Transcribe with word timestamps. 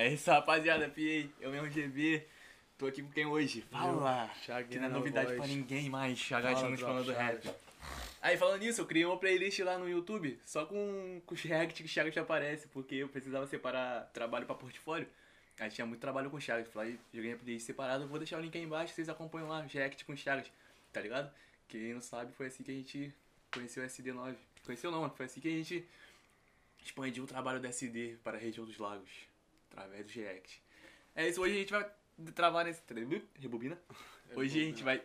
É 0.00 0.08
isso, 0.08 0.30
rapaziada, 0.30 0.88
PA. 0.88 1.28
Eu 1.42 1.50
mesmo 1.50 1.70
GB. 1.70 2.26
Tô 2.78 2.86
aqui 2.86 3.02
com 3.02 3.10
quem 3.10 3.26
hoje? 3.26 3.60
Fala! 3.70 4.30
Que 4.66 4.78
não 4.78 4.86
é 4.86 4.88
novidade 4.88 5.34
pra 5.34 5.46
ninguém 5.46 5.90
mais. 5.90 6.18
Chagachando 6.18 6.78
falando 6.78 7.04
do 7.04 7.12
rap. 7.12 7.46
Aí, 8.22 8.38
falando 8.38 8.62
nisso, 8.62 8.80
eu 8.80 8.86
criei 8.86 9.04
uma 9.04 9.18
playlist 9.18 9.58
lá 9.58 9.76
no 9.76 9.86
YouTube, 9.86 10.40
só 10.42 10.64
com, 10.64 11.20
com 11.26 11.34
os 11.34 11.42
react 11.42 11.82
que 11.82 11.86
o 11.86 11.88
Chagas 11.88 12.16
aparece, 12.16 12.66
porque 12.68 12.94
eu 12.94 13.10
precisava 13.10 13.46
separar 13.46 14.10
trabalho 14.14 14.46
pra 14.46 14.54
portfólio. 14.54 15.06
Aí 15.58 15.68
tinha 15.68 15.86
muito 15.86 16.00
trabalho 16.00 16.30
com 16.30 16.38
o 16.38 16.40
Chagas. 16.40 16.66
Falei, 16.72 16.98
joguei 17.12 17.34
a 17.34 17.36
playlist 17.36 17.66
separada, 17.66 18.06
vou 18.06 18.18
deixar 18.18 18.38
o 18.38 18.40
link 18.40 18.56
aí 18.56 18.64
embaixo, 18.64 18.94
vocês 18.94 19.10
acompanham 19.10 19.50
lá, 19.50 19.60
os 19.60 19.70
react 19.70 20.02
com 20.06 20.14
o 20.14 20.16
Chagas, 20.16 20.50
tá 20.94 21.02
ligado? 21.02 21.30
Quem 21.68 21.92
não 21.92 22.00
sabe, 22.00 22.32
foi 22.32 22.46
assim 22.46 22.62
que 22.62 22.70
a 22.70 22.74
gente 22.74 23.12
conheceu 23.52 23.84
o 23.84 23.86
SD9. 23.86 24.34
Conheceu 24.64 24.90
não, 24.90 25.02
mano, 25.02 25.12
foi 25.14 25.26
assim 25.26 25.42
que 25.42 25.48
a 25.48 25.50
gente 25.58 25.86
expandiu 26.82 27.24
o 27.24 27.26
trabalho 27.26 27.60
do 27.60 27.66
SD 27.66 28.16
para 28.24 28.38
a 28.38 28.40
região 28.40 28.64
dos 28.64 28.78
lagos, 28.78 29.28
através 29.70 30.06
do 30.06 30.12
react. 30.12 30.62
É 31.14 31.28
isso, 31.28 31.40
hoje 31.40 31.54
a 31.54 31.58
gente 31.58 31.72
vai 31.72 31.90
travar 32.34 32.64
nesse... 32.64 32.82
Rebobina. 33.38 33.78
Hoje 34.34 34.60
a 34.60 34.64
gente 34.64 34.82
vai 34.82 35.02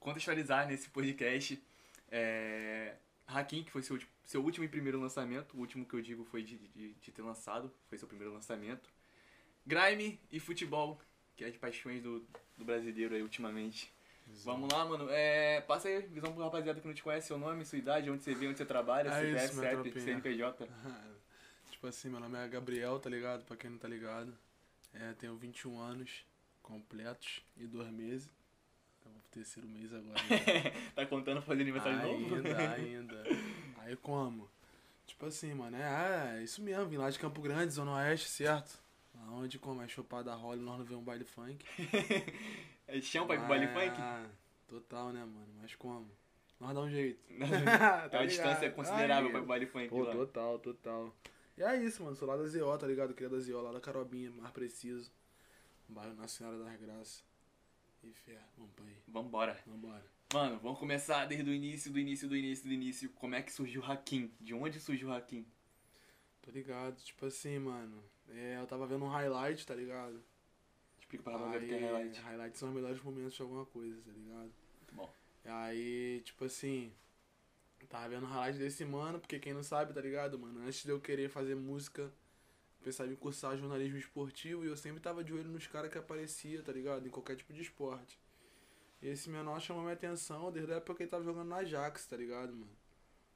contextualizar 0.00 0.66
nesse 0.66 0.88
podcast 0.88 1.62
é, 2.10 2.94
Hakim, 3.26 3.64
que 3.64 3.70
foi 3.70 3.82
seu, 3.82 3.98
seu 4.24 4.42
último 4.42 4.64
e 4.64 4.68
primeiro 4.68 5.00
lançamento. 5.00 5.56
O 5.56 5.60
último 5.60 5.84
que 5.84 5.94
eu 5.94 6.00
digo 6.00 6.24
foi 6.24 6.42
de, 6.42 6.58
de, 6.58 6.94
de 6.94 7.10
ter 7.10 7.22
lançado, 7.22 7.72
foi 7.88 7.98
seu 7.98 8.06
primeiro 8.06 8.32
lançamento. 8.32 8.88
Grime 9.66 10.20
e 10.30 10.38
futebol, 10.38 11.00
que 11.36 11.44
é 11.44 11.48
as 11.48 11.56
paixões 11.56 12.02
do, 12.02 12.24
do 12.56 12.64
brasileiro 12.64 13.14
aí 13.14 13.22
ultimamente. 13.22 13.92
Exato. 14.28 14.44
Vamos 14.44 14.72
lá, 14.72 14.84
mano. 14.84 15.08
É, 15.10 15.60
passa 15.62 15.88
aí, 15.88 16.02
visão 16.02 16.32
pro 16.32 16.42
rapaziada 16.42 16.80
que 16.80 16.86
não 16.86 16.94
te 16.94 17.02
conhece, 17.02 17.28
seu 17.28 17.38
nome, 17.38 17.64
sua 17.64 17.78
idade, 17.78 18.10
onde 18.10 18.22
você 18.22 18.34
vê, 18.34 18.48
onde 18.48 18.58
você 18.58 18.64
trabalha, 18.64 19.08
é 19.08 19.48
CPF, 19.48 19.82
CEP, 19.82 20.00
CNPJ. 20.00 20.68
Tipo 21.76 21.86
assim, 21.86 22.08
meu 22.08 22.18
nome 22.18 22.38
é 22.38 22.48
Gabriel, 22.48 22.98
tá 22.98 23.10
ligado? 23.10 23.44
Pra 23.44 23.54
quem 23.54 23.68
não 23.68 23.78
tá 23.78 23.86
ligado. 23.86 24.32
É, 24.94 25.12
tenho 25.12 25.36
21 25.36 25.78
anos 25.78 26.24
completos 26.62 27.42
e 27.54 27.66
dois 27.66 27.90
meses. 27.90 28.30
Estamos 28.96 29.20
pro 29.20 29.30
terceiro 29.30 29.68
mês 29.68 29.92
agora. 29.92 30.18
Né? 30.22 30.72
tá 30.96 31.04
contando 31.04 31.42
fazer 31.42 31.60
aniversário 31.60 32.00
ainda, 32.00 32.36
novo? 32.36 32.46
Ainda, 32.48 32.70
ainda. 32.72 33.24
Aí 33.78 33.94
como? 33.96 34.50
Tipo 35.06 35.26
assim, 35.26 35.52
mano, 35.52 35.76
é, 35.76 36.38
é 36.38 36.42
isso 36.42 36.62
mesmo, 36.62 36.86
vim 36.86 36.96
lá 36.96 37.10
de 37.10 37.18
Campo 37.18 37.42
Grande, 37.42 37.72
Zona 37.72 37.92
Oeste, 37.92 38.28
certo? 38.28 38.82
Onde 39.32 39.58
como 39.58 39.82
é 39.82 39.88
chopada 39.88 40.34
rola 40.34 40.56
nós 40.56 40.78
não 40.78 40.84
vemos 40.84 41.02
um 41.02 41.04
baile 41.04 41.24
funk. 41.24 41.64
é 42.88 43.00
chão 43.02 43.26
pra 43.26 43.36
ir 43.36 43.38
pro 43.40 43.48
baile 43.48 43.68
funk? 43.68 44.00
Ah, 44.00 44.26
total, 44.66 45.12
né, 45.12 45.20
mano? 45.20 45.48
Mas 45.60 45.74
como? 45.74 46.10
Nós 46.58 46.74
dá 46.74 46.80
um 46.80 46.90
jeito. 46.90 47.20
tá 48.10 48.20
a 48.20 48.26
distância 48.26 48.66
é 48.66 48.70
considerável 48.70 49.26
Ai, 49.26 49.30
pra 49.30 49.38
ir 49.38 49.42
pro 49.42 49.46
baile 49.46 49.66
funk 49.66 49.88
Pô, 49.88 50.02
lá. 50.02 50.12
total, 50.12 50.58
total. 50.58 51.14
E 51.56 51.62
é 51.62 51.76
isso, 51.82 52.02
mano. 52.02 52.16
Sou 52.16 52.28
lá 52.28 52.36
da 52.36 52.46
ZO, 52.46 52.78
tá 52.78 52.86
ligado? 52.86 53.14
Queria 53.14 53.30
da 53.30 53.38
ZO, 53.38 53.60
lá 53.62 53.72
da 53.72 53.80
Carobinha, 53.80 54.30
mais 54.30 54.52
preciso. 54.52 55.10
Bairro 55.88 56.14
Nossa 56.14 56.36
Senhora 56.36 56.58
das 56.58 56.80
Graças. 56.80 57.24
E 58.02 58.12
fé, 58.12 58.38
vamos 58.56 58.72
pra 58.74 58.84
aí. 58.84 58.96
Vambora. 59.08 59.58
Vambora. 59.66 60.04
Mano, 60.34 60.58
vamos 60.58 60.78
começar 60.78 61.24
desde 61.24 61.48
o 61.48 61.54
início, 61.54 61.90
do 61.90 61.98
início, 61.98 62.28
do 62.28 62.36
início, 62.36 62.66
do 62.66 62.72
início. 62.72 63.10
Como 63.10 63.34
é 63.34 63.42
que 63.42 63.52
surgiu 63.52 63.80
o 63.80 63.84
Hakim? 63.84 64.32
De 64.40 64.52
onde 64.52 64.78
surgiu 64.80 65.08
o 65.08 65.12
Hakim? 65.12 65.46
Tô 66.42 66.50
ligado, 66.50 66.96
tipo 67.02 67.26
assim, 67.26 67.58
mano. 67.58 68.02
É, 68.28 68.58
eu 68.60 68.66
tava 68.66 68.86
vendo 68.86 69.04
um 69.04 69.08
highlight, 69.08 69.66
tá 69.66 69.74
ligado? 69.74 70.22
Explica 70.98 71.22
pra 71.24 71.32
rapaziada 71.32 71.64
o 71.64 71.68
que 71.68 71.74
é 71.74 71.78
highlight. 71.78 72.20
Highlights 72.20 72.58
são 72.58 72.68
os 72.68 72.74
melhores 72.74 73.00
momentos 73.00 73.34
de 73.34 73.42
alguma 73.42 73.64
coisa, 73.66 74.00
tá 74.02 74.12
ligado? 74.12 74.52
Muito 74.78 74.94
bom. 74.94 75.10
E 75.44 75.48
aí, 75.48 76.22
tipo 76.24 76.44
assim, 76.44 76.92
tava 77.86 78.08
vendo 78.08 78.24
o 78.24 78.26
highlight 78.26 78.58
desse 78.58 78.84
mano, 78.84 79.18
porque 79.18 79.38
quem 79.38 79.54
não 79.54 79.62
sabe, 79.62 79.92
tá 79.92 80.00
ligado, 80.00 80.38
mano? 80.38 80.60
Antes 80.60 80.84
de 80.84 80.90
eu 80.90 81.00
querer 81.00 81.28
fazer 81.28 81.54
música, 81.54 82.12
pensava 82.82 83.10
em 83.10 83.16
cursar 83.16 83.56
jornalismo 83.56 83.98
esportivo 83.98 84.64
e 84.64 84.68
eu 84.68 84.76
sempre 84.76 85.00
tava 85.00 85.24
de 85.24 85.32
olho 85.32 85.48
nos 85.48 85.66
caras 85.66 85.90
que 85.90 85.98
aparecia, 85.98 86.62
tá 86.62 86.72
ligado? 86.72 87.06
Em 87.06 87.10
qualquer 87.10 87.36
tipo 87.36 87.52
de 87.52 87.62
esporte. 87.62 88.18
E 89.02 89.08
esse 89.08 89.28
menor 89.28 89.60
chamou 89.60 89.82
minha 89.82 89.94
atenção 89.94 90.50
desde 90.50 90.72
a 90.72 90.76
época 90.76 90.94
que 90.94 91.02
ele 91.02 91.10
tava 91.10 91.24
jogando 91.24 91.48
na 91.48 91.56
Ajax, 91.56 92.06
tá 92.06 92.16
ligado, 92.16 92.52
mano? 92.52 92.70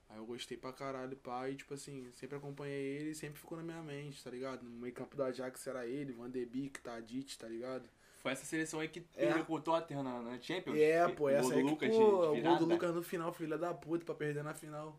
Aí 0.08 0.18
eu 0.18 0.26
gostei 0.26 0.56
pra 0.56 0.72
caralho, 0.72 1.16
pai, 1.16 1.54
tipo 1.54 1.72
assim, 1.74 2.10
sempre 2.14 2.36
acompanhei 2.36 2.98
ele 2.98 3.10
e 3.10 3.14
sempre 3.14 3.38
ficou 3.38 3.56
na 3.56 3.62
minha 3.62 3.82
mente, 3.82 4.22
tá 4.22 4.30
ligado? 4.30 4.64
No 4.64 4.70
meio 4.70 4.92
campo 4.92 5.16
do 5.16 5.22
Ajax 5.22 5.66
era 5.66 5.86
ele, 5.86 6.12
Van 6.12 6.28
de 6.28 6.44
Beek, 6.44 6.80
Tadic, 6.80 7.38
tá 7.38 7.46
ligado? 7.46 7.88
Foi 8.20 8.32
essa 8.32 8.44
seleção 8.44 8.80
aí 8.80 8.88
que 8.88 9.00
é. 9.16 9.26
perdeu 9.26 9.44
o 9.48 9.60
Tottenham 9.60 10.02
na, 10.02 10.20
na 10.20 10.40
Champions? 10.40 10.78
É, 10.78 11.08
pô, 11.08 11.28
essa 11.30 11.54
aí 11.54 11.64
que, 11.64 11.88
pô, 11.88 12.32
o 12.32 12.40
gol 12.40 12.56
do 12.58 12.66
Lucas 12.66 12.94
no 12.94 13.02
final, 13.02 13.32
filha 13.32 13.56
da 13.56 13.72
puta, 13.72 14.04
pra 14.04 14.14
perder 14.14 14.44
na 14.44 14.52
final. 14.52 14.98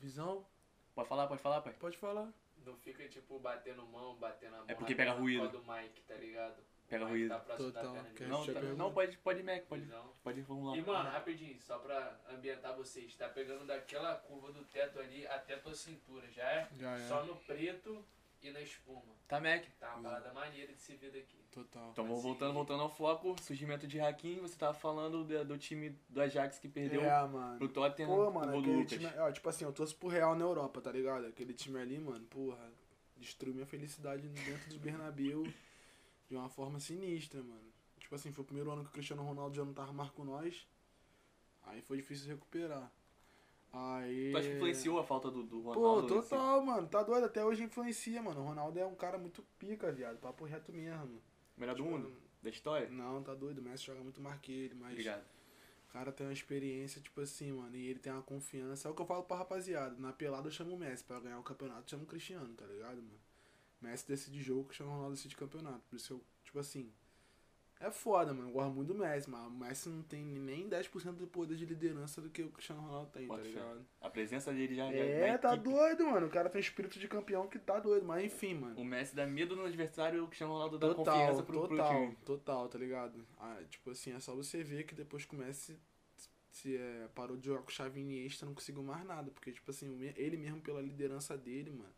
Visão? 0.00 0.44
Pode 0.92 1.08
falar, 1.08 1.28
pode 1.28 1.40
falar, 1.40 1.60
pai? 1.60 1.72
Pode 1.78 1.96
falar. 1.96 2.32
Não 2.66 2.76
fica, 2.76 3.08
tipo, 3.08 3.38
batendo 3.38 3.86
mão, 3.86 4.16
batendo 4.16 4.54
a 4.54 4.58
mão. 4.58 4.66
É 4.68 4.74
porque 4.74 4.94
pega 4.94 5.12
ruído. 5.12 5.48
do 5.48 5.60
Mike, 5.60 6.02
tá 6.02 6.14
ligado? 6.14 6.56
Pega 6.88 7.06
ruído. 7.06 7.28
Tá 7.28 7.38
Total. 7.38 7.96
Não, 8.28 8.46
tá, 8.46 8.60
não, 8.76 8.92
pode, 8.92 9.16
pode 9.18 9.42
Mac, 9.42 9.62
pode, 9.62 9.88
pode, 10.22 10.40
vamos 10.42 10.72
lá. 10.72 10.76
E, 10.76 10.82
mano, 10.82 11.10
rapidinho, 11.10 11.58
só 11.60 11.78
pra 11.78 12.20
ambientar 12.28 12.76
vocês. 12.76 13.14
Tá 13.16 13.28
pegando 13.28 13.64
daquela 13.64 14.16
curva 14.16 14.52
do 14.52 14.64
teto 14.64 14.98
ali 14.98 15.26
até 15.28 15.56
tua 15.56 15.74
cintura, 15.74 16.28
já 16.30 16.42
é? 16.42 16.68
Já 16.78 16.92
é. 16.96 17.08
Só 17.08 17.24
no 17.24 17.36
preto 17.36 18.04
e 18.42 18.50
na 18.50 18.60
espuma. 18.60 19.14
Tá 19.28 19.40
Mac. 19.40 19.64
Tá 19.78 19.94
uma 19.94 20.10
parada 20.10 20.32
maneira 20.32 20.72
de 20.72 20.80
se 20.80 20.94
ver 20.96 21.12
daqui. 21.12 21.38
Total. 21.50 21.90
Então, 21.92 22.04
assim, 22.04 22.22
voltando, 22.22 22.52
voltando 22.52 22.82
ao 22.82 22.90
foco, 22.90 23.36
surgimento 23.40 23.86
de 23.86 24.00
Hakim, 24.00 24.40
você 24.40 24.56
tava 24.56 24.74
falando 24.74 25.24
do, 25.24 25.44
do 25.44 25.58
time 25.58 25.96
do 26.08 26.20
Ajax 26.20 26.58
que 26.58 26.68
perdeu 26.68 27.02
é, 27.02 27.28
mano. 27.28 27.58
pro 27.58 27.68
Tottenham. 27.68 28.08
Pô, 28.08 28.30
mano, 28.30 28.58
aquele 28.58 28.84
time, 28.84 29.06
ó, 29.18 29.30
tipo 29.30 29.48
assim, 29.48 29.64
eu 29.64 29.72
torço 29.72 29.96
pro 29.96 30.08
Real 30.08 30.34
na 30.34 30.44
Europa, 30.44 30.80
tá 30.80 30.90
ligado? 30.90 31.26
Aquele 31.26 31.54
time 31.54 31.78
ali, 31.78 31.98
mano, 31.98 32.24
porra, 32.26 32.70
destruiu 33.16 33.54
minha 33.54 33.66
felicidade 33.66 34.28
dentro 34.28 34.70
do 34.70 34.78
Bernabéu 34.78 35.44
de 36.28 36.34
uma 36.34 36.48
forma 36.48 36.80
sinistra, 36.80 37.42
mano. 37.42 37.72
Tipo 38.00 38.14
assim, 38.14 38.32
foi 38.32 38.42
o 38.42 38.46
primeiro 38.46 38.70
ano 38.70 38.82
que 38.82 38.90
o 38.90 38.92
Cristiano 38.92 39.22
Ronaldo 39.22 39.54
já 39.54 39.64
não 39.64 39.72
tava 39.72 39.92
mais 39.92 40.10
com 40.10 40.24
nós. 40.24 40.66
Aí 41.64 41.80
foi 41.80 41.98
difícil 41.98 42.28
recuperar. 42.28 42.90
Aí. 43.72 44.32
Tu 44.32 44.38
acha 44.38 44.48
que 44.48 44.54
influenciou 44.56 44.98
a 44.98 45.04
falta 45.04 45.30
do, 45.30 45.42
do 45.42 45.60
Ronaldo? 45.62 46.06
Pô, 46.06 46.20
total, 46.20 46.58
assim? 46.58 46.66
mano. 46.66 46.88
Tá 46.88 47.02
doido? 47.02 47.24
Até 47.24 47.44
hoje 47.44 47.62
influencia, 47.62 48.22
mano. 48.22 48.40
O 48.40 48.44
Ronaldo 48.44 48.78
é 48.78 48.84
um 48.84 48.94
cara 48.94 49.16
muito 49.16 49.42
pica, 49.58 49.90
viado. 49.90 50.18
Papo 50.18 50.44
reto 50.44 50.70
mesmo. 50.72 51.22
Melhor 51.56 51.74
tipo, 51.74 51.88
do 51.88 51.94
mundo? 51.94 52.12
Da 52.42 52.50
história? 52.50 52.88
Não, 52.90 53.22
tá 53.22 53.34
doido. 53.34 53.60
O 53.60 53.62
Messi 53.62 53.84
joga 53.84 54.00
muito 54.02 54.20
mais 54.20 54.38
que 54.40 54.52
ele, 54.52 54.74
mas. 54.74 54.92
Obrigado. 54.92 55.24
O 55.88 55.92
cara 55.92 56.12
tem 56.12 56.26
uma 56.26 56.32
experiência, 56.32 57.00
tipo 57.00 57.20
assim, 57.20 57.52
mano. 57.52 57.74
E 57.74 57.86
ele 57.86 57.98
tem 57.98 58.12
uma 58.12 58.22
confiança. 58.22 58.88
É 58.88 58.90
o 58.90 58.94
que 58.94 59.00
eu 59.00 59.06
falo 59.06 59.22
pra 59.22 59.38
rapaziada. 59.38 59.96
Na 59.98 60.12
pelada 60.12 60.48
eu 60.48 60.52
chamo 60.52 60.74
o 60.74 60.78
Messi. 60.78 61.04
Pra 61.04 61.20
ganhar 61.20 61.38
o 61.38 61.42
campeonato 61.42 61.82
eu 61.84 61.88
chamo 61.88 62.04
o 62.04 62.06
Cristiano, 62.06 62.54
tá 62.54 62.66
ligado, 62.66 62.96
mano? 62.96 63.20
Messi 63.80 64.06
decide 64.06 64.42
jogo, 64.42 64.64
Cristiano 64.64 64.92
Ronaldo 64.92 65.16
decide 65.16 65.36
campeonato. 65.36 65.80
Por 65.88 65.96
isso 65.96 66.12
eu, 66.12 66.24
tipo 66.44 66.58
assim. 66.58 66.92
É 67.82 67.90
foda, 67.90 68.32
mano. 68.32 68.48
Eu 68.48 68.52
gosto 68.52 68.72
muito 68.72 68.92
do 68.92 68.98
Messi, 68.98 69.28
mas 69.28 69.46
o 69.46 69.50
Messi 69.50 69.88
não 69.88 70.02
tem 70.02 70.24
nem 70.24 70.68
10% 70.68 71.12
do 71.16 71.26
poder 71.26 71.56
de 71.56 71.66
liderança 71.66 72.20
do 72.20 72.30
que 72.30 72.42
o 72.42 72.48
Cristiano 72.48 72.80
Ronaldo 72.80 73.10
tem, 73.10 73.26
Pode 73.26 73.42
tá 73.42 73.48
ligado? 73.48 73.84
A 74.00 74.08
presença 74.08 74.52
dele 74.52 74.74
já 74.76 74.84
É, 74.92 75.36
tá 75.36 75.54
equipe. 75.54 75.68
doido, 75.68 76.06
mano. 76.06 76.28
O 76.28 76.30
cara 76.30 76.48
tem 76.48 76.60
espírito 76.60 76.98
de 77.00 77.08
campeão 77.08 77.48
que 77.48 77.58
tá 77.58 77.80
doido, 77.80 78.06
mas 78.06 78.24
enfim, 78.24 78.54
mano. 78.54 78.80
O 78.80 78.84
Messi 78.84 79.16
dá 79.16 79.26
medo 79.26 79.56
no 79.56 79.64
adversário 79.64 80.18
e 80.18 80.20
o 80.20 80.26
Cristiano 80.28 80.52
Ronaldo 80.52 80.78
dá 80.78 80.94
total, 80.94 81.04
confiança 81.18 81.42
pro, 81.42 81.60
total, 81.68 81.88
pro 81.88 81.98
time. 81.98 82.16
Total, 82.24 82.68
tá 82.68 82.78
ligado? 82.78 83.26
Ah, 83.40 83.60
tipo 83.68 83.90
assim, 83.90 84.12
é 84.12 84.20
só 84.20 84.32
você 84.34 84.62
ver 84.62 84.84
que 84.84 84.94
depois 84.94 85.24
que 85.24 85.34
o 85.34 85.38
Messi 85.38 85.76
se 86.52 86.76
é, 86.76 87.08
parou 87.14 87.36
de 87.36 87.46
jogar 87.46 87.62
com 87.62 87.68
o 87.70 87.72
Xavi 87.72 88.00
Iniesta, 88.00 88.44
não 88.46 88.54
conseguiu 88.54 88.82
mais 88.82 89.04
nada. 89.04 89.30
Porque, 89.30 89.50
tipo 89.50 89.70
assim, 89.70 89.98
ele 90.16 90.36
mesmo 90.36 90.60
pela 90.60 90.80
liderança 90.80 91.36
dele, 91.36 91.70
mano, 91.70 91.92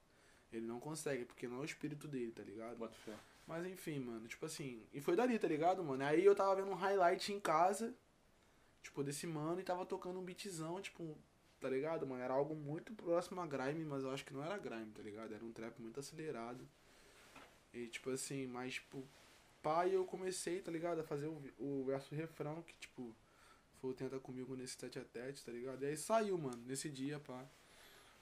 ele 0.53 0.65
não 0.65 0.79
consegue, 0.81 1.25
porque 1.25 1.49
não 1.49 1.57
é 1.59 1.61
o 1.61 1.65
espírito 1.65 2.07
dele, 2.09 2.31
tá 2.33 2.43
ligado? 2.43 2.77
Bota 2.79 2.95
fé. 2.95 3.15
Mas 3.47 3.67
enfim, 3.67 3.99
mano, 4.01 4.27
tipo 4.27 4.47
assim. 4.47 4.83
E 4.93 5.01
foi 5.01 5.17
dali, 5.17 5.39
tá 5.39 5.47
ligado, 5.47 5.85
mano? 5.85 6.03
Aí 6.05 6.25
eu 6.25 6.35
tava 6.35 6.57
vendo 6.57 6.71
um 6.71 6.75
highlight 6.75 7.33
em 7.33 7.41
casa, 7.41 7.95
tipo, 8.83 9.03
desse 9.03 9.27
mano, 9.27 9.61
e 9.61 9.65
tava 9.65 9.85
tocando 9.85 10.19
um 10.19 10.25
beatzão, 10.25 10.81
tipo, 10.81 11.17
tá 11.61 11.69
ligado, 11.69 12.07
mano? 12.07 12.23
Era 12.23 12.35
algo 12.35 12.55
muito 12.55 12.93
próximo 12.95 13.41
a 13.41 13.47
grime, 13.47 13.85
mas 13.85 14.03
eu 14.03 14.11
acho 14.11 14.25
que 14.25 14.33
não 14.33 14.43
era 14.43 14.57
grime, 14.57 14.93
tá 14.93 15.03
ligado? 15.03 15.35
Era 15.35 15.45
um 15.45 15.53
trap 15.53 15.79
muito 15.81 16.01
acelerado. 16.01 16.67
E 17.73 17.87
tipo 17.89 18.11
assim, 18.11 18.47
mas, 18.47 18.75
tipo, 18.75 19.03
pai 19.63 19.95
eu 19.95 20.05
comecei, 20.05 20.61
tá 20.61 20.71
ligado, 20.71 21.01
a 21.01 21.05
fazer 21.05 21.27
o, 21.27 21.43
o 21.59 21.85
verso 21.85 22.15
refrão, 22.15 22.63
que, 22.63 22.77
tipo, 22.79 23.15
foi 23.81 23.91
o 23.91 23.95
Tenta 23.95 24.19
Comigo 24.19 24.57
nesse 24.57 24.79
tete 24.79 24.99
a 24.99 25.05
tete, 25.05 25.45
tá 25.45 25.53
ligado? 25.53 25.83
E 25.83 25.87
aí 25.87 25.97
saiu, 25.97 26.39
mano, 26.39 26.63
nesse 26.67 26.89
dia, 26.89 27.19
pá. 27.19 27.45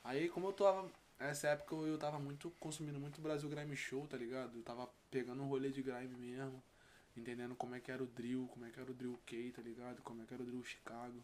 Aí, 0.03 0.29
como 0.29 0.49
eu 0.49 0.53
tava 0.53 0.91
essa 1.19 1.49
época 1.49 1.75
eu 1.75 1.99
tava 1.99 2.19
muito 2.19 2.50
consumindo 2.53 2.99
muito 2.99 3.20
Brasil 3.20 3.49
Grime 3.49 3.76
Show, 3.76 4.06
tá 4.06 4.17
ligado? 4.17 4.56
Eu 4.56 4.62
tava 4.62 4.88
pegando 5.11 5.43
um 5.43 5.47
rolê 5.47 5.70
de 5.70 5.82
grime 5.82 6.17
mesmo, 6.17 6.62
entendendo 7.17 7.55
como 7.55 7.75
é 7.75 7.81
que 7.81 7.91
era 7.91 8.03
o 8.03 8.06
drill, 8.06 8.49
como 8.53 8.64
é 8.67 8.70
que 8.70 8.81
era 8.81 8.91
o 8.91 8.94
drill 8.94 9.19
K, 9.26 9.53
tá 9.53 9.62
ligado? 9.62 10.03
Como 10.03 10.23
é 10.23 10.26
que 10.26 10.35
era 10.35 10.43
o 10.43 10.47
drill 10.47 10.64
Chicago. 10.64 11.23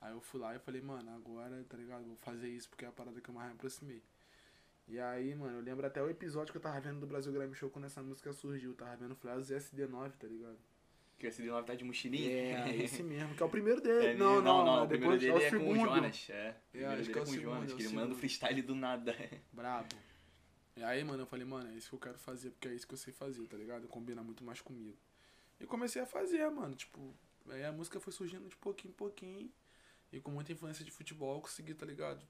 Aí 0.00 0.12
eu 0.12 0.20
fui 0.20 0.40
lá 0.40 0.54
e 0.56 0.58
falei, 0.58 0.80
mano, 0.80 1.10
agora, 1.14 1.62
tá 1.68 1.76
ligado? 1.76 2.04
Vou 2.04 2.16
fazer 2.16 2.48
isso 2.48 2.68
porque 2.70 2.84
é 2.84 2.88
a 2.88 2.92
parada 2.92 3.20
que 3.20 3.28
eu 3.28 3.34
mais 3.34 3.48
me 3.48 3.54
aproximei. 3.54 4.02
E 4.88 4.98
aí, 4.98 5.34
mano, 5.34 5.58
eu 5.58 5.62
lembro 5.62 5.86
até 5.86 6.02
o 6.02 6.10
episódio 6.10 6.52
que 6.52 6.58
eu 6.58 6.62
tava 6.62 6.80
vendo 6.80 7.00
do 7.00 7.06
Brasil 7.06 7.32
Grime 7.32 7.54
Show 7.54 7.70
quando 7.70 7.84
essa 7.84 8.02
música 8.02 8.32
surgiu. 8.32 8.70
Eu 8.70 8.76
tava 8.76 8.96
vendo 8.96 9.14
Flash 9.14 9.48
SD9, 9.48 10.12
tá 10.18 10.26
ligado? 10.26 10.58
Que 11.20 11.26
o 11.26 11.30
SD9 11.30 11.64
tá 11.66 11.74
de 11.74 11.84
mochilinha? 11.84 12.30
É, 12.30 12.76
esse 12.82 13.02
mesmo, 13.02 13.34
que 13.34 13.42
é 13.42 13.46
o 13.46 13.48
primeiro 13.50 13.78
dele. 13.82 14.06
É, 14.06 14.14
não, 14.14 14.40
não, 14.40 14.64
não, 14.64 14.84
o 14.84 14.86
depois 14.86 15.20
primeiro 15.20 15.20
dele 15.20 15.32
é 15.32 15.34
o 15.34 15.36
é 15.36 15.50
com 15.50 15.56
o 15.56 15.74
segundo. 15.74 15.94
Jonas. 15.94 16.26
É, 16.30 16.56
É, 16.72 16.84
acho 16.86 16.96
dele 16.96 17.12
que 17.12 17.18
é 17.18 17.20
é 17.20 17.22
o 17.22 17.24
com 17.26 17.30
o 17.30 17.34
segundo, 17.34 17.42
Jonas, 17.44 17.60
é 17.70 17.74
o 17.74 17.76
que 17.76 17.82
ele 17.82 17.88
segundo. 17.90 18.00
manda 18.00 18.14
o 18.14 18.16
freestyle 18.16 18.62
do 18.62 18.74
nada. 18.74 19.14
Brabo. 19.52 19.96
E 20.76 20.82
aí, 20.82 21.04
mano, 21.04 21.22
eu 21.24 21.26
falei, 21.26 21.44
mano, 21.44 21.68
é 21.70 21.74
isso 21.74 21.90
que 21.90 21.94
eu 21.94 21.98
quero 22.00 22.18
fazer, 22.18 22.50
porque 22.52 22.68
é 22.68 22.74
isso 22.74 22.88
que 22.88 22.94
eu 22.94 22.98
sei 22.98 23.12
fazer, 23.12 23.46
tá 23.46 23.56
ligado? 23.58 23.86
Combina 23.86 24.22
muito 24.22 24.42
mais 24.42 24.62
comigo. 24.62 24.96
E 25.60 25.66
comecei 25.66 26.00
a 26.00 26.06
fazer, 26.06 26.48
mano, 26.50 26.74
tipo, 26.74 27.14
aí 27.50 27.64
a 27.66 27.70
música 27.70 28.00
foi 28.00 28.14
surgindo 28.14 28.48
de 28.48 28.56
pouquinho 28.56 28.92
em 28.92 28.94
pouquinho. 28.94 29.50
E 30.10 30.20
com 30.20 30.30
muita 30.30 30.52
influência 30.52 30.82
de 30.82 30.90
futebol, 30.90 31.34
eu 31.34 31.40
consegui, 31.42 31.74
tá 31.74 31.84
ligado? 31.84 32.26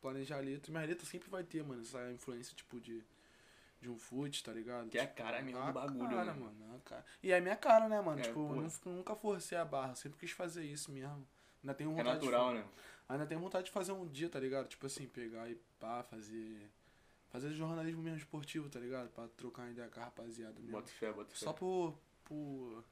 Planejar 0.00 0.36
a 0.36 0.40
letra. 0.40 0.70
Minha 0.70 0.86
letra 0.86 1.04
sempre 1.04 1.28
vai 1.28 1.42
ter, 1.42 1.64
mano, 1.64 1.82
essa 1.82 2.12
influência, 2.12 2.54
tipo, 2.54 2.80
de, 2.80 3.02
de 3.80 3.88
um 3.88 3.96
fute, 3.96 4.44
tá 4.44 4.52
ligado? 4.52 4.88
Que 4.88 4.98
é 4.98 5.02
a 5.02 5.06
cara 5.06 5.40
mesmo 5.40 5.60
a 5.60 5.66
do 5.66 5.72
bagulho, 5.72 6.08
cara, 6.10 6.24
né? 6.24 6.32
mano. 6.38 6.76
a 6.76 6.88
cara. 6.88 7.04
E 7.22 7.32
é 7.32 7.40
minha 7.40 7.56
cara, 7.56 7.88
né, 7.88 8.00
mano? 8.00 8.18
É, 8.20 8.22
tipo, 8.22 8.34
pô. 8.34 8.54
eu 8.54 8.62
não- 8.62 8.92
nunca 8.92 9.14
forcei 9.14 9.56
a 9.56 9.64
barra, 9.64 9.94
sempre 9.94 10.18
quis 10.18 10.30
fazer 10.32 10.64
isso 10.64 10.92
mesmo. 10.92 11.26
Ainda 11.62 11.74
tenho 11.74 11.90
É 11.90 11.94
vontade 11.94 12.18
natural, 12.18 12.48
de, 12.50 12.58
né? 12.58 12.64
Ainda 13.08 13.26
tenho 13.26 13.40
vontade 13.40 13.64
de 13.66 13.70
fazer 13.70 13.92
um 13.92 14.06
dia, 14.06 14.28
tá 14.28 14.38
ligado? 14.38 14.68
Tipo 14.68 14.86
assim, 14.86 15.06
pegar 15.06 15.48
e 15.50 15.54
pá, 15.78 16.02
fazer. 16.04 16.70
Fazer 17.30 17.50
jornalismo 17.52 18.02
mesmo 18.02 18.18
esportivo, 18.18 18.68
tá 18.68 18.80
ligado? 18.80 19.08
Pra 19.10 19.28
trocar 19.28 19.70
ideia 19.70 19.88
com 19.88 20.00
a 20.00 20.04
rapaziada 20.04 20.54
mesmo. 20.58 20.72
Bota 20.72 20.90
fé, 20.90 21.12
bota 21.12 21.30
fé. 21.30 21.36
Só 21.36 21.52
por. 21.52 21.96
por 22.24 22.84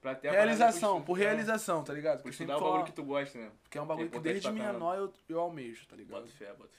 Pra 0.00 0.14
ter 0.14 0.28
a 0.28 0.32
realização, 0.32 1.02
por 1.02 1.18
é, 1.18 1.24
realização, 1.24 1.84
tá 1.84 1.92
ligado? 1.92 2.18
Por 2.18 2.22
Porque 2.22 2.30
estudar 2.42 2.56
o 2.56 2.60
bagulho 2.60 2.84
que 2.84 2.92
tu 2.92 3.04
gosta, 3.04 3.38
né? 3.38 3.52
Porque 3.62 3.76
é 3.76 3.82
um 3.82 3.86
bagulho 3.86 4.06
é 4.06 4.10
que 4.10 4.18
desde 4.18 4.50
menor 4.50 4.96
eu, 4.96 5.12
eu 5.28 5.38
almejo, 5.40 5.86
tá 5.86 5.94
ligado? 5.94 6.22
Bota 6.22 6.32
fé, 6.32 6.52
bota 6.54 6.70
fé. 6.70 6.78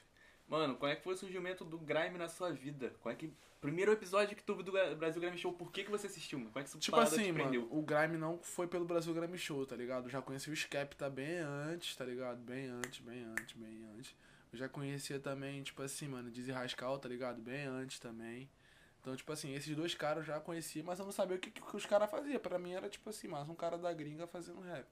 Mano, 0.52 0.76
como 0.76 0.92
é 0.92 0.98
que 0.98 1.02
foi 1.02 1.14
o 1.14 1.18
surgimento 1.18 1.64
do 1.64 1.78
Grime 1.78 2.18
na 2.18 2.28
sua 2.28 2.52
vida? 2.52 2.94
Como 3.02 3.14
é 3.14 3.16
que. 3.16 3.34
Primeiro 3.62 3.94
episódio 3.94 4.36
que 4.36 4.44
tu 4.44 4.54
viu 4.54 4.66
do 4.66 4.72
Brasil 4.98 5.22
Grime 5.22 5.38
Show, 5.38 5.54
por 5.54 5.72
que, 5.72 5.86
que 5.86 5.90
você 5.90 6.08
assistiu? 6.08 6.40
mano? 6.40 6.52
Como 6.52 6.60
é 6.60 6.64
que 6.64 6.70
essa 6.70 6.78
Tipo 6.78 7.00
assim, 7.00 7.32
mano, 7.32 7.70
o 7.72 7.82
Grime 7.82 8.18
não 8.18 8.38
foi 8.38 8.68
pelo 8.68 8.84
Brasil 8.84 9.14
Grime 9.14 9.38
Show, 9.38 9.66
tá 9.66 9.78
ligado? 9.78 10.08
Eu 10.08 10.10
já 10.10 10.22
conheci 10.22 10.50
o 10.50 10.54
Skepta 10.54 11.10
bem 11.10 11.38
antes, 11.38 11.96
tá 11.96 12.04
ligado? 12.04 12.40
Bem 12.40 12.68
antes, 12.68 13.00
bem 13.00 13.24
antes, 13.24 13.56
bem 13.56 13.86
antes. 13.98 14.14
Eu 14.52 14.60
já 14.60 14.68
conhecia 14.68 15.22
também, 15.22 15.64
tipo 15.64 15.82
assim, 15.84 16.10
mano, 16.10 16.30
Dizzy 16.30 16.52
Rascal, 16.52 17.00
tá 17.00 17.08
ligado? 17.08 17.42
Bem 17.42 17.64
antes 17.64 17.98
também. 18.00 18.50
Então, 19.00 19.16
tipo 19.16 19.32
assim, 19.32 19.56
esses 19.56 19.74
dois 19.74 19.96
caras 19.96 20.28
eu 20.28 20.34
já 20.34 20.40
conhecia, 20.42 20.84
mas 20.84 21.00
eu 21.00 21.06
não 21.06 21.14
sabia 21.14 21.38
o 21.38 21.40
que, 21.40 21.50
que 21.50 21.76
os 21.78 21.86
caras 21.86 22.12
faziam. 22.12 22.42
Pra 22.42 22.60
mim 22.60 22.74
era, 22.74 22.90
tipo 22.90 23.10
assim, 23.10 23.30
mais 23.30 23.48
um 23.48 23.56
cara 23.56 23.78
da 23.78 23.94
gringa 23.94 24.28
fazendo 24.28 24.60
rap. 24.60 24.86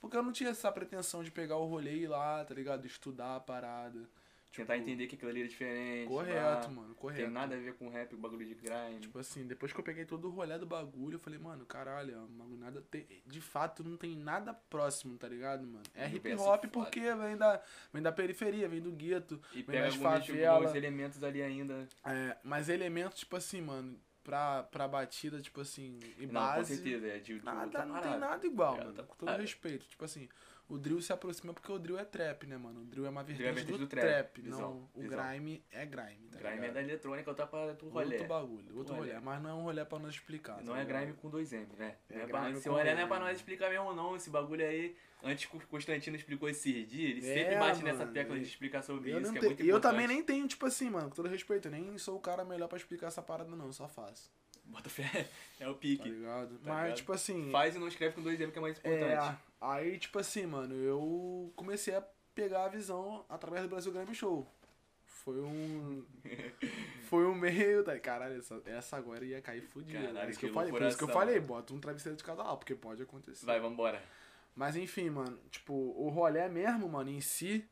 Porque 0.00 0.16
eu 0.16 0.22
não 0.22 0.32
tinha 0.32 0.50
essa 0.50 0.72
pretensão 0.72 1.22
de 1.22 1.30
pegar 1.30 1.58
o 1.58 1.66
rolê 1.66 1.96
e 1.96 2.02
ir 2.04 2.08
lá, 2.08 2.42
tá 2.46 2.54
ligado? 2.54 2.86
Estudar 2.86 3.36
a 3.36 3.40
parada. 3.40 4.08
Tentar 4.54 4.74
Tipo, 4.74 4.82
entender 4.86 5.06
que 5.06 5.14
aquilo 5.16 5.30
ali 5.30 5.40
era 5.40 5.48
diferente. 5.48 6.08
Correto, 6.08 6.66
pá. 6.66 6.68
mano, 6.68 6.88
Não 6.88 6.94
correto. 6.94 7.22
Tem 7.22 7.30
nada 7.30 7.54
a 7.56 7.58
ver 7.58 7.74
com 7.74 7.88
rap, 7.88 8.12
o 8.14 8.18
bagulho 8.18 8.44
de 8.44 8.54
grime. 8.54 9.00
Tipo 9.00 9.18
assim, 9.18 9.46
depois 9.46 9.72
que 9.72 9.80
eu 9.80 9.84
peguei 9.84 10.04
todo 10.04 10.28
o 10.28 10.30
rolê 10.30 10.58
do 10.58 10.66
bagulho, 10.66 11.14
eu 11.16 11.18
falei, 11.20 11.38
mano, 11.38 11.64
caralho, 11.64 12.10
é 12.14 12.18
bagulho 12.36 12.58
nada. 12.60 12.82
Tem, 12.90 13.06
de 13.26 13.40
fato, 13.40 13.82
não 13.82 13.96
tem 13.96 14.14
nada 14.14 14.52
próximo, 14.52 15.16
tá 15.16 15.26
ligado, 15.26 15.66
mano? 15.66 15.82
É 15.94 16.06
hip 16.06 16.32
hop 16.34 16.38
foda. 16.40 16.68
porque 16.68 17.00
vem 17.14 17.36
da, 17.36 17.62
vem 17.92 18.02
da 18.02 18.12
periferia, 18.12 18.68
vem 18.68 18.80
do 18.82 18.92
gueto, 18.92 19.40
e 19.52 19.56
vem 19.56 19.64
pega 19.64 19.84
das 19.84 19.92
tipo, 19.94 20.04
favelas. 20.04 20.48
alguns 20.56 20.74
elementos 20.74 21.24
ali 21.24 21.42
ainda. 21.42 21.88
É, 22.04 22.36
mas 22.44 22.68
elementos, 22.68 23.20
tipo 23.20 23.36
assim, 23.36 23.62
mano, 23.62 23.98
pra, 24.22 24.64
pra 24.64 24.86
batida, 24.86 25.40
tipo 25.40 25.62
assim, 25.62 25.98
e 26.18 26.26
não, 26.26 26.40
com 26.42 26.46
base. 26.46 26.74
certeza. 26.76 27.06
É 27.06 27.18
de, 27.18 27.38
de 27.38 27.44
Nada, 27.44 27.62
outra 27.64 27.86
não 27.86 28.00
tem 28.02 28.18
nada 28.18 28.46
igual, 28.46 28.74
É, 28.74 28.76
mano. 28.78 28.88
outra 28.90 29.04
Com 29.04 29.14
todo 29.16 29.26
parada. 29.26 29.42
respeito. 29.42 29.86
Tipo 29.86 30.04
assim, 30.04 30.28
o 30.74 30.78
drill 30.78 31.00
se 31.02 31.12
aproxima 31.12 31.52
porque 31.52 31.70
o 31.70 31.78
drill 31.78 31.98
é 31.98 32.04
trap, 32.04 32.46
né, 32.46 32.56
mano? 32.56 32.80
O 32.80 32.84
drill 32.84 33.06
é 33.06 33.10
uma 33.10 33.22
Drill 33.22 33.36
vertente, 33.38 33.68
é 33.68 33.72
do, 33.72 33.78
do 33.78 33.86
trap, 33.86 34.02
trap. 34.04 34.40
visão, 34.40 34.60
não, 34.60 34.88
o 34.94 35.00
visão. 35.02 35.18
grime 35.30 35.64
é 35.70 35.84
grime, 35.86 36.28
tá 36.30 36.38
Grime 36.38 36.48
é 36.52 36.54
ligado? 36.60 36.74
da 36.74 36.82
eletrônica, 36.82 37.30
outra 37.30 37.46
parada 37.46 37.74
do 37.74 37.88
rolê. 37.88 38.06
Outro 38.14 38.26
bagulho, 38.26 38.76
outro 38.78 38.94
rolê. 38.94 39.10
rolê. 39.12 39.20
Mas 39.24 39.42
não 39.42 39.50
é 39.50 39.54
um 39.54 39.62
rolê 39.62 39.84
pra 39.84 39.98
nós 39.98 40.14
explicar. 40.14 40.62
Não 40.64 40.74
tá 40.74 40.80
é 40.80 40.84
grime 40.84 41.12
com 41.14 41.28
dois 41.30 41.52
M, 41.52 41.66
né? 41.78 41.96
É 42.08 42.14
Não 42.16 42.22
é 42.22 42.26
pra- 42.26 42.40
grime 42.44 42.60
se 42.60 42.68
com 42.68 42.74
olhar 42.74 42.94
não 42.94 43.02
é 43.02 43.06
pra 43.06 43.18
nós 43.20 43.36
explicar 43.36 43.70
mesmo 43.70 43.92
não, 43.94 44.16
esse 44.16 44.30
bagulho 44.30 44.64
aí. 44.66 44.96
Antes 45.24 45.44
que 45.48 45.56
o 45.56 45.60
Constantino 45.68 46.16
explicou 46.16 46.48
esses 46.48 46.88
dias, 46.88 47.10
ele 47.18 47.30
É, 47.30 47.34
sempre 47.34 47.56
bate 47.56 47.84
nessa 47.84 47.98
mano, 48.00 48.12
tecla 48.12 48.36
de 48.36 48.42
explicar 48.44 48.82
sobre 48.82 49.10
Eu 49.12 49.20
isso, 49.20 49.32
que 49.32 49.38
é 49.38 49.42
muito 49.42 49.62
E 49.62 49.68
eu 49.68 49.80
também 49.80 50.08
nem 50.08 50.20
tenho, 50.20 50.48
tipo 50.48 50.66
assim, 50.66 50.90
mano, 50.90 51.10
com 51.10 51.14
todo 51.14 51.28
respeito, 51.28 51.68
eu 51.68 51.72
nem 51.72 51.96
sou 51.96 52.16
o 52.16 52.20
cara 52.20 52.44
melhor 52.44 52.66
pra 52.66 52.76
explicar 52.76 53.06
essa 53.06 53.22
parada, 53.22 53.48
não, 53.54 53.66
eu 53.66 53.72
só 53.72 53.86
faço. 53.86 54.32
Bota 54.64 54.88
fé, 54.90 55.28
é 55.60 55.68
o 55.68 55.74
Tá 55.74 55.78
pique. 55.78 56.08
ligado? 56.08 56.58
Tá 56.58 56.70
Mas, 56.72 56.82
ligado? 56.82 56.96
tipo 56.96 57.12
assim. 57.12 57.50
Faz 57.52 57.76
e 57.76 57.78
não 57.78 57.86
escreve 57.86 58.14
com 58.16 58.22
dois 58.22 58.40
M, 58.40 58.50
que 58.50 58.58
é 58.58 58.62
mais 58.62 58.76
importante. 58.78 59.04
É, 59.04 59.36
aí, 59.62 59.98
tipo 59.98 60.18
assim, 60.18 60.46
mano, 60.46 60.74
eu 60.74 61.52
comecei 61.56 61.94
a 61.94 62.02
pegar 62.34 62.64
a 62.64 62.68
visão 62.68 63.24
através 63.28 63.62
do 63.62 63.68
Brasil 63.68 63.92
Grime 63.92 64.14
Show. 64.14 64.46
Foi 65.04 65.40
um. 65.40 66.04
Foi 67.08 67.24
um 67.26 67.34
meio. 67.34 67.84
Tá, 67.84 67.98
caralho, 68.00 68.38
essa, 68.38 68.60
essa 68.66 68.96
agora 68.96 69.24
ia 69.24 69.40
cair 69.40 69.62
fodida. 69.62 70.00
Caralho, 70.00 70.18
É 70.18 70.30
isso 70.30 70.40
que 70.40 70.46
que 70.46 70.50
eu 70.50 70.54
falei. 70.54 70.72
Por 70.72 70.82
isso 70.82 70.98
que 70.98 71.04
eu 71.04 71.08
falei, 71.08 71.38
bota 71.38 71.72
um 71.72 71.78
travesseiro 71.80 72.16
de 72.16 72.24
cada 72.24 72.42
lado, 72.42 72.58
porque 72.58 72.74
pode 72.74 73.02
acontecer. 73.02 73.46
Vai, 73.46 73.60
vambora. 73.60 74.02
Mas 74.54 74.74
enfim, 74.76 75.10
mano, 75.10 75.38
tipo, 75.50 75.72
o 75.72 76.08
rolê 76.08 76.46
mesmo, 76.48 76.88
mano, 76.88 77.10
em 77.10 77.20
si, 77.20 77.64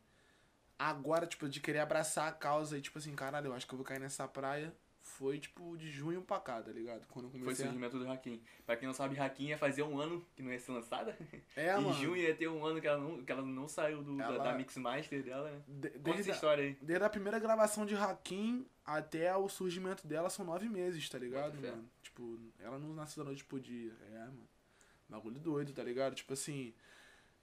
agora, 0.78 1.26
tipo, 1.26 1.48
de 1.48 1.60
querer 1.60 1.80
abraçar 1.80 2.28
a 2.28 2.32
causa 2.32 2.78
e, 2.78 2.80
tipo 2.80 2.98
assim, 2.98 3.14
caralho, 3.14 3.48
eu 3.48 3.52
acho 3.54 3.66
que 3.66 3.74
eu 3.74 3.76
vou 3.76 3.84
cair 3.84 4.00
nessa 4.00 4.26
praia, 4.28 4.72
foi, 5.20 5.38
tipo, 5.38 5.76
de 5.76 5.90
junho 5.90 6.22
pra 6.22 6.40
cá, 6.40 6.62
tá 6.62 6.72
ligado? 6.72 7.06
Quando 7.08 7.26
eu 7.26 7.30
Foi 7.30 7.40
o 7.40 7.42
comecei 7.44 7.66
surgimento 7.66 7.98
do 7.98 8.10
Hakim. 8.10 8.42
Pra 8.64 8.74
quem 8.74 8.86
não 8.86 8.94
sabe, 8.94 9.20
Hakim 9.20 9.48
ia 9.48 9.58
fazer 9.58 9.82
um 9.82 10.00
ano 10.00 10.26
que 10.34 10.42
não 10.42 10.50
ia 10.50 10.58
ser 10.58 10.72
lançada. 10.72 11.14
É, 11.54 11.76
em 11.76 11.82
mano, 11.82 11.92
junho 11.92 12.16
ia 12.16 12.34
ter 12.34 12.48
um 12.48 12.64
ano 12.64 12.80
que 12.80 12.86
ela 12.86 12.96
não, 12.98 13.22
que 13.22 13.30
ela 13.30 13.42
não 13.42 13.68
saiu 13.68 14.02
do, 14.02 14.16
da- 14.16 14.24
Ela- 14.24 14.38
da, 14.44 14.54
Mix 14.54 14.74
Master 14.78 15.22
dela, 15.22 15.50
né? 15.50 15.62
de- 15.68 15.90
Conta 15.90 15.98
desde, 16.00 16.20
essa 16.22 16.30
a, 16.30 16.34
história 16.36 16.64
aí. 16.64 16.78
desde 16.80 17.04
a 17.04 17.10
primeira 17.10 17.38
gravação 17.38 17.84
de 17.84 17.94
Hakim 17.94 18.66
até 18.82 19.36
o 19.36 19.46
surgimento 19.46 20.06
dela 20.08 20.30
são 20.30 20.42
nove 20.42 20.70
meses, 20.70 21.06
tá 21.10 21.18
ligado, 21.18 21.50
Bota 21.52 21.58
fé. 21.58 21.70
mano? 21.70 21.90
Tipo, 22.02 22.40
ela 22.58 22.78
não 22.78 22.94
nasceu 22.94 23.22
da 23.22 23.28
noite 23.28 23.44
pro 23.44 23.60
dia, 23.60 23.92
é, 24.10 24.18
mano. 24.20 24.48
Bagulho 25.06 25.38
doido, 25.38 25.72
tá 25.74 25.82
ligado? 25.82 26.14
Tipo 26.14 26.32
assim, 26.32 26.72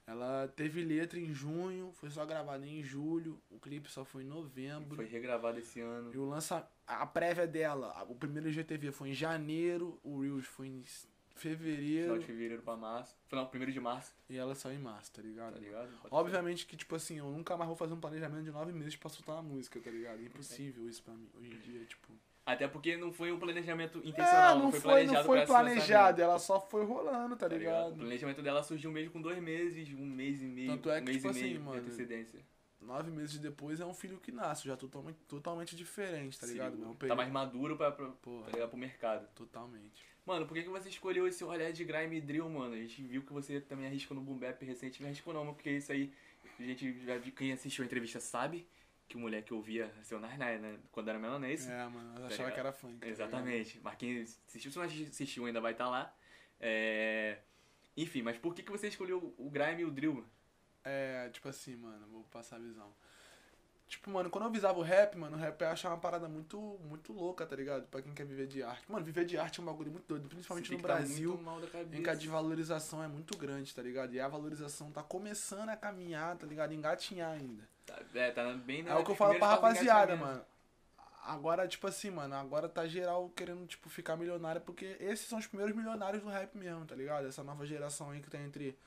ela 0.08 0.48
teve 0.48 0.82
letra 0.82 1.18
em 1.20 1.32
junho, 1.34 1.92
foi 1.92 2.08
só 2.10 2.24
gravada 2.24 2.66
em 2.66 2.82
julho, 2.82 3.38
o 3.50 3.58
clipe 3.58 3.90
só 3.90 4.04
foi 4.04 4.22
em 4.22 4.26
novembro. 4.26 4.96
Foi 4.96 5.04
regravado 5.06 5.58
esse 5.58 5.80
ano. 5.80 6.10
E 6.14 6.16
o 6.18 6.24
lança 6.28 6.66
a 6.86 7.06
prévia 7.06 7.46
dela, 7.46 7.94
o 8.08 8.14
primeiro 8.14 8.50
GTV 8.50 8.90
foi 8.90 9.10
em 9.10 9.14
janeiro, 9.14 10.00
o 10.02 10.20
Reels 10.22 10.46
foi 10.46 10.68
em 10.68 10.80
s- 10.80 11.06
Final 11.36 11.56
fevereiro 11.58 12.18
de 12.18 12.24
fevereiro 12.24 12.62
pra 12.62 12.76
março. 12.76 13.14
Final, 13.28 13.48
primeiro 13.48 13.70
de 13.72 13.78
março, 13.80 14.12
e 14.28 14.36
ela 14.36 14.54
saiu 14.56 14.76
em 14.76 14.82
março, 14.82 15.12
tá 15.12 15.22
ligado? 15.22 15.52
tá 15.54 15.60
ligado? 15.60 15.90
Obviamente 16.10 16.66
que, 16.66 16.76
tipo 16.76 16.96
assim, 16.96 17.18
eu 17.18 17.30
nunca 17.30 17.56
mais 17.56 17.68
vou 17.68 17.76
fazer 17.76 17.92
um 17.94 18.00
planejamento 18.00 18.42
de 18.44 18.50
nove 18.50 18.72
meses 18.72 18.96
pra 18.96 19.08
soltar 19.10 19.36
uma 19.36 19.42
música, 19.42 19.78
tá 19.78 19.90
ligado? 19.90 20.18
É 20.20 20.24
impossível 20.24 20.88
isso 20.88 21.02
pra 21.02 21.14
mim, 21.14 21.28
hoje 21.38 21.52
em 21.54 21.58
dia, 21.60 21.84
tipo... 21.84 22.08
Até 22.50 22.66
porque 22.66 22.96
não 22.96 23.12
foi 23.12 23.30
um 23.30 23.38
planejamento 23.38 23.98
intencional, 23.98 24.52
É, 24.52 24.54
não, 24.54 24.62
não 24.64 24.70
foi 24.70 24.80
foi, 24.80 24.90
planejado 24.90 25.18
não 25.18 25.24
foi 25.24 25.46
planejado, 25.46 26.22
ela 26.22 26.38
só 26.38 26.58
foi 26.58 26.82
rolando, 26.82 27.36
tá 27.36 27.46
tá 27.46 27.54
ligado? 27.54 27.74
ligado? 27.76 27.92
O 27.92 27.98
planejamento 27.98 28.42
dela 28.42 28.62
surgiu 28.62 28.90
mesmo 28.90 29.10
com 29.12 29.20
dois 29.20 29.38
meses, 29.38 29.92
um 29.92 30.06
mês 30.06 30.40
e 30.40 30.46
meio, 30.46 30.70
Tanto 30.70 30.88
é 30.90 30.96
um 30.96 30.98
que, 31.00 31.04
mês 31.04 31.16
tipo 31.18 31.28
e 31.28 31.30
assim, 31.30 31.42
meio 31.42 31.60
mano, 31.60 31.72
de 31.82 31.86
antecedência. 31.86 32.40
Nove 32.80 33.10
meses 33.10 33.38
depois 33.38 33.80
é 33.80 33.84
um 33.84 33.92
filho 33.92 34.16
que 34.18 34.32
nasce, 34.32 34.66
já 34.66 34.78
totalmente, 34.78 35.18
totalmente 35.28 35.76
diferente, 35.76 36.40
tá 36.40 36.46
Se 36.46 36.54
ligado? 36.54 36.78
Não, 36.78 36.92
Tá 36.92 37.00
período- 37.00 37.18
mais 37.18 37.30
maduro 37.30 37.76
pra, 37.76 37.90
pra, 37.92 38.06
Porra, 38.06 38.46
tá 38.46 38.52
ligado? 38.52 38.68
pro 38.70 38.78
mercado. 38.78 39.28
totalmente. 39.34 40.02
Mano, 40.24 40.46
por 40.46 40.54
que, 40.54 40.62
que 40.62 40.70
você 40.70 40.88
escolheu 40.88 41.26
esse 41.28 41.44
rolê 41.44 41.70
de 41.70 41.84
grime 41.84 42.16
e 42.16 42.20
drill, 42.22 42.48
mano? 42.48 42.72
A 42.74 42.78
gente 42.78 43.02
viu 43.02 43.22
que 43.22 43.32
você 43.32 43.60
também 43.60 43.86
arriscou 43.86 44.14
no 44.16 44.22
Boom 44.22 44.38
Bap 44.38 44.62
recente, 44.64 45.02
não 45.02 45.08
arriscou 45.08 45.34
não, 45.34 45.44
mas 45.44 45.54
porque 45.54 45.70
isso 45.70 45.92
aí, 45.92 46.10
a 46.58 46.62
gente 46.62 46.98
já 47.04 47.18
viu, 47.18 47.32
quem 47.32 47.52
assistiu 47.52 47.82
a 47.82 47.86
entrevista 47.86 48.20
sabe 48.20 48.66
que 49.08 49.16
o 49.16 49.20
moleque 49.20 49.54
ouvia 49.54 49.90
seu 50.02 50.20
Nine 50.20 50.36
né? 50.58 50.78
Quando 50.92 51.08
era 51.08 51.18
não 51.18 51.28
é 51.28 51.88
mano, 51.88 52.14
eu 52.16 52.20
Tá 52.20 52.26
achava 52.26 52.50
que 52.50 52.60
era 52.60 52.72
funk. 52.72 52.98
tá 52.98 53.06
ligado? 53.06 53.20
Exatamente. 53.28 53.80
Mas 53.82 53.96
quem 53.96 54.20
assistiu, 54.20 54.70
se 54.70 54.78
não 54.78 54.84
assistiu 54.84 55.46
ainda 55.46 55.60
vai 55.60 55.72
estar 55.72 55.88
lá. 55.88 56.14
É... 56.60 57.38
Enfim, 57.96 58.22
mas 58.22 58.36
por 58.36 58.54
que, 58.54 58.62
que 58.62 58.70
você 58.70 58.88
escolheu 58.88 59.34
o 59.38 59.50
grime 59.50 59.82
e 59.82 59.84
o 59.84 59.90
drill? 59.90 60.24
É, 60.84 61.28
tipo 61.30 61.48
assim, 61.48 61.74
mano, 61.76 62.06
vou 62.08 62.22
passar 62.24 62.56
a 62.56 62.60
visão. 62.60 62.92
Tipo, 63.88 64.10
mano, 64.10 64.28
quando 64.28 64.44
eu 64.44 64.50
visava 64.50 64.78
o 64.78 64.82
rap, 64.82 65.16
mano, 65.16 65.36
o 65.36 65.40
rap 65.40 65.60
eu 65.62 65.68
achava 65.68 65.94
uma 65.94 66.00
parada 66.00 66.28
muito, 66.28 66.78
muito 66.84 67.10
louca, 67.10 67.46
tá 67.46 67.56
ligado? 67.56 67.86
Pra 67.88 68.02
quem 68.02 68.12
quer 68.12 68.26
viver 68.26 68.46
de 68.46 68.62
arte. 68.62 68.84
Mano, 68.92 69.02
viver 69.04 69.24
de 69.24 69.38
arte 69.38 69.60
é 69.60 69.62
um 69.62 69.66
bagulho 69.66 69.90
muito 69.90 70.06
doido, 70.06 70.28
principalmente 70.28 70.70
no 70.70 70.76
tá 70.76 70.82
Brasil, 70.82 71.38
cabeça. 71.72 71.96
em 71.96 72.02
que 72.02 72.10
a 72.10 72.14
desvalorização 72.14 73.02
é 73.02 73.08
muito 73.08 73.36
grande, 73.38 73.74
tá 73.74 73.80
ligado? 73.82 74.12
E 74.12 74.20
a 74.20 74.28
valorização 74.28 74.92
tá 74.92 75.02
começando 75.02 75.70
a 75.70 75.76
caminhar, 75.76 76.36
tá 76.36 76.46
ligado? 76.46 76.74
Engatinhar 76.74 77.32
ainda. 77.32 77.66
Tá, 77.88 78.02
é, 78.14 78.30
tá 78.30 78.52
bem 78.52 78.82
na 78.82 78.90
É 78.90 78.94
o 78.96 79.04
que 79.04 79.10
eu 79.10 79.16
falo 79.16 79.38
pra 79.38 79.48
rapaziada, 79.48 80.14
mano. 80.14 80.44
Agora, 81.24 81.66
tipo 81.66 81.86
assim, 81.86 82.10
mano, 82.10 82.34
agora 82.34 82.68
tá 82.68 82.86
geral 82.86 83.30
querendo, 83.30 83.66
tipo, 83.66 83.88
ficar 83.88 84.16
milionário, 84.16 84.60
porque 84.60 84.96
esses 85.00 85.26
são 85.26 85.38
os 85.38 85.46
primeiros 85.46 85.74
milionários 85.74 86.22
do 86.22 86.28
rap 86.28 86.56
mesmo, 86.56 86.84
tá 86.86 86.94
ligado? 86.94 87.26
Essa 87.26 87.42
nova 87.42 87.66
geração 87.66 88.10
aí 88.10 88.20
que 88.20 88.30
tá 88.30 88.38
entre, 88.38 88.78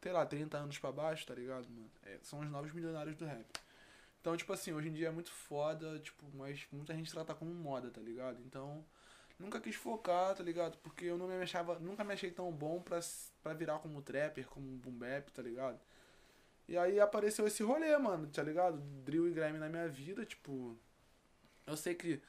sei 0.00 0.12
lá, 0.12 0.26
30 0.26 0.58
anos 0.58 0.78
pra 0.78 0.92
baixo, 0.92 1.26
tá 1.26 1.34
ligado, 1.34 1.68
mano? 1.68 1.90
É, 2.04 2.18
são 2.22 2.40
os 2.40 2.50
novos 2.50 2.72
milionários 2.72 3.16
do 3.16 3.24
rap. 3.24 3.46
Então, 4.20 4.36
tipo 4.36 4.52
assim, 4.52 4.72
hoje 4.72 4.88
em 4.88 4.92
dia 4.92 5.08
é 5.08 5.10
muito 5.10 5.30
foda, 5.32 5.98
tipo, 6.00 6.24
mas 6.34 6.66
muita 6.70 6.94
gente 6.94 7.10
trata 7.10 7.34
como 7.34 7.52
moda, 7.52 7.90
tá 7.90 8.00
ligado? 8.00 8.40
Então, 8.44 8.84
nunca 9.38 9.60
quis 9.60 9.74
focar, 9.74 10.34
tá 10.34 10.42
ligado? 10.44 10.76
Porque 10.78 11.06
eu 11.06 11.18
não 11.18 11.26
me 11.26 11.42
achava, 11.42 11.78
nunca 11.78 12.04
me 12.04 12.12
achei 12.12 12.30
tão 12.30 12.52
bom 12.52 12.80
pra, 12.80 13.00
pra 13.42 13.54
virar 13.54 13.78
como 13.78 14.02
trapper, 14.02 14.46
como 14.48 14.76
boom 14.76 14.92
bap, 14.92 15.30
tá 15.32 15.42
ligado? 15.42 15.80
E 16.70 16.78
aí 16.78 17.00
apareceu 17.00 17.44
esse 17.48 17.64
rolê, 17.64 17.98
mano, 17.98 18.28
tá 18.28 18.44
ligado? 18.44 18.78
Drill 19.04 19.26
e 19.26 19.32
grime 19.32 19.58
na 19.58 19.68
minha 19.68 19.88
vida, 19.88 20.24
tipo. 20.24 20.78
Eu 21.66 21.76
sei 21.76 21.96
que, 21.96 22.22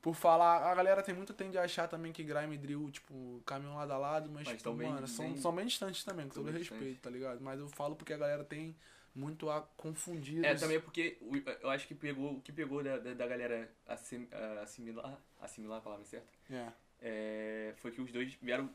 por 0.00 0.14
falar, 0.14 0.70
a 0.70 0.74
galera 0.76 1.02
tem 1.02 1.12
muito 1.12 1.34
tende 1.34 1.58
a 1.58 1.62
achar 1.64 1.88
também 1.88 2.12
que 2.12 2.22
grime 2.22 2.54
e 2.54 2.58
drill, 2.58 2.88
tipo, 2.92 3.42
caminham 3.44 3.74
lado 3.74 3.92
a 3.92 3.98
lado, 3.98 4.30
mas, 4.30 4.44
Mas 4.46 4.48
tipo, 4.58 4.62
tão 4.62 4.76
bem- 4.76 4.88
mano, 4.88 5.08
são, 5.08 5.24
bem- 5.32 5.36
são 5.36 5.52
bem 5.52 5.66
distantes 5.66 6.04
também, 6.04 6.28
com 6.28 6.34
todo 6.34 6.46
respeito, 6.52 6.68
distantes. 6.78 7.00
tá 7.00 7.10
ligado? 7.10 7.40
Mas 7.40 7.58
eu 7.58 7.68
falo 7.68 7.96
porque 7.96 8.12
a 8.12 8.16
galera 8.16 8.44
tem 8.44 8.76
muito 9.12 9.50
a- 9.50 9.62
confundidos. 9.76 10.44
É, 10.44 10.54
também 10.54 10.80
porque 10.80 11.18
eu 11.60 11.68
acho 11.68 11.88
que 11.88 11.94
pegou, 11.96 12.34
o 12.34 12.40
que 12.40 12.52
pegou 12.52 12.84
da, 12.84 12.96
da, 12.96 13.12
da 13.12 13.26
galera 13.26 13.68
assim, 13.88 14.28
ah, 14.30 14.60
assimilar, 14.62 15.20
assimilar 15.40 15.78
a 15.78 15.82
palavra 15.82 16.04
certa, 16.04 16.28
É. 16.48 16.68
é, 17.02 17.74
foi 17.78 17.90
que 17.90 18.00
os 18.00 18.12
dois 18.12 18.32
vieram, 18.34 18.70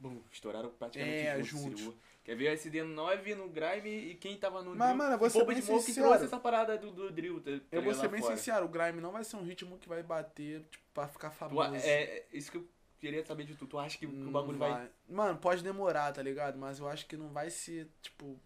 bum, 0.00 0.20
estouraram 0.32 0.70
praticamente 0.70 1.26
É, 1.26 1.42
juntos. 1.42 1.80
juntos. 1.80 1.94
Quer 2.24 2.34
ver 2.36 2.52
o 2.52 2.56
SD9 2.56 3.34
no 3.34 3.48
Grime 3.48 3.90
e 4.10 4.14
quem 4.14 4.36
tava 4.36 4.62
no 4.62 4.74
Mas, 4.74 4.88
drill, 4.88 4.98
mano, 4.98 5.18
Boba 5.18 5.44
bem 5.46 5.56
de 5.56 5.62
sincero. 5.62 6.06
trouxe 6.08 6.24
essa 6.26 6.38
parada 6.38 6.76
do, 6.76 6.90
do 6.90 7.10
drill, 7.10 7.40
tá, 7.40 7.50
tá 7.52 7.60
Eu 7.76 7.82
vou 7.82 7.94
ser 7.94 8.08
bem 8.08 8.20
fora. 8.20 8.36
sincero, 8.36 8.66
o 8.66 8.68
Grime 8.68 9.00
não 9.00 9.12
vai 9.12 9.24
ser 9.24 9.36
um 9.36 9.42
ritmo 9.42 9.78
que 9.78 9.88
vai 9.88 10.02
bater, 10.02 10.62
tipo, 10.70 10.84
pra 10.92 11.06
ficar 11.08 11.30
Tu, 11.30 11.36
famoso. 11.36 11.74
é, 11.76 12.02
é 12.02 12.26
isso 12.32 12.50
que 12.50 12.58
eu 12.58 12.68
queria 12.98 13.24
saber 13.24 13.44
de 13.44 13.54
tu. 13.54 13.66
Tu 13.66 13.78
acha 13.78 13.98
que, 13.98 14.06
que 14.06 14.12
o 14.12 14.16
Não 14.16 14.32
bagulho 14.32 14.58
vai... 14.58 14.90
Mano, 15.08 15.38
pode 15.38 15.62
demorar, 15.62 16.12
tá 16.12 16.22
ligado? 16.22 16.58
Mas 16.58 16.78
eu 16.78 16.88
acho 16.88 17.06
que 17.06 17.16
não 17.16 17.28
vai 17.30 17.48
ser, 17.50 17.88
tipo, 18.02 18.38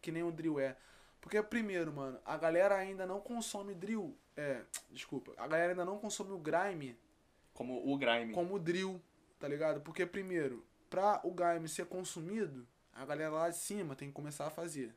que 0.00 0.12
nem 0.12 0.22
o 0.22 0.30
drill 0.30 0.60
é. 0.60 0.76
Porque, 1.20 1.40
primeiro, 1.42 1.92
mano, 1.92 2.18
a 2.24 2.36
galera 2.36 2.76
ainda 2.76 3.04
não 3.06 3.20
consome 3.20 3.74
drill. 3.74 4.16
É, 4.36 4.62
desculpa. 4.90 5.32
A 5.36 5.46
galera 5.46 5.72
ainda 5.72 5.84
não 5.84 5.98
consome 5.98 6.32
o 6.32 6.38
grime 6.38 6.96
Como 7.52 7.92
o 7.92 7.98
Grime. 7.98 8.32
como 8.32 8.54
o 8.54 8.58
drill, 8.58 9.00
tá 9.38 9.46
ligado? 9.46 9.80
Porque, 9.82 10.06
primeiro, 10.06 10.64
pra 10.92 11.20
o 11.24 11.30
grime 11.32 11.68
ser 11.68 11.86
consumido, 11.86 12.66
a 12.94 13.04
galera 13.06 13.30
lá 13.30 13.48
de 13.48 13.56
cima 13.56 13.96
tem 13.96 14.08
que 14.08 14.14
começar 14.14 14.46
a 14.46 14.50
fazer. 14.50 14.94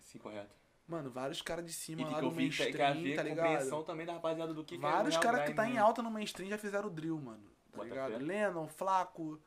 Sim, 0.00 0.18
correto. 0.18 0.54
Mano, 0.88 1.10
vários 1.10 1.40
caras 1.42 1.64
de 1.64 1.70
E 1.70 1.74
cima 1.74 1.96
tem 2.02 2.06
lá 2.12 2.18
que 2.18 2.24
no 2.24 2.30
que 2.30 2.36
mainstream, 2.36 2.72
tá 3.16 3.24
compreensão 3.24 3.24
ligado? 3.24 3.84
também 3.84 4.06
da 4.06 4.12
rapaziada 4.14 4.52
do 4.54 4.64
que 4.64 4.76
Vários 4.76 5.16
que 5.16 5.16
é 5.16 5.18
o 5.18 5.22
caras 5.32 5.40
que 5.48 5.52
Grime, 5.54 5.56
tá 5.56 5.68
em 5.68 5.78
alta 5.78 6.02
no 6.02 6.10
mainstream 6.10 6.48
já 6.50 6.58
fizeram 6.58 6.88
drill, 6.90 7.18
mano. 7.18 7.42
Tá 7.70 7.76
Bota 7.78 7.88
ligado? 7.88 8.12
fé. 8.12 8.18
Lennon, 8.18 8.68
Flaco. 8.68 9.40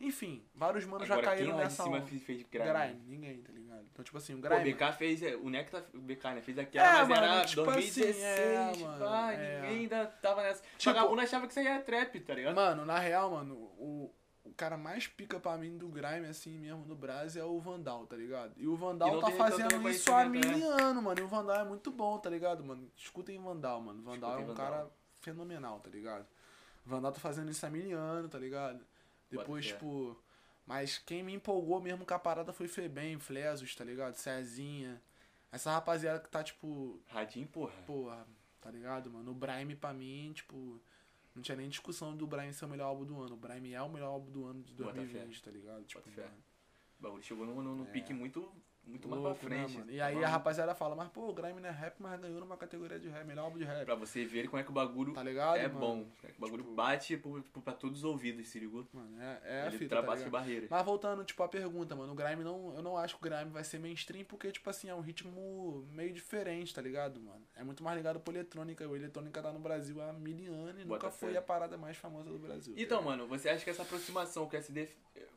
Enfim, 0.00 0.44
vários 0.54 0.84
manos 0.84 1.06
já 1.06 1.14
Agora, 1.14 1.28
caíram 1.28 1.52
lá 1.52 1.56
de 1.58 1.64
nessa 1.64 1.82
cima 1.84 1.96
onda. 1.98 2.06
fez, 2.06 2.22
fez 2.22 2.42
Grime? 2.42 2.68
Grime, 2.68 3.02
ninguém, 3.06 3.42
tá 3.42 3.52
ligado? 3.52 3.86
Então, 3.92 4.04
tipo 4.04 4.18
assim, 4.18 4.34
o 4.34 4.38
Pô, 4.42 4.48
Grime. 4.48 4.72
o 4.72 4.76
BK 4.76 4.92
fez, 4.92 5.22
é, 5.22 5.36
o 5.36 5.48
Nectar, 5.48 5.84
o 5.94 5.98
BK, 5.98 6.24
né, 6.34 6.42
fez 6.42 6.58
aquela, 6.58 6.86
É, 6.88 6.92
mas 6.98 7.08
mano, 7.08 7.22
era 7.24 7.44
tipo 7.44 7.62
2016, 7.64 8.16
assim, 8.16 8.82
é, 8.82 8.86
mano, 8.86 8.98
pá, 9.04 9.32
é. 9.32 9.60
ninguém 9.62 9.78
ainda 9.80 10.06
tava 10.20 10.42
nessa. 10.42 10.62
Tipo- 10.76 10.94
Vagabundo 10.94 11.20
achava 11.22 11.46
que 11.46 11.52
isso 11.52 11.60
aí 11.60 11.66
era 11.68 11.80
trap, 11.82 12.20
tá 12.20 12.34
ligado? 12.34 12.54
Mano, 12.56 12.84
na 12.84 12.98
real, 12.98 13.30
mano, 13.30 13.54
o, 13.54 14.12
o 14.44 14.52
cara 14.52 14.76
mais 14.76 15.06
pica 15.06 15.40
pra 15.40 15.56
mim 15.56 15.76
do 15.78 15.88
Grime, 15.88 16.26
assim 16.26 16.58
mesmo, 16.58 16.84
no 16.84 16.94
Brasil, 16.94 17.42
é 17.42 17.46
o 17.46 17.58
Vandal, 17.58 18.06
tá 18.06 18.16
ligado? 18.16 18.52
E 18.56 18.66
o 18.66 18.74
E 18.74 18.76
Vandal 18.76 19.12
não 19.12 19.20
tá 19.20 19.30
fazendo 19.32 19.88
isso 19.88 20.12
há 20.12 20.24
mil 20.26 20.70
anos, 20.70 21.02
mano. 21.02 21.18
E 21.18 21.22
o 21.22 21.28
Vandal 21.28 21.56
é 21.60 21.64
muito 21.64 21.90
bom, 21.90 22.18
tá 22.18 22.28
ligado, 22.28 22.62
mano? 22.62 22.90
Escutem 22.96 23.40
Vandal, 23.40 23.80
mano. 23.80 24.02
Vandal 24.02 24.30
Escutem 24.30 24.40
é 24.40 24.44
um 24.44 24.54
Vandal. 24.54 24.70
cara 24.72 24.90
fenomenal, 25.20 25.80
tá 25.80 25.90
ligado? 25.90 26.26
Vandal 26.84 27.12
tá 27.12 27.20
fazendo 27.20 27.50
isso 27.50 27.64
há 27.64 27.70
mil 27.70 27.98
anos, 27.98 28.30
tá 28.30 28.38
ligado? 28.38 28.84
Depois, 29.30 29.66
tipo. 29.66 30.16
Mas 30.66 30.98
quem 30.98 31.22
me 31.22 31.32
empolgou 31.34 31.80
mesmo 31.80 32.06
com 32.06 32.14
a 32.14 32.18
parada 32.18 32.52
foi 32.52 32.68
Febem, 32.68 33.18
Flesos, 33.18 33.74
tá 33.74 33.84
ligado? 33.84 34.14
Cezinha. 34.14 35.02
Essa 35.50 35.70
rapaziada 35.72 36.18
que 36.20 36.28
tá, 36.28 36.42
tipo, 36.42 37.00
Radinho, 37.06 37.46
porra. 37.46 37.72
Porra, 37.86 38.26
tá 38.60 38.70
ligado, 38.70 39.10
mano? 39.10 39.30
O 39.30 39.34
Brime 39.34 39.76
pra 39.76 39.92
mim, 39.92 40.32
tipo, 40.34 40.80
não 41.34 41.42
tinha 41.42 41.56
nem 41.56 41.68
discussão 41.68 42.16
do 42.16 42.26
Brime 42.26 42.52
ser 42.52 42.64
o 42.64 42.68
melhor 42.68 42.86
álbum 42.86 43.04
do 43.04 43.20
ano. 43.20 43.34
O 43.34 43.36
Brime 43.36 43.72
é 43.74 43.82
o 43.82 43.88
melhor 43.88 44.08
álbum 44.08 44.30
do 44.30 44.44
ano 44.46 44.62
de 44.62 44.72
Bota 44.74 44.94
2020, 44.94 45.42
tá 45.42 45.50
ligado? 45.50 45.84
Tipo, 45.84 46.00
mano, 46.22 46.42
O 46.98 47.02
bagulho 47.02 47.22
chegou 47.22 47.44
no, 47.46 47.62
no, 47.62 47.74
no 47.74 47.86
pique 47.86 48.12
muito, 48.14 48.50
muito 48.86 49.08
mais 49.08 49.22
louco, 49.22 49.40
pra 49.40 49.48
né, 49.48 49.56
frente. 49.64 49.78
mano? 49.78 49.90
E 49.90 50.00
aí 50.00 50.20
Tá 50.20 50.26
a 50.26 50.30
rapaziada 50.30 50.74
fala, 50.74 50.94
mas 50.94 51.08
pô, 51.08 51.28
o 51.28 51.32
Grime 51.34 51.60
não 51.60 51.68
é 51.68 51.72
rap, 51.72 51.96
mas 52.00 52.20
ganhou 52.20 52.40
numa 52.40 52.56
categoria 52.56 52.98
de 52.98 53.08
rap, 53.08 53.24
melhor 53.26 53.44
álbum 53.44 53.58
de 53.58 53.64
rap. 53.64 53.84
Pra 53.84 53.94
você 53.94 54.24
ver 54.24 54.48
como 54.48 54.60
é 54.60 54.64
que 54.64 54.70
o 54.70 54.72
bagulho 54.74 55.12
Tá 55.12 55.22
ligado, 55.22 55.56
é 55.56 55.66
mano? 55.68 55.80
bom. 55.80 55.96
né? 56.22 56.30
O 56.36 56.40
bagulho 56.40 56.62
Tipo- 56.62 56.74
bate 56.74 57.16
pro, 57.16 57.42
pro, 57.42 57.62
pra 57.62 57.72
todos 57.72 57.98
os 57.98 58.04
ouvidos, 58.04 58.48
se 58.48 58.58
ligou? 58.58 58.86
Mano, 58.92 59.20
é, 59.20 59.40
é 59.44 59.62
a 59.62 59.66
Ele 59.66 59.78
fita, 59.78 59.94
tá 59.96 60.00
ultrapassa 60.02 60.30
barreiras. 60.30 60.68
Mas 60.70 60.84
voltando, 60.84 61.24
tipo, 61.24 61.42
à 61.42 61.48
pergunta, 61.48 61.94
mano, 61.96 62.12
o 62.12 62.16
Grime 62.16 62.44
não. 62.44 62.74
Eu 62.74 62.82
não 62.82 62.96
acho 62.96 63.16
que 63.18 63.26
o 63.26 63.30
Grime 63.30 63.50
vai 63.50 63.64
ser 63.64 63.78
mainstream 63.78 64.24
porque, 64.24 64.50
tipo 64.52 64.68
assim, 64.70 64.88
é 64.88 64.94
um 64.94 65.00
ritmo 65.00 65.86
meio 65.90 66.12
diferente, 66.12 66.74
tá 66.74 66.80
ligado, 66.82 67.20
mano? 67.20 67.42
É 67.56 67.64
muito 67.64 67.82
mais 67.82 67.96
ligado 67.96 68.20
pro 68.20 68.32
eletrônica. 68.34 68.86
O 68.88 68.94
eletrônica 68.96 69.42
tá 69.42 69.52
no 69.52 69.58
Brasil 69.60 70.00
há 70.02 70.12
mil 70.12 70.52
anos 70.52 70.82
e 70.82 70.84
nunca 70.84 71.10
foi 71.10 71.36
a 71.36 71.42
parada 71.42 71.76
mais 71.76 71.96
famosa 71.96 72.30
do 72.30 72.38
Brasil. 72.38 72.74
tá 72.74 72.80
Então, 72.80 72.98
ligado? 72.98 73.18
mano, 73.18 73.26
você 73.28 73.48
acha 73.48 73.64
que 73.64 73.70
essa 73.70 73.82
aproximação 73.82 74.46
que 74.48 74.56
o 74.56 74.58
SD, 74.58 74.88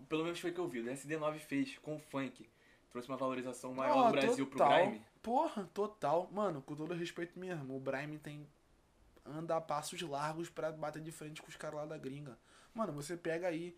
pelo 0.09 0.23
menos 0.23 0.39
foi 0.39 0.51
que 0.51 0.59
eu 0.59 0.67
vi, 0.67 0.79
o 0.81 0.85
SD9 0.91 1.39
fez 1.39 1.77
com 1.79 1.95
o 1.95 1.99
funk, 1.99 2.47
trouxe 2.89 3.07
uma 3.09 3.17
valorização 3.17 3.73
maior 3.73 3.97
Ó, 3.97 4.05
no 4.05 4.11
Brasil 4.11 4.47
pro 4.47 4.57
total. 4.57 4.79
Grime? 4.87 5.05
Porra, 5.21 5.69
total. 5.73 6.29
Mano, 6.31 6.61
com 6.61 6.75
todo 6.75 6.93
respeito 6.93 7.37
mesmo, 7.39 7.75
o 7.75 7.79
Brime 7.79 8.17
tem. 8.17 8.47
anda 9.25 9.57
a 9.57 9.61
passos 9.61 10.01
largos 10.01 10.49
pra 10.49 10.71
bater 10.71 11.01
de 11.01 11.11
frente 11.11 11.41
com 11.41 11.49
os 11.49 11.55
caras 11.55 11.79
lá 11.79 11.85
da 11.85 11.97
gringa. 11.97 12.37
Mano, 12.73 12.93
você 12.93 13.17
pega 13.17 13.47
aí 13.47 13.75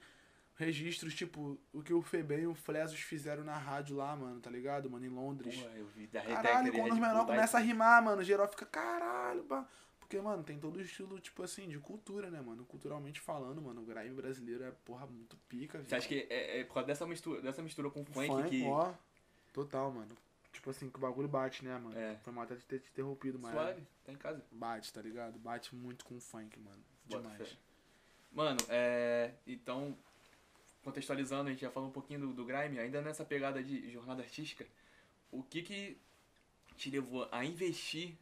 registros, 0.56 1.16
tipo, 1.16 1.58
o 1.72 1.82
que 1.82 1.94
o 1.94 2.02
Febem 2.02 2.42
e 2.42 2.48
o 2.48 2.54
Flesos 2.54 3.00
fizeram 3.00 3.46
na 3.46 3.58
rádio 3.58 3.96
lá, 3.96 4.14
mano, 4.14 4.42
tá 4.42 4.50
ligado? 4.50 4.90
Mano, 4.90 5.06
em 5.06 5.10
Londres. 5.10 5.56
Porra, 5.56 5.78
eu 5.78 5.88
vi 5.88 6.06
da 6.06 6.22
Caralho, 6.22 6.74
quando 6.74 6.92
os 6.92 7.00
menores 7.00 7.26
começam 7.26 7.60
a 7.60 7.64
rimar, 7.64 8.04
mano, 8.04 8.22
geral 8.24 8.48
fica, 8.50 8.66
caralho, 8.66 9.44
pá. 9.44 9.66
Porque, 10.10 10.20
mano, 10.20 10.44
tem 10.44 10.58
todo 10.58 10.78
o 10.78 10.82
estilo, 10.82 11.20
tipo 11.20 11.44
assim, 11.44 11.70
de 11.70 11.78
cultura, 11.78 12.32
né, 12.32 12.42
mano? 12.42 12.66
Culturalmente 12.66 13.22
falando, 13.22 13.62
mano, 13.62 13.84
o 13.84 13.86
grime 13.86 14.10
brasileiro 14.10 14.64
é, 14.64 14.72
porra, 14.84 15.06
muito 15.06 15.38
pica, 15.48 15.80
Você 15.84 15.96
acha 15.96 16.08
que 16.08 16.26
é, 16.32 16.62
é 16.62 16.64
por 16.64 16.74
causa 16.74 16.88
dessa 16.88 17.06
mistura, 17.06 17.40
dessa 17.44 17.62
mistura 17.62 17.92
com 17.92 18.02
o 18.02 18.06
funk, 18.06 18.28
Funk, 18.28 18.50
que... 18.50 18.66
ó, 18.66 18.92
total, 19.54 19.92
mano. 19.92 20.18
Tipo 20.52 20.72
assim, 20.72 20.90
que 20.90 20.98
o 20.98 21.00
bagulho 21.00 21.28
bate, 21.28 21.64
né, 21.64 21.78
mano? 21.78 21.96
É. 21.96 22.16
Foi 22.24 22.34
mal 22.34 22.44
até 22.44 22.56
de 22.56 22.66
ter 22.66 22.80
te 22.80 22.90
interrompido, 22.90 23.38
mas 23.38 23.52
Suave, 23.52 23.84
tá 24.04 24.12
em 24.12 24.16
casa. 24.16 24.44
bate, 24.52 24.92
tá 24.92 25.00
ligado? 25.00 25.38
Bate 25.38 25.76
muito 25.76 26.04
com 26.04 26.18
o 26.18 26.20
funk, 26.20 26.60
mano. 26.60 26.84
Bota 27.06 27.22
Demais. 27.22 27.48
fé. 27.48 27.58
Mano, 28.32 28.60
é. 28.68 29.32
Então, 29.46 29.96
contextualizando, 30.84 31.50
a 31.50 31.52
gente 31.52 31.62
já 31.62 31.70
falou 31.70 31.88
um 31.88 31.94
pouquinho 31.94 32.22
do, 32.22 32.34
do 32.34 32.46
Grime, 32.46 32.80
ainda 32.80 33.00
nessa 33.00 33.24
pegada 33.24 33.62
de 33.62 33.92
jornada 33.92 34.24
artística, 34.24 34.66
o 35.32 35.44
que 35.44 35.62
que 35.62 36.02
te 36.76 36.90
levou 36.90 37.30
a 37.32 37.46
investir 37.46 38.18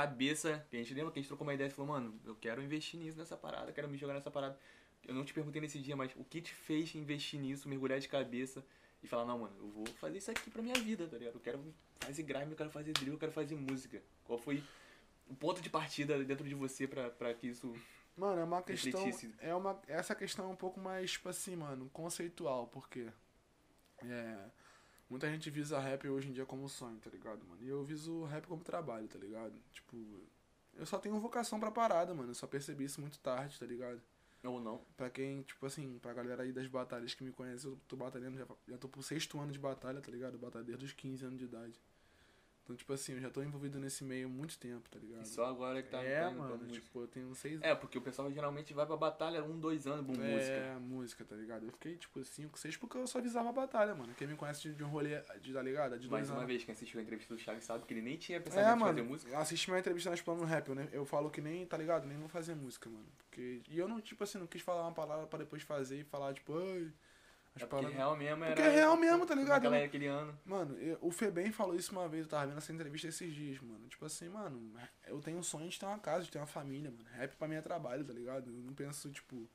cabeça? 0.00 0.64
Que 0.70 0.76
a 0.76 0.78
gente 0.78 0.94
lembra 0.94 1.12
que 1.12 1.18
a 1.18 1.22
gente 1.22 1.28
trocou 1.28 1.46
uma 1.46 1.54
ideia 1.54 1.68
e 1.68 1.70
falou, 1.70 1.92
mano, 1.92 2.20
eu 2.24 2.34
quero 2.36 2.62
investir 2.62 3.00
nisso, 3.00 3.18
nessa 3.18 3.36
parada, 3.36 3.72
quero 3.72 3.88
me 3.88 3.96
jogar 3.96 4.14
nessa 4.14 4.30
parada. 4.30 4.58
Eu 5.06 5.14
não 5.14 5.24
te 5.24 5.32
perguntei 5.32 5.60
nesse 5.60 5.78
dia, 5.78 5.96
mas 5.96 6.12
o 6.16 6.24
que 6.24 6.40
te 6.40 6.52
fez 6.52 6.94
investir 6.94 7.40
nisso, 7.40 7.68
mergulhar 7.68 7.98
de 7.98 8.08
cabeça 8.08 8.64
e 9.02 9.06
falar, 9.06 9.24
não, 9.24 9.40
mano, 9.40 9.56
eu 9.58 9.68
vou 9.68 9.86
fazer 9.94 10.18
isso 10.18 10.30
aqui 10.30 10.50
pra 10.50 10.62
minha 10.62 10.74
vida, 10.74 11.06
tá 11.06 11.16
ligado? 11.16 11.34
Eu 11.34 11.40
quero 11.40 11.74
fazer 12.00 12.22
grime, 12.22 12.50
eu 12.52 12.56
quero 12.56 12.70
fazer 12.70 12.92
drill, 12.92 13.14
eu 13.14 13.18
quero 13.18 13.32
fazer 13.32 13.54
música. 13.54 14.02
Qual 14.24 14.38
foi 14.38 14.62
o 15.28 15.34
ponto 15.34 15.60
de 15.60 15.70
partida 15.70 16.22
dentro 16.24 16.48
de 16.48 16.54
você 16.54 16.86
pra, 16.86 17.10
pra 17.10 17.34
que 17.34 17.48
isso 17.48 17.74
Mano, 18.16 18.40
é 18.40 18.44
uma 18.44 18.60
questão. 18.62 19.04
Refletisse. 19.04 19.32
É 19.38 19.54
uma, 19.54 19.80
essa 19.86 20.12
questão 20.12 20.46
é 20.46 20.48
um 20.48 20.56
pouco 20.56 20.80
mais, 20.80 21.12
tipo 21.12 21.28
assim, 21.28 21.54
mano, 21.54 21.88
conceitual, 21.90 22.66
porque. 22.66 23.08
É. 24.02 24.44
Muita 25.08 25.28
gente 25.30 25.48
visa 25.50 25.78
rap 25.78 26.06
hoje 26.08 26.28
em 26.28 26.32
dia 26.32 26.44
como 26.44 26.68
sonho, 26.68 26.98
tá 26.98 27.10
ligado, 27.10 27.44
mano? 27.46 27.62
E 27.62 27.68
eu 27.68 27.82
viso 27.82 28.24
rap 28.24 28.46
como 28.46 28.62
trabalho, 28.62 29.08
tá 29.08 29.18
ligado? 29.18 29.54
Tipo. 29.72 29.96
Eu 30.74 30.86
só 30.86 30.98
tenho 30.98 31.18
vocação 31.18 31.58
pra 31.58 31.70
parada, 31.70 32.14
mano. 32.14 32.30
Eu 32.30 32.34
só 32.34 32.46
percebi 32.46 32.84
isso 32.84 33.00
muito 33.00 33.18
tarde, 33.18 33.58
tá 33.58 33.66
ligado? 33.66 34.00
ou 34.44 34.60
não? 34.60 34.80
Pra 34.96 35.10
quem, 35.10 35.42
tipo 35.42 35.66
assim, 35.66 35.98
pra 35.98 36.12
galera 36.12 36.42
aí 36.42 36.52
das 36.52 36.66
batalhas 36.66 37.14
que 37.14 37.24
me 37.24 37.32
conhece, 37.32 37.66
eu 37.66 37.78
tô 37.88 37.96
batalhando, 37.96 38.38
já, 38.38 38.46
já 38.68 38.78
tô 38.78 38.88
pro 38.88 39.02
sexto 39.02 39.38
ano 39.40 39.52
de 39.52 39.58
batalha, 39.58 40.00
tá 40.00 40.10
ligado? 40.10 40.34
Eu 40.34 40.38
batalho 40.38 40.64
desde 40.64 40.84
os 40.84 40.92
15 40.92 41.24
anos 41.24 41.38
de 41.38 41.44
idade. 41.44 41.80
Então, 42.68 42.76
tipo 42.76 42.92
assim, 42.92 43.14
eu 43.14 43.20
já 43.20 43.30
tô 43.30 43.42
envolvido 43.42 43.80
nesse 43.80 44.04
meio 44.04 44.26
há 44.26 44.30
muito 44.30 44.58
tempo, 44.58 44.90
tá 44.90 44.98
ligado? 44.98 45.22
E 45.24 45.26
só 45.26 45.46
agora 45.46 45.82
que 45.82 45.88
tá 45.88 46.02
é, 46.02 46.20
tá 46.24 46.30
mano, 46.30 46.58
música. 46.58 46.72
tipo, 46.72 47.00
eu 47.00 47.08
tenho 47.08 47.34
seis 47.34 47.62
É, 47.62 47.74
porque 47.74 47.96
o 47.96 48.00
pessoal 48.02 48.30
geralmente 48.30 48.74
vai 48.74 48.84
pra 48.84 48.94
batalha 48.94 49.42
um, 49.42 49.58
dois 49.58 49.86
anos 49.86 50.04
com 50.04 50.12
música. 50.12 50.52
É, 50.52 50.76
música, 50.78 51.24
tá 51.24 51.34
ligado? 51.34 51.64
Eu 51.64 51.72
fiquei, 51.72 51.96
tipo, 51.96 52.22
5, 52.22 52.58
6 52.58 52.76
porque 52.76 52.98
eu 52.98 53.06
só 53.06 53.20
avisava 53.20 53.48
a 53.48 53.52
batalha, 53.52 53.94
mano. 53.94 54.12
Quem 54.18 54.28
me 54.28 54.36
conhece 54.36 54.60
de, 54.68 54.74
de 54.74 54.84
um 54.84 54.88
rolê, 54.88 55.18
de, 55.40 55.54
tá 55.54 55.62
ligado? 55.62 55.98
De 55.98 56.10
Mais 56.10 56.28
uma 56.28 56.36
anos. 56.40 56.46
vez, 56.46 56.62
quem 56.62 56.74
assistiu 56.74 57.00
a 57.00 57.02
entrevista 57.02 57.34
do 57.34 57.40
Chaves 57.40 57.64
sabe 57.64 57.86
que 57.86 57.94
ele 57.94 58.02
nem 58.02 58.18
tinha 58.18 58.36
É, 58.36 58.40
pensamento 58.42 58.74
de 58.74 58.80
fazer 58.80 58.92
mano, 59.00 59.04
música. 59.12 59.38
assisti 59.38 59.70
minha 59.70 59.80
entrevista 59.80 60.10
na 60.10 60.14
Explano 60.14 60.44
Rap, 60.44 60.68
eu, 60.68 60.74
né? 60.74 60.88
eu 60.92 61.06
falo 61.06 61.30
que 61.30 61.40
nem, 61.40 61.64
tá 61.64 61.78
ligado? 61.78 62.06
Nem 62.06 62.18
vou 62.18 62.28
fazer 62.28 62.54
música, 62.54 62.90
mano. 62.90 63.06
Porque, 63.16 63.62
e 63.70 63.78
eu 63.78 63.88
não, 63.88 63.98
tipo 63.98 64.22
assim, 64.24 64.36
não 64.36 64.46
quis 64.46 64.60
falar 64.60 64.82
uma 64.82 64.92
palavra 64.92 65.26
pra 65.26 65.38
depois 65.38 65.62
fazer 65.62 66.00
e 66.00 66.04
falar, 66.04 66.34
tipo, 66.34 66.52
ai. 66.58 66.92
As 67.58 67.62
É 67.64 67.66
porque 67.66 67.86
real 67.94 68.16
mesmo 68.16 68.44
era. 68.44 68.54
Porque 68.54 68.68
é 68.68 68.70
real 68.72 68.96
mesmo, 68.96 69.26
tá 69.26 69.34
ligado? 69.34 69.62
Naquela 69.64 69.84
aquele 69.84 70.06
ano. 70.06 70.38
Mano, 70.44 70.74
eu- 70.78 70.98
o 71.00 71.10
Febem 71.10 71.50
falou 71.52 71.74
isso 71.74 71.92
uma 71.92 72.08
vez, 72.08 72.24
eu 72.24 72.28
tava 72.30 72.46
vendo 72.46 72.58
essa 72.58 72.72
entrevista 72.72 73.08
esses 73.08 73.34
dias, 73.34 73.60
mano. 73.60 73.86
Tipo 73.88 74.04
assim, 74.06 74.28
mano, 74.28 74.72
eu 75.06 75.20
tenho 75.20 75.38
um 75.38 75.42
sonho 75.42 75.68
de 75.68 75.78
ter 75.78 75.86
uma 75.86 75.98
casa, 75.98 76.24
de 76.24 76.30
ter 76.30 76.38
uma 76.38 76.46
família, 76.46 76.90
mano. 76.90 77.04
Rap 77.12 77.34
pra 77.36 77.48
mim 77.48 77.54
é 77.56 77.60
trabalho, 77.62 78.04
tá 78.04 78.12
ligado? 78.12 78.48
Eu 78.50 78.62
não 78.62 78.72
penso, 78.74 79.10
tipo, 79.10 79.48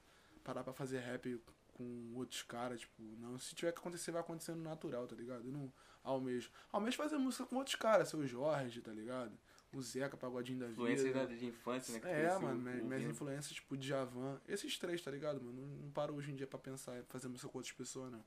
parar 0.44 0.64
pra 0.64 0.74
fazer 0.74 1.00
rap 1.00 1.42
com 1.74 2.14
outros 2.16 2.44
caras, 2.44 2.82
tipo, 2.82 3.02
não. 3.20 3.40
Se 3.40 3.56
tiver 3.56 3.72
que 3.72 3.80
acontecer, 3.80 4.12
vai 4.12 4.22
acontecendo 4.22 4.62
natural, 4.62 5.08
tá 5.08 5.16
ligado? 5.16 5.46
Eu 5.46 5.52
não 5.52 5.72
almejo. 6.04 6.52
Almejo 6.72 6.98
fazer 6.98 7.18
música 7.18 7.46
com 7.46 7.56
outros 7.56 7.76
caras, 7.76 8.10
seu 8.10 8.28
Jorge, 8.28 8.82
tá 8.82 8.92
ligado? 8.92 9.32
O 9.74 9.82
Zeca, 9.82 10.16
Pagodinho 10.16 10.60
da 10.60 10.68
Influência 10.70 11.06
Vida. 11.06 11.28
da- 11.28 11.34
de 11.36 11.46
infância, 11.46 11.94
né? 11.94 12.00
que 12.00 12.08
É, 12.08 12.38
mano, 12.38 12.60
minhas, 12.84 13.04
influências, 13.04 13.54
tipo, 13.54 13.76
Djavan, 13.76 14.40
esses 14.48 14.78
três, 14.78 15.02
tá 15.02 15.10
ligado, 15.10 15.42
mano? 15.42 15.62
Não, 15.62 15.68
não 15.86 15.92
paro 15.92 16.14
hoje 16.14 16.32
em 16.32 16.36
dia 16.36 16.46
pra 16.48 16.60
pensar 16.60 17.00
em 17.00 17.04
fazer 17.06 17.28
música 17.28 17.50
com 17.50 17.58
outras 17.58 17.74
pessoas, 17.74 18.12
não. 18.12 18.24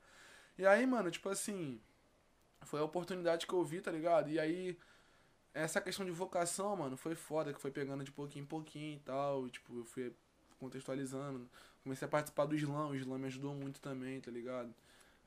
E 0.59 0.67
aí, 0.67 0.85
mano, 0.87 1.11
tipo 1.11 1.29
assim, 1.29 1.81
foi 2.62 2.81
a 2.81 2.85
oportunidade 2.85 3.47
que 3.47 3.53
eu 3.53 3.65
vi, 3.65 3.81
tá 3.81 3.91
ligado? 3.93 4.29
E 4.31 4.38
aí, 4.41 4.76
essa 5.55 5.81
questão 5.81 6.05
de 6.05 6.11
vocação, 6.11 6.75
mano, 6.76 6.97
foi 6.97 7.15
foda, 7.15 7.53
que 7.53 7.61
foi 7.61 7.71
pegando 7.71 8.03
de 8.03 8.11
pouquinho 8.11 8.43
em 8.43 8.47
pouquinho 8.47 8.97
e 8.97 9.00
tal, 9.00 9.47
e, 9.47 9.50
tipo, 9.50 9.79
eu 9.79 9.85
fui 9.85 10.12
contextualizando. 10.59 11.49
Comecei 11.83 12.07
a 12.07 12.11
participar 12.11 12.47
do 12.47 12.57
slam, 12.57 12.88
o 12.91 12.95
slam 12.97 13.19
me 13.19 13.26
ajudou 13.26 13.55
muito 13.55 13.81
também, 13.81 14.21
tá 14.21 14.31
ligado? 14.31 14.75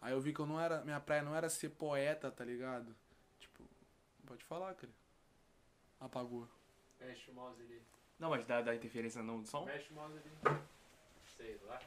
Aí 0.02 0.14
eu 0.14 0.20
vi 0.20 0.34
que 0.34 0.40
eu 0.40 0.46
não 0.46 0.60
era, 0.60 0.84
minha 0.84 1.00
praia 1.00 1.24
não 1.24 1.36
era 1.36 1.50
ser 1.50 1.70
poeta, 1.70 2.30
tá 2.32 2.44
ligado? 2.44 2.94
Pode 4.26 4.44
falar, 4.44 4.74
cara. 4.76 4.92
Apagou. 6.00 6.48
Mexe 7.00 7.30
o 7.32 7.34
mouse 7.34 7.62
ali. 7.62 7.82
Não, 8.20 8.30
mas 8.30 8.46
dá, 8.46 8.62
dá 8.62 8.76
interferência 8.76 9.22
no 9.24 9.46
som? 9.46 9.66
Mexe 9.66 9.90
o 9.92 9.94
mouse 9.94 10.18
ali. 10.18 10.60
Sei 11.38 11.60
lá. 11.66 11.80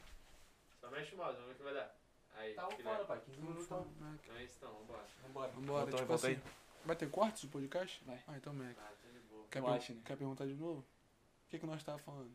Só 0.81 0.91
mexe 0.91 1.15
o 1.15 1.19
mouse, 1.19 1.35
vamos 1.35 1.49
ver 1.49 1.53
o 1.55 1.57
que 1.57 1.63
vai 1.63 1.75
dar. 1.75 1.95
Aí, 2.35 2.55
Tá 2.55 2.67
que 2.69 2.83
fora, 2.83 3.05
pai. 3.05 3.21
15 3.21 3.41
minutos 3.41 3.67
tá. 3.67 3.83
Então 4.25 4.37
é 4.37 4.45
isso 4.45 4.55
então, 4.59 4.73
vambora. 4.75 5.05
Vambora. 5.23 5.53
Vambora, 5.53 5.93
tipo 5.93 6.13
assim. 6.15 6.41
Vai 6.85 6.97
ter 6.97 7.11
cortes 7.11 7.45
do 7.45 7.51
podcast? 7.51 8.03
Vai. 8.05 8.23
Ah, 8.27 8.37
então, 8.37 8.53
Mac. 8.55 8.77
Ah, 8.79 8.91
tá 9.03 9.09
de 9.09 9.19
boa. 9.21 9.47
Quer, 9.51 9.63
per- 9.63 9.71
acho, 9.75 9.93
né? 9.95 10.01
quer 10.05 10.17
perguntar 10.17 10.47
de 10.47 10.55
novo? 10.55 10.81
O 10.81 11.51
que, 11.51 11.59
que 11.59 11.67
nós 11.67 11.85
tava 11.85 11.99
falando? 11.99 12.35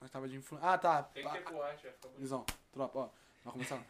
Nós 0.00 0.10
tava 0.10 0.28
de 0.28 0.36
influência. 0.36 0.68
Ah, 0.70 0.76
tá. 0.78 1.02
Tem 1.04 1.24
que 1.24 1.32
ter 1.32 1.42
corte, 1.42 1.82
vai 1.82 1.92
ficar 1.92 2.08
bonito. 2.08 2.20
Visão, 2.20 2.44
tropa, 2.72 2.98
ó. 2.98 3.08
Vai 3.44 3.52
começar. 3.54 3.82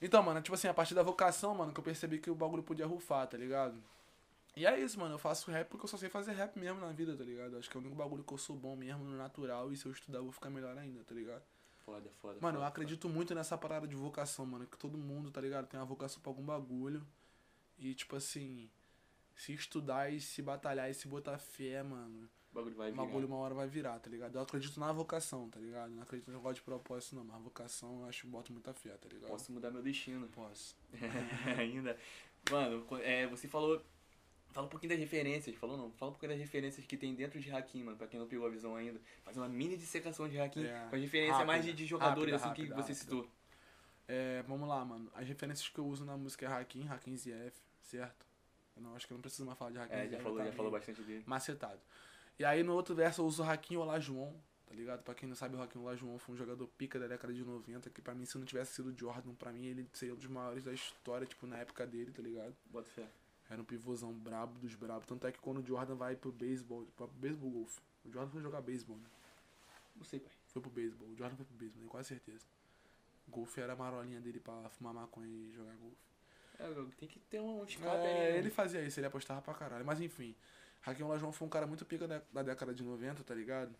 Então, 0.00 0.22
mano, 0.22 0.42
tipo 0.42 0.54
assim, 0.54 0.68
a 0.68 0.74
partir 0.74 0.94
da 0.94 1.02
vocação, 1.02 1.54
mano, 1.54 1.72
que 1.72 1.80
eu 1.80 1.84
percebi 1.84 2.18
que 2.18 2.30
o 2.30 2.34
bagulho 2.34 2.62
podia 2.62 2.86
rufar, 2.86 3.26
tá 3.26 3.38
ligado? 3.38 3.82
E 4.56 4.64
é 4.66 4.80
isso, 4.80 4.98
mano. 4.98 5.14
Eu 5.14 5.18
faço 5.18 5.50
rap 5.50 5.68
porque 5.68 5.84
eu 5.84 5.88
só 5.88 5.96
sei 5.98 6.08
fazer 6.08 6.32
rap 6.32 6.58
mesmo 6.58 6.80
na 6.80 6.90
vida, 6.90 7.14
tá 7.16 7.22
ligado? 7.22 7.58
Acho 7.58 7.68
que 7.70 7.76
é 7.76 7.78
o 7.78 7.82
único 7.82 7.94
bagulho 7.94 8.24
que 8.24 8.32
eu 8.32 8.38
sou 8.38 8.56
bom 8.56 8.74
mesmo 8.74 9.04
no 9.04 9.16
natural 9.16 9.70
e 9.70 9.76
se 9.76 9.84
eu 9.86 9.92
estudar 9.92 10.18
eu 10.18 10.24
vou 10.24 10.32
ficar 10.32 10.48
melhor 10.50 10.76
ainda, 10.78 11.04
tá 11.04 11.14
ligado? 11.14 11.42
Foda, 11.84 12.10
foda. 12.20 12.38
Mano, 12.40 12.56
eu 12.56 12.60
foda, 12.62 12.66
acredito 12.68 13.08
muito 13.08 13.34
nessa 13.34 13.56
parada 13.56 13.86
de 13.86 13.94
vocação, 13.94 14.46
mano. 14.46 14.66
Que 14.66 14.78
todo 14.78 14.96
mundo, 14.98 15.30
tá 15.30 15.40
ligado? 15.40 15.66
Tem 15.68 15.78
uma 15.78 15.86
vocação 15.86 16.20
pra 16.22 16.30
algum 16.30 16.42
bagulho. 16.42 17.06
E, 17.78 17.94
tipo 17.94 18.16
assim, 18.16 18.68
se 19.36 19.52
estudar 19.52 20.10
e 20.10 20.20
se 20.20 20.40
batalhar 20.40 20.90
e 20.90 20.94
se 20.94 21.06
botar 21.06 21.36
fé, 21.38 21.82
mano, 21.82 22.28
O 22.50 22.54
bagulho 22.54 22.74
vai 22.74 22.88
o 22.88 22.92
virar. 22.92 23.04
bagulho 23.04 23.26
uma 23.26 23.36
hora 23.36 23.54
vai 23.54 23.68
virar, 23.68 23.98
tá 24.00 24.08
ligado? 24.08 24.34
Eu 24.36 24.40
acredito 24.40 24.80
na 24.80 24.90
vocação, 24.90 25.50
tá 25.50 25.60
ligado? 25.60 25.90
Não 25.90 26.02
acredito 26.02 26.28
no 26.28 26.38
negócio 26.38 26.56
de 26.56 26.62
propósito, 26.62 27.14
não. 27.14 27.24
Mas 27.24 27.36
a 27.36 27.40
vocação 27.40 28.00
eu 28.00 28.06
acho 28.06 28.22
que 28.22 28.26
boto 28.26 28.52
muita 28.52 28.72
fé, 28.72 28.96
tá 28.96 29.08
ligado? 29.08 29.28
Posso 29.28 29.52
mudar 29.52 29.70
meu 29.70 29.82
destino. 29.82 30.26
Posso. 30.28 30.74
Ainda. 31.58 31.96
Mano, 32.50 32.86
é, 33.02 33.26
você 33.26 33.46
falou. 33.46 33.82
Fala 34.56 34.68
um 34.68 34.70
pouquinho 34.70 34.88
das 34.88 34.98
referências. 34.98 35.54
Falou 35.56 35.76
não? 35.76 35.92
Fala 35.92 36.08
um 36.08 36.14
pouquinho 36.14 36.32
das 36.32 36.40
referências 36.40 36.86
que 36.86 36.96
tem 36.96 37.14
dentro 37.14 37.38
de 37.38 37.52
Hakim, 37.52 37.82
mano. 37.82 37.98
Pra 37.98 38.06
quem 38.06 38.18
não 38.18 38.26
pegou 38.26 38.46
a 38.46 38.48
visão 38.48 38.74
ainda. 38.74 38.98
Fazer 39.22 39.38
uma 39.38 39.50
mini 39.50 39.76
dissecação 39.76 40.26
de 40.26 40.40
Hakim. 40.40 40.64
É. 40.64 40.86
Com 40.88 40.96
as 40.96 41.02
referências 41.02 41.36
Rápida, 41.36 41.46
mais 41.46 41.62
de, 41.66 41.74
de 41.74 41.84
jogadores, 41.84 42.32
rápida, 42.32 42.36
assim, 42.36 42.54
que 42.54 42.68
rápida, 42.70 42.82
você 42.82 42.94
citou. 42.94 43.28
É, 44.08 44.42
vamos 44.48 44.66
lá, 44.66 44.82
mano. 44.82 45.12
As 45.14 45.28
referências 45.28 45.68
que 45.68 45.78
eu 45.78 45.86
uso 45.86 46.06
na 46.06 46.16
música 46.16 46.46
é 46.46 46.48
Hakim, 46.48 46.88
Hakim 46.88 47.14
ZF, 47.14 47.52
certo? 47.82 48.24
Eu 48.74 48.82
não 48.82 48.96
acho 48.96 49.06
que 49.06 49.12
eu 49.12 49.16
não 49.16 49.20
preciso 49.20 49.44
mais 49.44 49.58
falar 49.58 49.72
de 49.72 49.78
Hakim 49.78 49.94
É, 49.94 50.08
já 50.08 50.20
falou, 50.20 50.38
tá 50.38 50.46
já 50.46 50.52
falou 50.52 50.72
bastante 50.72 51.02
dele. 51.02 51.22
Macetado. 51.26 51.80
E 52.38 52.44
aí 52.44 52.62
no 52.62 52.72
outro 52.72 52.94
verso 52.94 53.20
eu 53.20 53.26
uso 53.26 53.42
Hakim 53.42 53.76
Olá 53.76 54.00
João, 54.00 54.34
tá 54.66 54.74
ligado? 54.74 55.02
Pra 55.02 55.14
quem 55.14 55.28
não 55.28 55.36
sabe, 55.36 55.54
o 55.54 55.60
Hakim 55.60 55.80
Olá 55.80 55.94
João 55.94 56.18
foi 56.18 56.34
um 56.34 56.38
jogador 56.38 56.66
pica 56.78 56.98
da 56.98 57.06
década 57.06 57.34
de 57.34 57.44
90, 57.44 57.90
que 57.90 58.00
pra 58.00 58.14
mim, 58.14 58.24
se 58.24 58.38
não 58.38 58.46
tivesse 58.46 58.76
sido 58.76 58.88
o 58.88 58.98
Jordan, 58.98 59.34
pra 59.34 59.52
mim 59.52 59.66
ele 59.66 59.86
seria 59.92 60.14
um 60.14 60.16
dos 60.16 60.28
maiores 60.28 60.64
da 60.64 60.72
história, 60.72 61.26
tipo, 61.26 61.46
na 61.46 61.58
época 61.58 61.86
dele, 61.86 62.10
tá 62.10 62.22
ligado? 62.22 62.56
Bota 62.70 62.88
fé. 62.88 63.06
Era 63.48 63.60
um 63.60 63.64
pivôzão 63.64 64.12
brabo 64.12 64.58
dos 64.58 64.74
brabos. 64.74 65.06
Tanto 65.06 65.26
é 65.26 65.32
que 65.32 65.38
quando 65.38 65.58
o 65.58 65.66
Jordan 65.66 65.94
vai 65.94 66.16
pro 66.16 66.32
beisebol, 66.32 66.84
pro 66.96 67.06
beisebol 67.06 67.50
golfe. 67.50 67.80
O 68.04 68.10
Jordan 68.10 68.30
foi 68.30 68.42
jogar 68.42 68.60
beisebol, 68.60 68.96
né? 68.96 69.08
Não 69.94 70.04
sei, 70.04 70.20
pai. 70.20 70.32
Foi 70.48 70.60
pro 70.60 70.70
beisebol. 70.70 71.08
O 71.08 71.16
Jordan 71.16 71.36
foi 71.36 71.44
pro 71.44 71.54
beisebol, 71.56 71.80
tenho 71.80 71.90
quase 71.90 72.08
certeza. 72.08 72.44
Golfe 73.28 73.60
era 73.60 73.72
a 73.72 73.76
marolinha 73.76 74.20
dele 74.20 74.40
pra 74.40 74.68
fumar 74.70 74.94
maconha 74.94 75.28
e 75.28 75.52
jogar 75.52 75.74
golfe. 75.76 75.96
É, 76.58 76.96
tem 76.96 77.08
que 77.08 77.18
ter 77.18 77.40
um 77.40 77.64
escape. 77.64 77.86
É, 77.86 78.32
né? 78.32 78.38
ele 78.38 78.50
fazia 78.50 78.82
isso, 78.82 78.98
ele 78.98 79.06
apostava 79.06 79.42
pra 79.42 79.54
caralho. 79.54 79.84
Mas 79.84 80.00
enfim, 80.00 80.34
Raquel 80.80 81.08
Lajão 81.08 81.32
foi 81.32 81.46
um 81.46 81.50
cara 81.50 81.66
muito 81.66 81.84
pica 81.84 82.06
da, 82.06 82.22
da 82.32 82.42
década 82.42 82.74
de 82.74 82.82
90, 82.82 83.22
tá 83.22 83.34
ligado? 83.34 83.74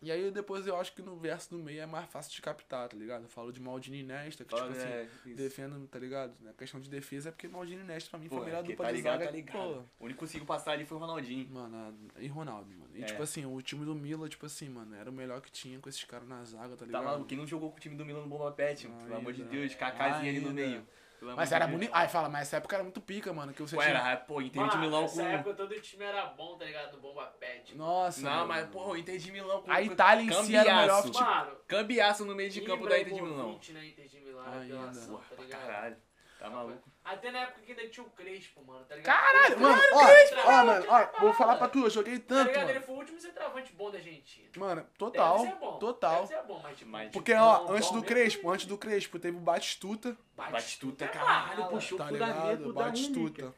E 0.00 0.12
aí 0.12 0.30
depois 0.30 0.64
eu 0.64 0.76
acho 0.76 0.92
que 0.94 1.02
no 1.02 1.16
verso 1.16 1.50
do 1.50 1.58
meio 1.58 1.80
é 1.80 1.86
mais 1.86 2.08
fácil 2.08 2.32
de 2.32 2.40
captar, 2.40 2.88
tá 2.88 2.96
ligado? 2.96 3.22
Eu 3.24 3.28
falo 3.28 3.52
de 3.52 3.60
Maldini 3.60 4.04
Nesta, 4.04 4.44
que 4.44 4.50
Fala, 4.50 4.68
tipo 4.70 4.78
assim, 4.78 4.88
é, 4.92 5.08
isso. 5.26 5.36
defendo, 5.36 5.88
tá 5.88 5.98
ligado? 5.98 6.32
Na 6.40 6.52
questão 6.52 6.78
de 6.78 6.88
defesa 6.88 7.30
é 7.30 7.32
porque 7.32 7.48
Maldini 7.48 7.82
Nesta 7.82 8.08
pra 8.10 8.18
mim 8.20 8.28
Pô, 8.28 8.36
foi 8.36 8.44
a 8.44 8.46
melhor 8.46 8.62
quem 8.62 8.70
dupla 8.76 8.86
tá 8.86 8.90
de 8.92 8.96
ligado, 8.98 9.12
zaga. 9.14 9.24
tá 9.26 9.30
ligado. 9.32 9.56
Pô, 9.56 9.64
O 9.98 10.04
único 10.04 10.20
que 10.20 10.26
conseguiu 10.26 10.46
passar 10.46 10.70
ali 10.72 10.84
foi 10.86 10.96
o 10.96 11.00
Ronaldinho. 11.00 11.50
Mano, 11.50 11.76
a- 12.16 12.22
e 12.22 12.28
Ronaldo, 12.28 12.70
mano. 12.70 12.90
E 12.94 13.02
É. 13.02 13.06
tipo 13.06 13.20
assim, 13.20 13.44
o 13.44 13.60
time 13.60 13.84
do 13.84 13.94
Mila, 13.96 14.28
tipo 14.28 14.46
assim, 14.46 14.68
mano, 14.68 14.94
era 14.94 15.10
o 15.10 15.12
melhor 15.12 15.40
que 15.40 15.50
tinha 15.50 15.80
com 15.80 15.88
esses 15.88 16.04
caras 16.04 16.28
na 16.28 16.44
zaga, 16.44 16.70
tá 16.70 16.76
Tá 16.76 16.86
ligado? 16.86 17.04
maluco? 17.04 17.26
Quem 17.26 17.36
não 17.38 17.46
jogou 17.46 17.70
com 17.72 17.76
o 17.76 17.80
time 17.80 17.96
do 17.96 18.04
Milan 18.06 18.20
no 18.22 18.28
Bomba 18.28 18.52
Pet? 18.52 18.86
Pelo 18.86 19.16
amor 19.16 19.32
de. 19.32 19.42
Deus, 19.42 19.74
Kakázinho 19.74 20.30
ali 20.30 20.40
no 20.40 20.52
meio. 20.52 20.86
Pelo 21.18 21.34
Mas 21.36 21.50
era 21.50 21.66
de 21.66 21.72
bonito. 21.72 21.90
Ai, 21.92 22.08
fala, 22.08 22.28
mas 22.28 22.42
essa 22.42 22.58
época 22.58 22.76
era 22.76 22.82
muito 22.84 23.00
pica, 23.00 23.32
mano. 23.32 23.52
Que 23.52 23.60
você 23.62 23.74
Pô, 23.74 23.82
tinha. 23.82 23.94
era, 23.94 24.16
pô, 24.18 24.40
Inter 24.40 24.62
de 24.62 24.68
Mano, 24.68 24.80
Milão 24.80 25.02
nessa 25.02 25.22
com. 25.22 25.28
época 25.28 25.54
todo 25.54 25.80
time 25.80 26.04
era 26.04 26.26
bom, 26.26 26.56
tá 26.56 26.64
ligado? 26.64 26.92
Do 26.92 27.00
Bomba 27.00 27.26
Pet. 27.40 27.76
Nossa, 27.76 28.20
Não, 28.22 28.30
mano. 28.30 28.46
mas, 28.48 28.68
pô, 28.68 28.96
Inter 28.96 29.18
de 29.18 29.32
Milão 29.32 29.62
com. 29.62 29.70
A 29.72 29.82
Itália 29.82 30.22
em 30.22 30.44
si 30.44 30.54
era 30.54 30.72
o 30.72 30.76
melhor 30.76 31.02
futebol. 31.02 31.28
Mano, 31.28 31.56
Cambiaço 31.66 32.24
no 32.24 32.34
meio 32.34 32.50
de 32.50 32.60
campo 32.60 32.88
da 32.88 32.98
Inter 33.00 33.14
de 33.14 33.22
Milão. 33.22 33.60
Na 33.72 33.84
Inter 33.84 34.06
de 34.08 34.20
Milão, 34.20 34.44
Ainda. 34.52 34.74
apelação, 34.76 35.08
Porra, 35.14 35.24
tá 35.36 35.56
caralho. 35.58 35.96
Tá 36.38 36.50
maluco. 36.50 36.88
Até 37.10 37.30
na 37.30 37.38
época 37.40 37.62
que 37.62 37.72
ainda 37.72 37.88
tinha 37.88 38.04
o 38.04 38.10
Crespo, 38.10 38.62
mano, 38.64 38.84
tá 38.84 38.94
ligado? 38.94 39.16
Caralho, 39.16 39.54
Ele 39.54 39.60
mano, 39.62 39.76
o 39.82 39.96
ó, 39.96 40.20
último 40.20 40.40
ó, 40.44 40.64
mano, 40.64 40.86
ó, 40.88 41.20
vou 41.20 41.32
falar 41.32 41.56
pra 41.56 41.68
tu, 41.68 41.78
eu 41.78 41.90
joguei 41.90 42.18
Tá 42.18 42.34
tanto, 42.36 42.48
ligado? 42.48 42.64
Ele 42.64 42.72
mano. 42.74 42.86
foi 42.86 42.94
o 42.94 42.98
último 42.98 43.20
centroavante 43.20 43.72
bom 43.72 43.90
da 43.90 43.96
Argentina. 43.98 44.48
Mano, 44.56 44.82
Deve 44.82 44.94
total, 44.98 45.38
ser 45.40 45.54
bom. 45.56 45.78
total. 45.78 46.26
Deve 46.26 46.26
ser 46.28 46.42
bom, 46.46 46.60
mas 46.62 46.78
tipo... 46.78 46.90
Mas, 46.90 47.10
Porque, 47.12 47.34
bom, 47.34 47.40
ó, 47.40 47.64
bom 47.64 47.72
antes 47.72 47.90
do 47.90 48.02
Crespo, 48.02 48.50
antes 48.50 48.66
do 48.66 48.76
Crespo, 48.78 49.18
teve 49.18 49.36
o 49.36 49.40
Batistuta, 49.40 50.16
Batistuta, 50.36 51.04
é 51.04 51.08
caralho, 51.08 51.68
puxou 51.68 51.96
o 51.96 52.02
tá 52.02 52.08
fundamento 52.08 52.40
ligado? 52.58 52.72
da 52.74 52.84
Batistuta. 52.84 53.42
Única. 53.44 53.54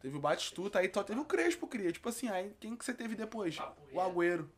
Teve 0.00 0.16
o 0.16 0.20
Batistuta, 0.20 0.78
aí 0.78 0.90
só 0.94 1.02
teve 1.02 1.18
o 1.20 1.24
Crespo, 1.24 1.66
cria. 1.66 1.90
Tipo 1.90 2.08
assim, 2.08 2.28
aí 2.28 2.54
quem 2.60 2.76
que 2.76 2.84
você 2.84 2.94
teve 2.94 3.16
depois? 3.16 3.56
Papo 3.56 3.82
O 3.92 4.00
Agüero. 4.00 4.48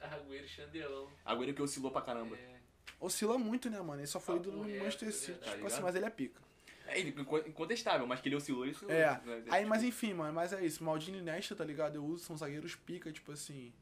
Agüero 0.00 0.46
Chandelão. 0.48 1.08
Agora 1.24 1.52
que 1.52 1.62
oscilou 1.62 1.90
pra 1.90 2.02
caramba. 2.02 2.36
É. 2.36 2.60
Oscila 3.00 3.38
muito, 3.38 3.70
né, 3.70 3.80
mano? 3.80 4.00
Ele 4.00 4.06
só 4.06 4.20
foi 4.20 4.36
Papo 4.36 4.50
do 4.50 4.58
Manchester 4.58 5.08
é 5.08 5.12
City. 5.12 5.32
verdade. 5.32 5.50
Tipo 5.52 5.60
Tá 5.62 5.66
assim, 5.68 5.76
ligado? 5.76 5.82
mas 5.84 5.94
ele 5.94 6.04
é 6.04 6.10
pica. 6.10 6.49
É, 6.90 7.48
incontestável, 7.48 8.06
mas 8.06 8.20
que 8.20 8.28
ele 8.28 8.36
oscilou 8.36 8.66
isso. 8.66 8.84
É. 8.90 9.20
né, 9.24 9.42
Aí, 9.50 9.64
mas 9.66 9.82
enfim, 9.82 10.14
mano, 10.14 10.32
mas 10.32 10.52
é 10.52 10.64
isso. 10.64 10.82
Maldini 10.82 11.18
e 11.18 11.22
Nesta, 11.22 11.54
tá 11.54 11.64
ligado? 11.64 11.96
Eu 11.96 12.04
uso, 12.04 12.24
são 12.24 12.36
zagueiros 12.36 12.74
pica, 12.74 13.10
tipo 13.12 13.32
assim, 13.32 13.72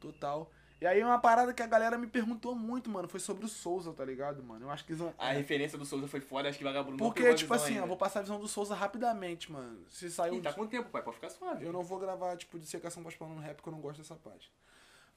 total. 0.00 0.50
E 0.80 0.86
aí 0.86 1.00
uma 1.04 1.16
parada 1.18 1.54
que 1.54 1.62
a 1.62 1.66
galera 1.66 1.96
me 1.96 2.08
perguntou 2.08 2.56
muito, 2.56 2.90
mano, 2.90 3.06
foi 3.06 3.20
sobre 3.20 3.44
o 3.44 3.48
Souza, 3.48 3.92
tá 3.92 4.04
ligado, 4.04 4.42
mano? 4.42 4.64
Eu 4.66 4.70
acho 4.70 4.84
que 4.84 4.90
eles 4.90 4.98
vão- 5.00 5.14
A 5.16 5.30
referência 5.30 5.78
do 5.78 5.84
Souza 5.84 6.08
foi 6.08 6.20
foda, 6.20 6.48
acho 6.48 6.58
que 6.58 6.64
vagabundo 6.64 6.96
não 6.96 7.06
Porque, 7.06 7.24
a 7.24 7.34
tipo 7.36 7.54
assim, 7.54 7.74
ainda. 7.74 7.82
eu 7.82 7.86
vou 7.86 7.96
passar 7.96 8.18
a 8.18 8.22
visão 8.22 8.40
do 8.40 8.48
Souza 8.48 8.74
rapidamente, 8.74 9.52
mano. 9.52 9.78
Se 9.88 10.10
saiu. 10.10 10.42
Tá 10.42 10.52
com 10.52 10.66
tempo, 10.66 10.90
pai, 10.90 11.00
pode 11.00 11.14
ficar 11.14 11.30
suave. 11.30 11.64
Eu 11.64 11.72
não 11.72 11.84
vou 11.84 12.00
gravar, 12.00 12.36
tipo, 12.36 12.58
dissecação 12.58 13.00
pós-plano 13.00 13.36
no 13.36 13.40
rap, 13.40 13.54
porque 13.56 13.68
eu 13.68 13.72
não 13.72 13.80
gosto 13.80 13.98
dessa 13.98 14.16
parte. 14.16 14.50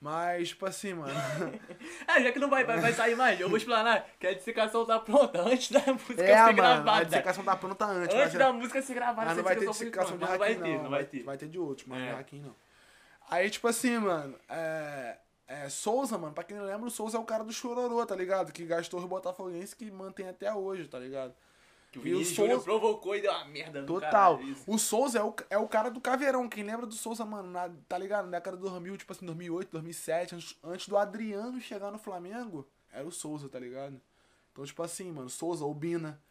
Mas, 0.06 0.50
tipo 0.50 0.68
assim, 0.68 0.94
mano. 0.94 1.12
Ah, 2.08 2.22
já 2.22 2.32
que 2.32 2.38
não 2.38 2.48
vai, 2.48 2.64
vai, 2.64 2.80
vai 2.80 2.94
sair 2.94 3.16
mais, 3.16 3.40
eu 3.40 3.50
vou 3.50 3.58
explanar 3.58 4.06
que 4.20 4.28
a 4.28 4.36
dissecação 4.36 4.86
tá 4.86 5.00
pronta 5.00 5.42
antes 5.42 5.72
da 5.72 5.80
música 5.92 6.22
é, 6.22 6.28
ser 6.28 6.42
mano, 6.44 6.54
gravada. 6.54 6.92
a 6.92 7.04
dissecação 7.04 7.44
tá 7.44 7.56
pronta 7.56 7.86
antes. 7.86 8.16
Antes 8.16 8.34
mas, 8.34 8.34
da 8.36 8.54
música 8.54 8.82
ser 8.84 8.94
gravada, 8.94 9.26
mas 9.30 9.38
não 9.38 9.44
vai 9.44 9.56
ter 9.56 9.68
dissecação 9.68 10.16
de 10.16 10.24
Hakim, 10.24 10.32
não 10.32 10.38
vai 10.38 10.56
ter, 10.56 10.84
não 10.84 10.90
vai 10.92 11.06
ter. 11.06 11.24
Vai 11.24 11.38
ter 11.40 11.48
de 11.48 11.58
outros, 11.58 11.88
mas 11.88 12.04
É. 12.04 12.14
de 12.14 12.20
Hakim 12.20 12.40
não. 12.40 12.56
Aí, 13.32 13.50
tipo 13.50 13.68
assim, 13.68 13.98
mano, 13.98 14.36
é. 14.48 15.18
É, 15.48 15.70
Souza, 15.70 16.20
mano, 16.20 16.34
pra 16.34 16.44
quem 16.44 16.56
não 16.56 16.66
lembra, 16.66 16.86
o 16.88 16.92
Souza 16.92 17.18
é 17.18 17.20
o 17.20 17.24
cara 17.24 17.44
do 17.44 17.52
Chororô, 17.52 18.06
tá 18.06 18.16
ligado? 18.16 18.52
Que 18.52 18.64
gastou 18.64 19.00
os 19.00 19.06
Botafoguenses 19.08 19.74
que 19.74 19.90
mantém 19.90 20.28
até 20.28 20.54
hoje, 20.54 20.88
tá 20.88 21.00
ligado? 21.00 21.34
Que 21.96 22.00
o 22.00 22.02
o 22.02 22.04
Vinícius 22.04 22.36
Júnior 22.36 22.56
Souza- 22.62 22.66
provocou 22.66 23.16
e 23.16 23.22
deu 23.22 23.32
uma 23.32 23.46
merda 23.46 23.82
no 23.82 23.88
Total. 23.88 24.38
caralho, 24.38 24.52
isso. 24.52 24.64
O 24.68 24.78
Souza 24.78 25.20
é 25.20 25.24
o, 25.24 25.34
é 25.50 25.58
o 25.58 25.68
cara 25.68 25.90
do 25.90 26.02
Caveirão. 26.02 26.48
Quem 26.50 26.64
lembra 26.64 26.86
do 26.86 26.94
Souza, 26.94 27.24
mano, 27.26 27.50
na- 27.50 27.70
tá 27.88 27.98
ligado? 27.98 28.26
Na 28.26 28.32
década 28.32 28.58
de 28.58 28.64
2000, 28.64 28.98
tipo 28.98 29.12
assim, 29.14 29.26
2008, 29.26 29.70
2007, 29.72 30.36
antes, 30.36 30.58
antes 30.64 30.88
do 30.88 30.98
Adriano 30.98 31.60
chegar 31.62 31.92
no 31.92 31.98
Flamengo, 31.98 32.68
era 32.92 33.08
o 33.08 33.12
Souza, 33.12 33.48
tá 33.50 33.60
ligado? 33.60 34.00
Então, 34.52 34.64
tipo 34.66 34.82
assim, 34.84 35.12
mano, 35.12 35.30
Souza, 35.30 35.66
Obina. 35.66 36.22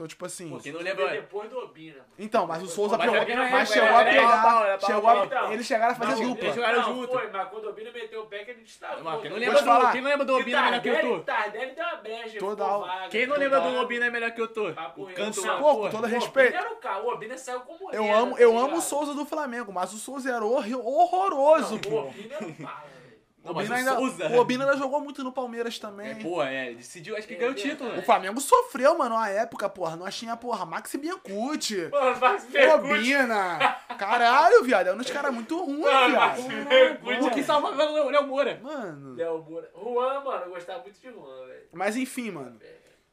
Então, 0.00 0.08
tipo 0.08 0.24
assim. 0.24 0.48
Pô, 0.48 0.58
quem 0.58 0.72
não 0.72 0.80
lembra... 0.80 1.08
Depois 1.08 1.50
do 1.50 1.58
Obina, 1.58 1.96
mano. 1.96 2.06
Então, 2.18 2.46
mas 2.46 2.62
o 2.62 2.66
Souza 2.66 2.96
Mas 2.96 3.10
pegou. 3.10 3.28
é 3.28 3.30
é, 3.32 3.50
Mas 3.50 3.70
é, 3.70 3.74
chegou 3.74 3.88
é, 3.88 3.94
a 3.94 4.00
é, 4.00 4.04
pegar. 4.14 4.66
é 4.66 4.80
chegou 4.80 5.10
é 5.10 5.20
a, 5.20 5.24
Então, 5.26 5.52
eles 5.52 5.66
chegaram 5.66 5.92
a 5.92 5.94
fazer 5.94 6.22
não, 6.22 6.28
dupla. 6.30 6.44
eles 6.44 6.54
jogaram 6.56 6.78
não, 6.80 6.94
junto. 6.94 7.12
foi, 7.12 7.30
mas 7.30 7.48
quando 7.50 7.64
o 7.64 7.68
Obina 7.68 7.92
meteu 7.92 8.22
o 8.22 8.26
pé 8.26 8.44
que 8.44 8.50
ele 8.52 8.62
destacou. 8.62 9.04
Mano, 9.04 9.20
quem 9.20 9.30
não 9.30 9.36
tá 9.36 9.40
lembra 9.44 9.60
do, 9.60 9.64
falar. 9.66 9.92
quem 9.92 10.00
não 10.00 10.10
lembra 10.10 10.24
do 10.24 10.36
Obina 10.36 10.62
melhor 10.62 10.80
que 10.80 10.88
eu 10.88 11.00
tô? 11.00 11.20
Tardelli 11.20 11.74
deu 11.74 11.84
uma 11.84 12.26
ficou 12.30 12.56
vaga, 12.56 13.08
Quem 13.10 13.26
não 13.26 13.36
lembra 13.36 13.60
do 13.60 13.76
Obina 13.76 14.06
é 14.06 14.10
melhor 14.10 14.30
que 14.30 14.40
eu 14.40 14.48
tô? 14.48 14.68
O 14.96 15.06
canto 15.12 15.42
porra. 15.42 15.90
todo 15.90 16.06
respeito. 16.06 16.56
o 17.04 17.08
Obina 17.08 17.36
saiu 17.36 17.60
como 17.60 17.92
Eu 17.92 18.10
amo, 18.10 18.36
tá 18.36 18.40
eu 18.40 18.52
ligado? 18.52 18.64
amo 18.68 18.76
o 18.78 18.80
Souza 18.80 19.12
do 19.12 19.26
Flamengo, 19.26 19.70
mas 19.70 19.92
o 19.92 19.98
Souza 19.98 20.30
era 20.30 20.42
horroroso, 20.42 21.78
pô. 21.78 21.90
O 21.90 22.08
Obina 22.08 22.36
era. 22.36 22.99
Não, 23.42 23.52
O 23.52 23.56
Obina 23.56 23.74
o 23.74 23.78
ainda, 23.78 23.94
Souza... 23.96 24.28
o 24.28 24.36
Obina 24.38 24.64
ainda 24.64 24.76
jogou 24.76 25.00
muito 25.00 25.24
no 25.24 25.32
Palmeiras 25.32 25.76
É, 25.76 25.80
também. 25.80 26.14
pô, 26.16 26.42
é, 26.42 26.74
decidiu, 26.74 27.16
acho 27.16 27.26
que 27.26 27.34
É 27.34 27.36
ganhou 27.38 27.52
o 27.52 27.54
verdade. 27.54 27.72
título, 27.74 27.90
O 27.90 27.96
né? 27.96 28.02
Flamengo 28.02 28.40
sofreu, 28.40 28.98
mano, 28.98 29.14
na 29.16 29.28
época, 29.30 29.68
porra. 29.68 29.96
Nós 29.96 30.14
tinha, 30.14 30.36
porra, 30.36 30.66
Maxi 30.66 30.98
Biancucci, 30.98 31.88
Mano, 31.90 32.20
Max 32.20 32.44
Percucci. 32.44 33.14
Obina. 33.14 33.58
Caralho, 33.98 34.62
viado. 34.62 34.88
É 34.88 34.92
um 34.92 34.98
dos 34.98 35.08
caras 35.10 35.32
muito 35.32 35.58
ruins, 35.64 35.80
Mano, 35.80 36.10
viado. 36.10 36.68
Percucci. 36.68 37.20
O 37.26 37.30
que 37.30 37.42
salvava 37.42 37.82
era 37.82 37.90
o 37.92 38.10
Léo 38.10 38.26
Moura. 38.26 38.60
Mano. 38.62 39.14
Léo 39.14 39.42
Moura. 39.42 39.70
Juan, 39.74 40.20
mano, 40.20 40.44
eu 40.44 40.50
gostava 40.50 40.82
muito 40.82 41.00
de 41.00 41.10
Juan, 41.10 41.46
velho. 41.46 41.68
Mas 41.72 41.96
enfim, 41.96 42.30
mano. 42.30 42.60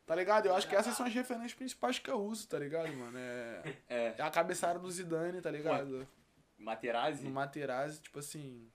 Tá 0.06 0.16
ligado? 0.16 0.46
Eu 0.46 0.56
acho 0.56 0.68
que 0.68 0.76
essas 0.76 0.94
são 0.96 1.06
as 1.06 1.14
referências 1.14 1.54
principais 1.54 2.00
que 2.00 2.10
eu 2.10 2.18
uso, 2.18 2.48
tá 2.48 2.58
ligado, 2.58 2.92
mano? 2.94 3.18
É, 3.18 3.62
É, 3.90 4.14
é 4.18 4.22
a 4.22 4.30
cabeçada 4.30 4.80
do 4.80 4.90
Zidane, 4.90 5.42
tá 5.42 5.52
ligado? 5.52 6.08
Materazzi. 6.58 7.24
No 7.26 7.32
Materazzi, 7.32 8.02
tipo 8.02 8.20
assim. 8.20 8.70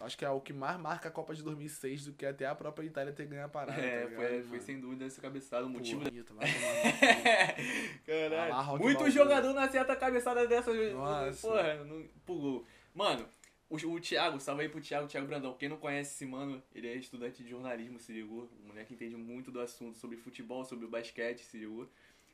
Acho 0.00 0.18
que 0.18 0.24
é 0.24 0.30
o 0.30 0.40
que 0.40 0.52
mais 0.52 0.78
marca 0.80 1.08
a 1.08 1.12
Copa 1.12 1.34
de 1.34 1.42
2006 1.42 2.06
do 2.06 2.12
que 2.12 2.26
até 2.26 2.46
a 2.46 2.54
própria 2.54 2.84
Itália 2.84 3.12
ter 3.12 3.26
ganho 3.26 3.44
a 3.44 3.48
parada. 3.48 3.80
É, 3.80 4.06
tá 4.06 4.16
foi, 4.16 4.42
foi 4.42 4.60
sem 4.60 4.80
dúvida 4.80 5.04
esse 5.04 5.20
cabeçado. 5.20 5.66
O 5.66 5.70
motivo. 5.70 6.02
Bonito, 6.02 6.34
no 6.34 6.40
Caralho. 8.04 8.52
Ah 8.52 8.76
Muito 8.78 9.10
jogador 9.10 9.52
não 9.52 9.62
acerta 9.62 9.92
a 9.92 9.96
cabeçada 9.96 10.46
dessa. 10.46 10.72
Nossa. 10.92 11.48
Porra, 11.48 11.84
não, 11.84 12.04
pulou. 12.26 12.66
Mano, 12.94 13.28
o, 13.70 13.76
o 13.76 14.00
Thiago, 14.00 14.40
salve 14.40 14.62
aí 14.62 14.68
pro 14.68 14.80
Thiago, 14.80 15.06
Thiago 15.06 15.26
Brandão. 15.26 15.54
Quem 15.54 15.68
não 15.68 15.76
conhece 15.76 16.14
esse 16.14 16.26
mano, 16.26 16.62
ele 16.74 16.88
é 16.88 16.96
estudante 16.96 17.42
de 17.42 17.48
jornalismo, 17.48 17.98
se 17.98 18.12
ligou? 18.12 18.50
Um 18.64 18.68
moleque 18.68 18.94
entende 18.94 19.16
muito 19.16 19.50
do 19.50 19.60
assunto 19.60 19.96
sobre 19.98 20.16
futebol, 20.16 20.64
sobre 20.64 20.84
o 20.84 20.88
basquete, 20.88 21.44
se 21.44 21.58
ligou? 21.58 21.88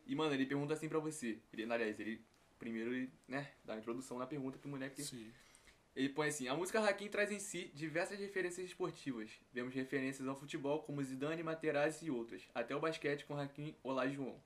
E, 0.07 0.15
mano, 0.15 0.33
ele 0.33 0.47
pergunta 0.47 0.73
assim 0.73 0.89
pra 0.89 0.99
você. 0.99 1.39
Ele, 1.53 1.71
aliás, 1.71 2.01
ele 2.01 2.21
primeiro, 2.59 2.93
ele, 2.93 3.11
né, 3.27 3.49
dá 3.65 3.75
a 3.75 3.79
introdução 3.79 4.19
na 4.19 4.27
pergunta 4.27 4.59
pro 4.59 4.69
moleque. 4.69 5.03
Sim. 5.03 5.31
Ele 5.99 6.09
põe 6.09 6.29
assim: 6.29 6.47
a 6.47 6.55
música 6.55 6.79
Hakim 6.79 7.09
traz 7.09 7.33
em 7.33 7.41
si 7.41 7.73
diversas 7.75 8.21
referências 8.21 8.65
esportivas. 8.65 9.31
Vemos 9.53 9.75
referências 9.75 10.29
ao 10.29 10.37
futebol 10.37 10.79
como 10.85 11.03
Zidane, 11.03 11.43
Materazzi 11.43 12.07
e 12.07 12.11
outras, 12.11 12.41
até 12.55 12.75
o 12.77 12.79
basquete 12.79 13.25
com 13.25 13.37
Hakim 13.37 13.75
Olá 13.83 14.07
João. 14.07 14.41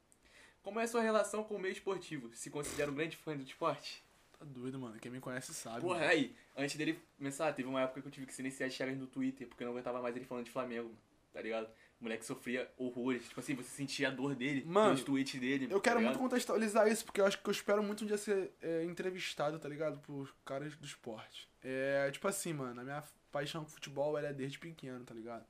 Como 0.62 0.80
é 0.80 0.84
a 0.84 0.88
sua 0.88 1.02
relação 1.02 1.44
com 1.44 1.56
o 1.56 1.58
meio 1.58 1.72
esportivo? 1.72 2.34
Se 2.34 2.48
considera 2.48 2.90
um 2.90 2.94
grande 2.94 3.18
fã 3.18 3.36
do 3.36 3.42
esporte? 3.42 4.02
Tá 4.38 4.46
doido, 4.46 4.78
mano. 4.78 4.98
Quem 4.98 5.12
me 5.12 5.20
conhece 5.20 5.52
sabe. 5.52 5.82
Porra, 5.82 6.06
aí, 6.06 6.34
antes 6.56 6.74
dele 6.74 6.98
começar, 7.18 7.52
teve 7.52 7.68
uma 7.68 7.82
época 7.82 8.00
que 8.00 8.08
eu 8.08 8.12
tive 8.12 8.24
que 8.24 8.32
silenciar 8.32 8.68
as 8.68 8.74
chagas 8.74 8.96
no 8.96 9.06
Twitter, 9.06 9.46
porque 9.46 9.62
eu 9.62 9.66
não 9.66 9.74
aguentava 9.74 10.00
mais 10.00 10.16
ele 10.16 10.24
falando 10.24 10.46
de 10.46 10.50
Flamengo, 10.50 10.90
tá 11.34 11.42
ligado? 11.42 11.68
O 12.02 12.04
moleque 12.04 12.26
sofria 12.26 12.68
horrores. 12.76 13.28
Tipo 13.28 13.38
assim, 13.38 13.54
você 13.54 13.68
sentia 13.68 14.08
a 14.08 14.10
dor 14.10 14.34
dele, 14.34 14.64
Mano, 14.66 14.88
pelos 14.88 15.04
tweets 15.04 15.40
dele. 15.40 15.68
Eu 15.70 15.80
quero 15.80 15.94
tá 15.94 16.00
muito 16.00 16.14
ligado? 16.14 16.18
contextualizar 16.18 16.88
isso, 16.88 17.04
porque 17.04 17.20
eu 17.20 17.26
acho 17.26 17.40
que 17.40 17.48
eu 17.48 17.52
espero 17.52 17.80
muito 17.80 18.02
um 18.02 18.06
dia 18.08 18.18
ser 18.18 18.50
é, 18.60 18.84
entrevistado, 18.84 19.56
tá 19.56 19.68
ligado? 19.68 20.00
Por 20.00 20.34
caras 20.44 20.74
do 20.74 20.84
esporte. 20.84 21.48
É, 21.62 22.10
tipo 22.10 22.26
assim, 22.26 22.52
mano, 22.52 22.80
a 22.80 22.82
minha 22.82 23.04
paixão 23.30 23.62
com 23.62 23.70
futebol 23.70 24.18
era 24.18 24.32
desde 24.32 24.58
pequeno, 24.58 25.04
tá 25.04 25.14
ligado? 25.14 25.46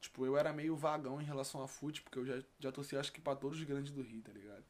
Tipo, 0.00 0.24
eu 0.24 0.38
era 0.38 0.54
meio 0.54 0.74
vagão 0.74 1.20
em 1.20 1.24
relação 1.24 1.62
a 1.62 1.68
fute, 1.68 2.00
porque 2.00 2.18
eu 2.18 2.24
já, 2.24 2.42
já 2.58 2.72
torci 2.72 2.96
acho 2.96 3.12
que 3.12 3.20
pra 3.20 3.36
todos 3.36 3.58
os 3.58 3.64
grandes 3.64 3.92
do 3.92 4.00
Rio, 4.00 4.22
tá 4.22 4.32
ligado? 4.32 4.64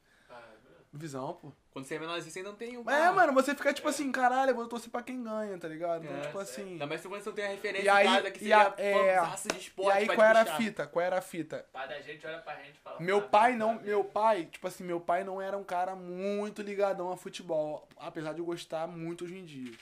Ah. 0.94 0.98
Visão, 0.98 1.34
pô. 1.34 1.52
Quando 1.72 1.86
você 1.86 1.96
é 1.96 1.98
menorzinho, 1.98 2.30
você 2.32 2.38
ainda 2.38 2.50
não 2.50 2.56
tem 2.56 2.78
um. 2.78 2.88
É, 2.88 3.10
mano, 3.10 3.32
você 3.32 3.52
fica 3.54 3.74
tipo 3.74 3.88
assim, 3.88 4.12
caralho, 4.12 4.50
eu 4.52 4.54
vou 4.54 4.68
torcer 4.68 4.90
pra 4.90 5.02
quem 5.02 5.20
ganha, 5.22 5.58
tá 5.58 5.66
ligado? 5.66 6.04
Então, 6.04 6.16
É, 6.16 6.20
tipo 6.20 6.38
assim. 6.38 6.62
Ainda 6.74 6.86
mais 6.86 7.00
se 7.00 7.08
você 7.08 7.28
não 7.28 7.34
tem 7.34 7.44
a 7.44 7.48
referência 7.48 7.84
E 7.84 7.88
aí- 7.88 8.06
em 8.06 8.10
casa 8.14 8.30
que 8.30 8.44
e 8.44 8.46
você 8.46 8.52
a- 8.52 8.74
é 8.78 8.90
é, 9.08 9.18
fãzaço 9.18 9.48
de 9.48 9.54
E 9.54 9.58
esporte. 9.58 9.98
aí, 9.98 10.06
vai 10.06 10.16
qual 10.16 10.28
era 10.28 10.40
a 10.42 10.46
fita? 10.46 10.86
Qual 10.86 11.04
era 11.04 11.18
a 11.18 11.20
fita? 11.20 11.66
Pai 11.72 11.88
da 11.88 12.00
gente 12.00 12.24
olha 12.26 12.38
pra 12.38 12.54
gente 12.62 12.76
e 12.76 12.80
fala. 12.80 13.00
Meu 13.00 13.06
"Flamengo, 13.16 13.30
pai 13.30 13.56
não, 13.56 13.66
Flamengo". 13.70 13.86
meu 13.88 14.04
pai, 14.04 14.44
tipo 14.46 14.66
assim, 14.68 14.84
meu 14.84 15.00
pai 15.00 15.24
não 15.24 15.42
era 15.42 15.58
um 15.58 15.64
cara 15.64 15.96
muito 15.96 16.62
ligadão 16.62 17.10
a 17.10 17.16
futebol, 17.16 17.88
apesar 17.96 18.32
de 18.34 18.38
eu 18.38 18.44
gostar 18.44 18.86
muito 18.86 19.24
hoje 19.24 19.36
em 19.36 19.44
dia. 19.44 19.72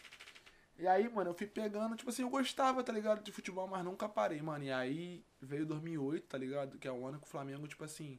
E 0.78 0.88
aí, 0.88 1.06
mano, 1.10 1.30
eu 1.30 1.34
fui 1.34 1.46
pegando, 1.46 1.94
tipo 1.94 2.08
assim, 2.08 2.22
eu 2.22 2.30
gostava, 2.30 2.82
tá 2.82 2.90
ligado, 2.92 3.22
de 3.22 3.30
futebol, 3.30 3.68
mas 3.68 3.84
nunca 3.84 4.08
parei, 4.08 4.40
mano. 4.40 4.64
E 4.64 4.72
aí 4.72 5.22
veio 5.40 5.66
2008, 5.66 6.26
tá 6.26 6.38
ligado, 6.38 6.78
que 6.78 6.88
é 6.88 6.90
o 6.90 7.06
ano 7.06 7.18
que 7.20 7.26
o 7.26 7.30
Flamengo, 7.30 7.68
tipo 7.68 7.84
assim, 7.84 8.18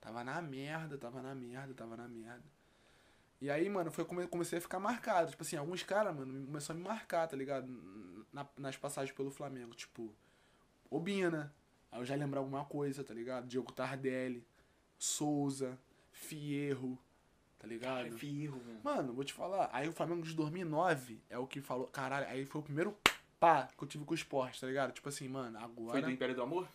tava 0.00 0.24
na 0.24 0.40
merda, 0.42 0.96
tava 0.98 1.20
na 1.22 1.34
merda, 1.34 1.74
tava 1.74 1.96
na 1.96 2.08
merda. 2.08 2.44
E 3.40 3.50
aí, 3.50 3.68
mano, 3.70 3.90
foi 3.90 4.04
come- 4.04 4.26
comecei 4.26 4.58
a 4.58 4.60
ficar 4.60 4.78
marcado. 4.78 5.30
Tipo 5.30 5.42
assim, 5.42 5.56
alguns 5.56 5.82
caras, 5.82 6.14
mano, 6.14 6.32
me- 6.32 6.46
começou 6.46 6.74
a 6.74 6.76
me 6.76 6.82
marcar, 6.84 7.26
tá 7.26 7.36
ligado? 7.36 7.66
Na- 8.32 8.46
nas 8.58 8.76
passagens 8.76 9.16
pelo 9.16 9.30
Flamengo. 9.30 9.74
Tipo, 9.74 10.14
Obina. 10.90 11.54
Aí 11.92 12.00
eu 12.00 12.04
já 12.04 12.14
lembro 12.14 12.38
alguma 12.38 12.64
coisa, 12.64 13.02
tá 13.04 13.14
ligado? 13.14 13.46
Diogo 13.46 13.72
Tardelli, 13.72 14.44
Souza, 14.98 15.78
Fierro, 16.12 16.98
tá 17.58 17.66
ligado? 17.66 18.04
Ai, 18.04 18.10
Firro, 18.10 18.58
mano. 18.64 18.80
Mano, 18.82 19.12
vou 19.14 19.24
te 19.24 19.32
falar. 19.32 19.70
Aí 19.72 19.88
o 19.88 19.92
Flamengo 19.92 20.22
de 20.22 20.34
2009 20.34 21.20
é 21.30 21.38
o 21.38 21.46
que 21.46 21.60
falou. 21.60 21.86
Caralho, 21.88 22.26
aí 22.28 22.44
foi 22.44 22.60
o 22.60 22.64
primeiro 22.64 22.96
pá 23.38 23.68
que 23.76 23.82
eu 23.82 23.88
tive 23.88 24.04
com 24.04 24.12
o 24.12 24.14
esporte, 24.14 24.60
tá 24.60 24.66
ligado? 24.66 24.92
Tipo 24.92 25.08
assim, 25.08 25.28
mano, 25.28 25.58
Foi 25.58 25.64
agora. 25.64 26.02
do 26.02 26.10
Império 26.10 26.34
do 26.34 26.42
Amor? 26.42 26.68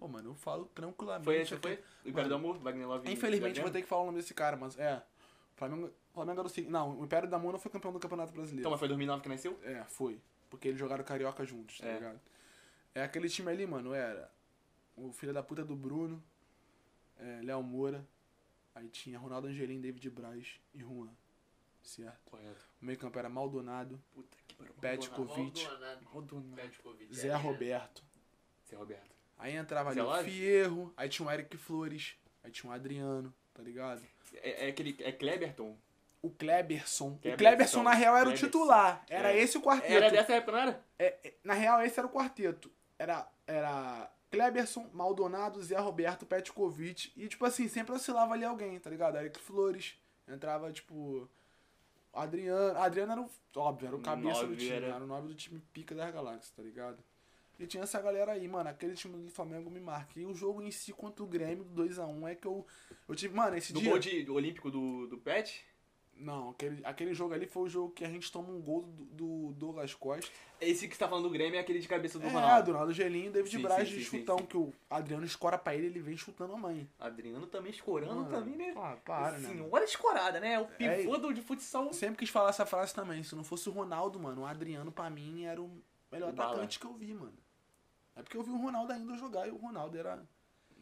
Pô, 0.00 0.08
mano, 0.08 0.30
eu 0.30 0.34
falo 0.34 0.64
tranquilamente. 0.74 1.24
Foi 1.26 1.36
esse, 1.36 1.52
aqui. 1.52 1.62
foi? 1.62 1.76
Do 2.02 2.08
Império 2.08 2.28
do 2.30 2.34
Amor? 2.36 2.56
Wagner 2.58 2.88
Love? 2.88 3.12
Infelizmente 3.12 3.60
vou 3.60 3.70
ter 3.70 3.82
que 3.82 3.86
falar 3.88 4.02
o 4.02 4.06
nome 4.06 4.16
desse 4.18 4.32
cara, 4.32 4.56
mas 4.56 4.78
é. 4.78 4.96
O 4.96 5.58
Flamengo, 5.58 5.86
o 5.88 6.14
Flamengo 6.14 6.40
era 6.40 6.46
o 6.46 6.50
seguinte. 6.50 6.72
Não, 6.72 6.98
o 6.98 7.04
Império 7.04 7.28
da 7.28 7.38
Moura 7.38 7.58
foi 7.58 7.70
campeão 7.70 7.92
do 7.92 8.00
Campeonato 8.00 8.32
Brasileiro. 8.32 8.60
Então, 8.62 8.70
mas 8.70 8.78
foi 8.80 8.88
2009 8.88 9.22
que 9.22 9.28
nasceu? 9.28 9.60
É, 9.62 9.84
foi. 9.84 10.18
Porque 10.48 10.68
eles 10.68 10.80
jogaram 10.80 11.04
carioca 11.04 11.44
juntos, 11.44 11.78
tá 11.78 11.86
É. 11.86 11.94
ligado? 11.96 12.20
É 12.94 13.02
aquele 13.02 13.28
time 13.28 13.50
ali, 13.52 13.66
mano, 13.66 13.92
era 13.92 14.32
o 14.96 15.12
filho 15.12 15.34
da 15.34 15.42
puta 15.42 15.62
do 15.62 15.76
Bruno, 15.76 16.20
é, 17.18 17.40
Léo 17.42 17.62
Moura, 17.62 18.02
aí 18.74 18.88
tinha 18.88 19.18
Ronaldo 19.18 19.48
Angelim, 19.48 19.80
David 19.82 20.08
Braz 20.08 20.58
e 20.74 20.80
Juan. 20.80 21.10
Certo? 21.82 22.18
Correto. 22.24 22.66
O 22.80 22.84
meio 22.86 22.98
campo 22.98 23.18
era 23.18 23.28
Maldonado, 23.28 24.00
Puta 24.14 24.36
que. 24.48 24.54
Petkovic, 24.80 25.62
Maldonado. 25.64 26.04
Maldonado. 26.12 26.56
Petkovic. 26.56 27.14
Zé 27.14 27.28
É, 27.28 27.34
Roberto. 27.36 28.02
Zé 28.68 28.76
Roberto. 28.76 29.09
Aí 29.40 29.56
entrava 29.56 29.90
ali 29.90 30.00
Zé 30.00 30.06
o? 30.06 30.22
Fierro, 30.24 30.92
aí 30.96 31.08
tinha 31.08 31.26
o 31.26 31.30
Eric 31.32 31.56
Flores, 31.56 32.14
aí 32.44 32.50
tinha 32.50 32.70
o 32.70 32.74
Adriano, 32.74 33.34
tá 33.54 33.62
ligado? 33.62 34.02
É, 34.34 34.66
é 34.66 34.68
aquele. 34.70 34.96
É 35.00 35.10
Kleberton? 35.12 35.76
O 36.22 36.28
Kleberson. 36.30 37.08
O 37.12 37.18
Kleberson. 37.18 37.36
Kleberson, 37.38 37.82
na 37.82 37.94
real, 37.94 38.14
era 38.14 38.22
o 38.28 38.32
Kleberson. 38.32 38.46
titular. 38.46 39.04
Era 39.08 39.32
É. 39.32 39.38
esse 39.38 39.56
o 39.56 39.62
quarteto. 39.62 39.92
Era 39.92 40.10
dessa 40.10 40.34
época, 40.34 40.52
não 40.52 40.58
era? 40.58 40.84
É, 40.98 41.16
é, 41.24 41.34
na 41.42 41.54
real, 41.54 41.82
esse 41.82 41.98
era 41.98 42.06
o 42.06 42.10
quarteto. 42.12 42.70
Era, 42.98 43.26
era 43.46 44.12
Kleberson, 44.30 44.86
Maldonado, 44.92 45.62
Zé 45.62 45.78
Roberto, 45.78 46.26
Petkovic. 46.26 47.10
E, 47.16 47.26
tipo 47.26 47.44
assim, 47.46 47.66
sempre 47.68 47.94
oscilava 47.94 48.34
ali 48.34 48.44
alguém, 48.44 48.78
tá 48.78 48.90
ligado? 48.90 49.16
Eric 49.16 49.40
Flores. 49.40 49.94
Entrava, 50.28 50.70
tipo. 50.70 51.26
Adriano. 52.12 52.78
Adriano 52.78 53.12
era 53.12 53.20
o. 53.22 53.30
Óbvio, 53.56 53.86
era 53.88 53.96
o 53.96 54.00
cabeça 54.00 54.40
do 54.40 54.48
Nove 54.48 54.56
time. 54.56 54.70
era- 54.76 54.86
Era... 54.88 55.04
o 55.04 55.06
nome 55.06 55.28
do 55.28 55.34
time 55.34 55.60
pica 55.72 55.94
das 55.94 56.12
galáxias, 56.12 56.50
tá 56.50 56.62
ligado? 56.62 57.02
E 57.60 57.66
tinha 57.66 57.82
essa 57.82 58.00
galera 58.00 58.32
aí, 58.32 58.48
mano. 58.48 58.68
Aquele 58.70 58.94
time 58.94 59.16
do 59.22 59.30
Flamengo 59.30 59.70
me 59.70 59.80
marca. 59.80 60.18
E 60.18 60.24
o 60.24 60.34
jogo 60.34 60.62
em 60.62 60.70
si 60.70 60.92
contra 60.92 61.22
o 61.22 61.26
Grêmio, 61.26 61.62
do 61.64 61.82
2x1, 61.84 62.28
é 62.30 62.34
que 62.34 62.46
eu. 62.46 62.66
Eu 63.06 63.14
tive. 63.14 63.34
Mano, 63.34 63.56
esse 63.56 63.72
Do 63.72 63.80
dia. 63.80 63.90
gol 63.90 63.98
de, 63.98 64.22
do 64.24 64.34
olímpico 64.34 64.70
do, 64.70 65.06
do 65.06 65.18
Pet? 65.18 65.64
Não, 66.16 66.50
aquele, 66.50 66.84
aquele 66.84 67.14
jogo 67.14 67.32
ali 67.32 67.46
foi 67.46 67.62
o 67.62 67.68
jogo 67.68 67.92
que 67.94 68.04
a 68.04 68.08
gente 68.10 68.30
toma 68.30 68.50
um 68.50 68.60
gol 68.60 68.82
do, 68.82 69.04
do 69.06 69.52
Douglas 69.54 69.94
Costa. 69.94 70.30
Esse 70.60 70.86
que 70.86 70.94
você 70.94 70.98
tá 71.00 71.08
falando 71.08 71.24
do 71.24 71.30
Grêmio 71.30 71.56
é 71.56 71.60
aquele 71.60 71.78
de 71.78 71.88
cabeça 71.88 72.18
do 72.18 72.26
é, 72.26 72.30
Ronaldo. 72.30 72.66
do 72.66 72.72
Ronaldo 72.72 72.92
Gelinho, 72.92 73.32
David 73.32 73.56
Sim, 73.56 73.62
Braz 73.62 73.88
sim, 73.88 73.94
de 73.96 74.04
sim, 74.04 74.18
chutão, 74.18 74.36
sim, 74.38 74.44
que 74.44 74.56
o 74.58 74.70
Adriano 74.90 75.24
escora 75.24 75.56
pra 75.56 75.74
ele, 75.74 75.86
ele 75.86 75.98
vem 76.00 76.18
chutando 76.18 76.52
a 76.52 76.58
mãe. 76.58 76.86
Adriano 76.98 77.46
também 77.46 77.70
escorando 77.72 78.28
também, 78.28 78.54
né? 78.54 78.74
Ah, 78.76 78.98
para, 79.02 79.38
né? 79.38 79.48
mano? 79.48 79.54
Senhora 79.62 79.84
escorada, 79.84 80.38
né? 80.40 80.60
O 80.60 80.68
É, 80.78 80.96
pivô 80.98 81.16
do 81.16 81.32
de 81.32 81.40
futsal. 81.40 81.90
Sempre 81.94 82.18
quis 82.18 82.28
falar 82.28 82.50
essa 82.50 82.66
frase 82.66 82.94
também. 82.94 83.22
Se 83.22 83.34
não 83.34 83.42
fosse 83.44 83.66
o 83.70 83.72
Ronaldo, 83.72 84.20
mano, 84.20 84.42
o 84.42 84.46
Adriano 84.46 84.92
pra 84.92 85.08
mim 85.08 85.44
era 85.46 85.62
o 85.62 85.70
melhor 86.12 86.28
O 86.28 86.32
bala. 86.34 86.50
atacante 86.50 86.78
que 86.78 86.84
eu 86.84 86.92
vi, 86.92 87.14
mano. 87.14 87.32
É 88.20 88.22
porque 88.22 88.36
eu 88.36 88.42
vi 88.42 88.50
o 88.50 88.56
Ronaldo 88.58 88.92
ainda 88.92 89.16
jogar 89.16 89.46
e 89.48 89.50
o 89.50 89.56
Ronaldo 89.56 89.96
era. 89.98 90.22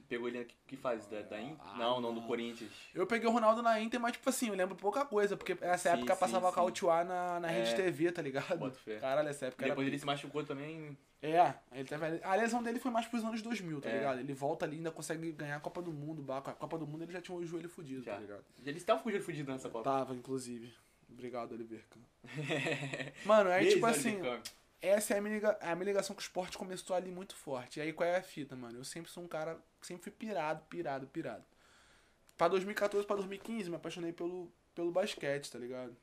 Pegou 0.09 0.27
ele 0.27 0.43
que, 0.47 0.55
que 0.69 0.77
faz? 0.77 1.07
Da, 1.07 1.21
da 1.21 1.39
In- 1.41 1.55
Ah, 1.61 1.75
não, 1.79 2.01
não, 2.01 2.15
do. 2.15 2.23
Corinthians. 2.23 2.73
Eu 2.95 3.07
peguei 3.07 3.29
o 3.29 3.33
Ronaldo 3.33 3.61
na 3.63 3.79
Inter, 3.79 4.01
mas, 4.01 4.13
tipo 4.13 4.29
assim, 4.31 4.49
eu 4.49 4.55
lembro 4.55 4.75
pouca 4.75 5.05
coisa, 5.05 5.37
porque 5.37 5.55
nessa 5.55 5.91
Sim, 5.91 5.97
época 5.99 6.15
sim, 6.15 6.21
passava 6.21 6.49
sim. 6.49 6.55
Cautiá 6.55 7.05
na, 7.05 7.39
na 7.41 7.49
rede 7.49 7.71
É. 7.73 7.75
TV, 7.75 8.11
tá 8.11 8.23
ligado? 8.23 8.57
Boto 8.59 8.79
fé. 8.79 8.99
Caralho, 8.99 9.29
essa 9.29 9.47
época 9.47 9.65
Depois 9.67 9.87
era. 9.87 9.91
ele 9.95 9.99
se 9.99 10.07
machucou 10.07 10.43
também. 10.45 10.97
É, 11.21 11.53
ele 11.73 11.85
teve... 11.85 12.21
a 12.25 12.35
lesão 12.37 12.63
dele 12.63 12.79
foi 12.79 12.91
mais 12.91 13.05
pros 13.07 13.23
anos 13.23 13.43
2000, 13.43 13.81
tá 13.83 13.91
É. 13.91 13.97
ligado? 13.99 14.21
Ele 14.21 14.33
volta 14.33 14.65
ali 14.65 14.77
e 14.77 14.79
ainda 14.79 14.91
consegue 14.91 15.31
ganhar 15.33 15.57
a 15.57 15.61
Copa 15.61 15.83
do 15.83 15.93
Mundo. 15.93 16.25
A 16.33 16.41
Copa 16.41 16.79
do 16.79 16.87
Mundo 16.87 17.03
ele 17.03 17.13
já 17.13 17.21
tinha 17.21 17.37
o 17.37 17.45
joelho 17.45 17.69
fudido, 17.69 18.03
Já. 18.03 18.15
tá 18.15 18.21
ligado? 18.21 18.45
Ele 18.65 18.79
estava 18.79 19.01
fugindo 19.03 19.23
fudido 19.23 19.53
nessa 19.53 19.69
Copa. 19.69 19.85
Tava, 19.85 20.15
inclusive. 20.15 20.73
Obrigado, 21.11 21.53
Oliver 21.53 21.85
Kahn. 21.91 22.01
Mano, 23.27 23.51
aí 23.51 23.61
Beijo, 23.65 23.75
tipo 23.77 23.87
Oliver 23.87 24.01
assim, 24.11 24.23
Kahn. 24.23 24.41
Essa 24.81 25.15
é 25.15 25.19
a 25.19 25.21
minha, 25.21 25.35
liga- 25.35 25.59
a 25.61 25.75
minha 25.75 25.87
ligação 25.87 26.15
com 26.15 26.21
o 26.21 26.23
esporte 26.23 26.57
começou 26.59 26.95
ali 26.95 27.11
muito 27.11 27.35
forte. 27.35 27.79
E 27.79 27.83
aí 27.83 27.93
qual 27.93 28.09
é 28.09 28.17
a 28.17 28.23
fita, 28.23 28.55
mano? 28.57 28.79
Eu 28.79 28.85
sempre 28.85 29.11
sou 29.11 29.23
um 29.25 29.29
cara, 29.29 29.59
sempre 29.83 30.03
fui 30.05 30.13
pirado, 30.13 30.65
pirado, 30.69 31.07
pirado. 31.09 31.45
Pra 32.37 32.49
2014, 32.49 33.07
pra 33.07 33.17
2015, 33.17 33.69
me 33.69 33.77
apaixonei 33.77 34.13
pelo, 34.13 34.53
pelo 34.75 34.93
basquete, 34.93 35.51
tá 35.51 35.59
ligado? 35.59 35.97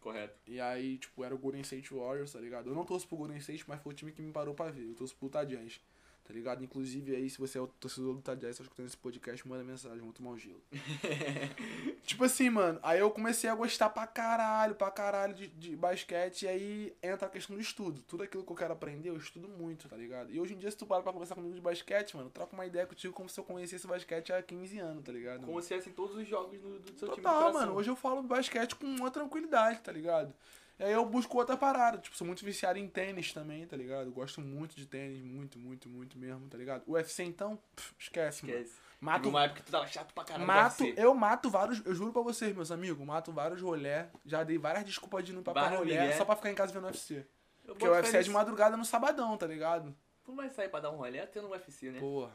Correto. 0.00 0.38
E 0.46 0.60
aí, 0.60 0.98
tipo, 0.98 1.24
era 1.24 1.34
o 1.34 1.38
Golden 1.38 1.62
State 1.62 1.92
Warriors, 1.92 2.32
tá 2.32 2.38
ligado? 2.38 2.68
Eu 2.70 2.74
não 2.74 2.84
torço 2.84 3.08
pro 3.08 3.16
Golden 3.16 3.38
State, 3.38 3.64
mas 3.66 3.80
foi 3.82 3.92
o 3.92 3.96
time 3.96 4.12
que 4.12 4.22
me 4.22 4.32
parou 4.32 4.54
pra 4.54 4.70
ver. 4.70 4.86
Eu 4.86 4.94
torço 4.94 5.16
pro 5.16 5.26
Utah 5.26 5.44
Jazz, 5.44 5.80
tá 6.24 6.32
ligado? 6.32 6.64
Inclusive, 6.64 7.14
aí, 7.14 7.28
se 7.28 7.38
você 7.38 7.58
é 7.58 7.60
o 7.60 7.66
torcedor 7.66 8.14
do 8.14 8.36
Jazz, 8.36 8.56
tá 8.56 8.62
escutando 8.62 8.86
esse 8.86 8.96
podcast, 8.96 9.46
manda 9.46 9.62
mensagem, 9.62 9.98
vamos 9.98 10.14
tomar 10.14 10.30
um 10.30 10.38
gelo. 10.38 10.60
tipo 12.02 12.24
assim, 12.24 12.48
mano, 12.48 12.80
aí 12.82 12.98
eu 12.98 13.10
comecei 13.10 13.48
a 13.48 13.54
gostar 13.54 13.90
pra 13.90 14.06
caralho, 14.06 14.74
pra 14.74 14.90
caralho 14.90 15.34
de, 15.34 15.48
de 15.48 15.76
basquete, 15.76 16.42
e 16.42 16.48
aí 16.48 16.96
entra 17.02 17.26
a 17.26 17.30
questão 17.30 17.54
do 17.54 17.60
estudo. 17.60 18.02
Tudo 18.02 18.22
aquilo 18.22 18.42
que 18.42 18.50
eu 18.50 18.56
quero 18.56 18.72
aprender, 18.72 19.10
eu 19.10 19.16
estudo 19.16 19.48
muito, 19.48 19.86
tá 19.86 19.96
ligado? 19.96 20.32
E 20.32 20.40
hoje 20.40 20.54
em 20.54 20.58
dia, 20.58 20.70
se 20.70 20.76
tu 20.76 20.86
para 20.86 21.02
pra 21.02 21.12
conversar 21.12 21.34
comigo 21.34 21.54
de 21.54 21.60
basquete, 21.60 22.16
mano, 22.16 22.30
troca 22.30 22.54
uma 22.54 22.64
ideia 22.64 22.86
contigo 22.86 23.12
como 23.12 23.28
se 23.28 23.38
eu 23.38 23.44
conhecesse 23.44 23.86
basquete 23.86 24.32
há 24.32 24.42
15 24.42 24.78
anos, 24.78 25.04
tá 25.04 25.12
ligado? 25.12 25.44
Como 25.44 25.60
se 25.60 25.74
fossem 25.74 25.92
todos 25.92 26.16
os 26.16 26.26
jogos 26.26 26.58
do, 26.58 26.78
do 26.78 26.98
seu 26.98 27.08
time 27.08 27.22
do 27.22 27.22
Total, 27.22 27.52
mano. 27.52 27.74
Hoje 27.74 27.90
eu 27.90 27.96
falo 27.96 28.22
basquete 28.22 28.74
com 28.76 28.86
uma 28.86 29.10
tranquilidade, 29.10 29.80
tá 29.80 29.92
ligado? 29.92 30.32
E 30.78 30.82
aí 30.82 30.92
eu 30.92 31.04
busco 31.06 31.36
outra 31.38 31.56
parada. 31.56 31.98
Tipo, 31.98 32.16
sou 32.16 32.26
muito 32.26 32.44
viciado 32.44 32.78
em 32.78 32.88
tênis 32.88 33.32
também, 33.32 33.66
tá 33.66 33.76
ligado? 33.76 34.06
Eu 34.06 34.12
gosto 34.12 34.40
muito 34.40 34.74
de 34.74 34.86
tênis, 34.86 35.22
muito, 35.22 35.58
muito, 35.58 35.88
muito 35.88 36.18
mesmo, 36.18 36.48
tá 36.48 36.58
ligado? 36.58 36.82
UFC 36.86 37.22
então, 37.22 37.58
pff, 37.76 37.94
esquece, 37.98 38.44
mano. 38.44 38.58
Esquece. 38.58 38.84
Mato, 39.00 39.18
Teve 39.24 39.28
uma 39.28 39.44
época 39.44 39.60
que 39.60 39.66
tu 39.66 39.72
tava 39.72 39.86
chato 39.86 40.14
pra 40.14 40.24
caralho. 40.24 40.46
mato, 40.46 40.84
eu 40.96 41.14
mato 41.14 41.50
vários, 41.50 41.84
eu 41.84 41.94
juro 41.94 42.12
pra 42.12 42.22
vocês, 42.22 42.54
meus 42.56 42.70
amigos, 42.70 43.06
mato 43.06 43.30
vários 43.32 43.60
rolé. 43.60 44.08
Já 44.24 44.42
dei 44.42 44.56
várias 44.56 44.84
desculpas 44.84 45.24
de 45.24 45.32
não 45.32 45.40
ir 45.40 45.44
pra, 45.44 45.68
rolé 45.68 46.16
só 46.16 46.24
pra 46.24 46.34
ficar 46.36 46.50
em 46.50 46.54
casa 46.54 46.72
vendo 46.72 46.86
UFC. 46.86 47.24
Eu 47.66 47.74
Porque 47.74 47.86
o 47.86 47.92
UFC 47.92 48.16
é 48.16 48.22
de 48.22 48.30
madrugada 48.30 48.76
no 48.76 48.84
sabadão, 48.84 49.36
tá 49.36 49.46
ligado? 49.46 49.94
Tu 50.24 50.34
vai 50.34 50.48
sair 50.48 50.68
pra 50.70 50.80
dar 50.80 50.90
um 50.90 50.96
rolê 50.96 51.20
até 51.20 51.40
no 51.40 51.50
UFC, 51.50 51.90
né? 51.90 52.00
Porra, 52.00 52.32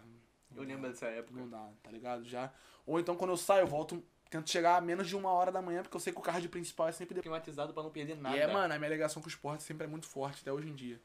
Eu 0.56 0.64
lembro 0.64 0.90
dessa 0.90 1.08
época. 1.08 1.40
não 1.40 1.50
dá, 1.50 1.70
tá 1.82 1.92
ligado? 1.92 2.24
Já. 2.24 2.52
Ou 2.86 3.00
então 3.00 3.16
quando 3.16 3.32
eu 3.32 3.38
saio, 3.38 3.62
eu 3.62 3.68
volto, 3.68 4.04
tento 4.30 4.50
chegar 4.50 4.78
a 4.78 4.82
menos 4.82 5.08
de 5.08 5.16
uma 5.16 5.32
hora 5.32 5.52
da 5.52 5.62
manhã, 5.62 5.82
porque 5.82 5.96
eu 5.96 6.02
sei 6.02 6.14
que 6.14 6.20
o 6.20 6.22
card 6.22 6.48
principal 6.50 6.88
é 6.88 6.92
sempre. 6.92 7.20
Climatizado 7.20 7.74
pra 7.74 7.84
não 7.84 7.90
perder 7.90 8.16
nada. 8.18 8.36
E 8.36 8.40
é, 8.40 8.48
mano, 8.48 8.74
a 8.74 8.78
minha 8.78 8.90
ligação 8.90 9.22
com 9.22 9.28
o 9.28 9.32
esporte 9.32 9.64
sempre 9.64 9.86
é 9.86 9.88
muito 9.90 10.08
forte, 10.08 10.42
até 10.42 10.52
hoje 10.52 10.70
em 10.70 10.76
dia. 10.76 11.00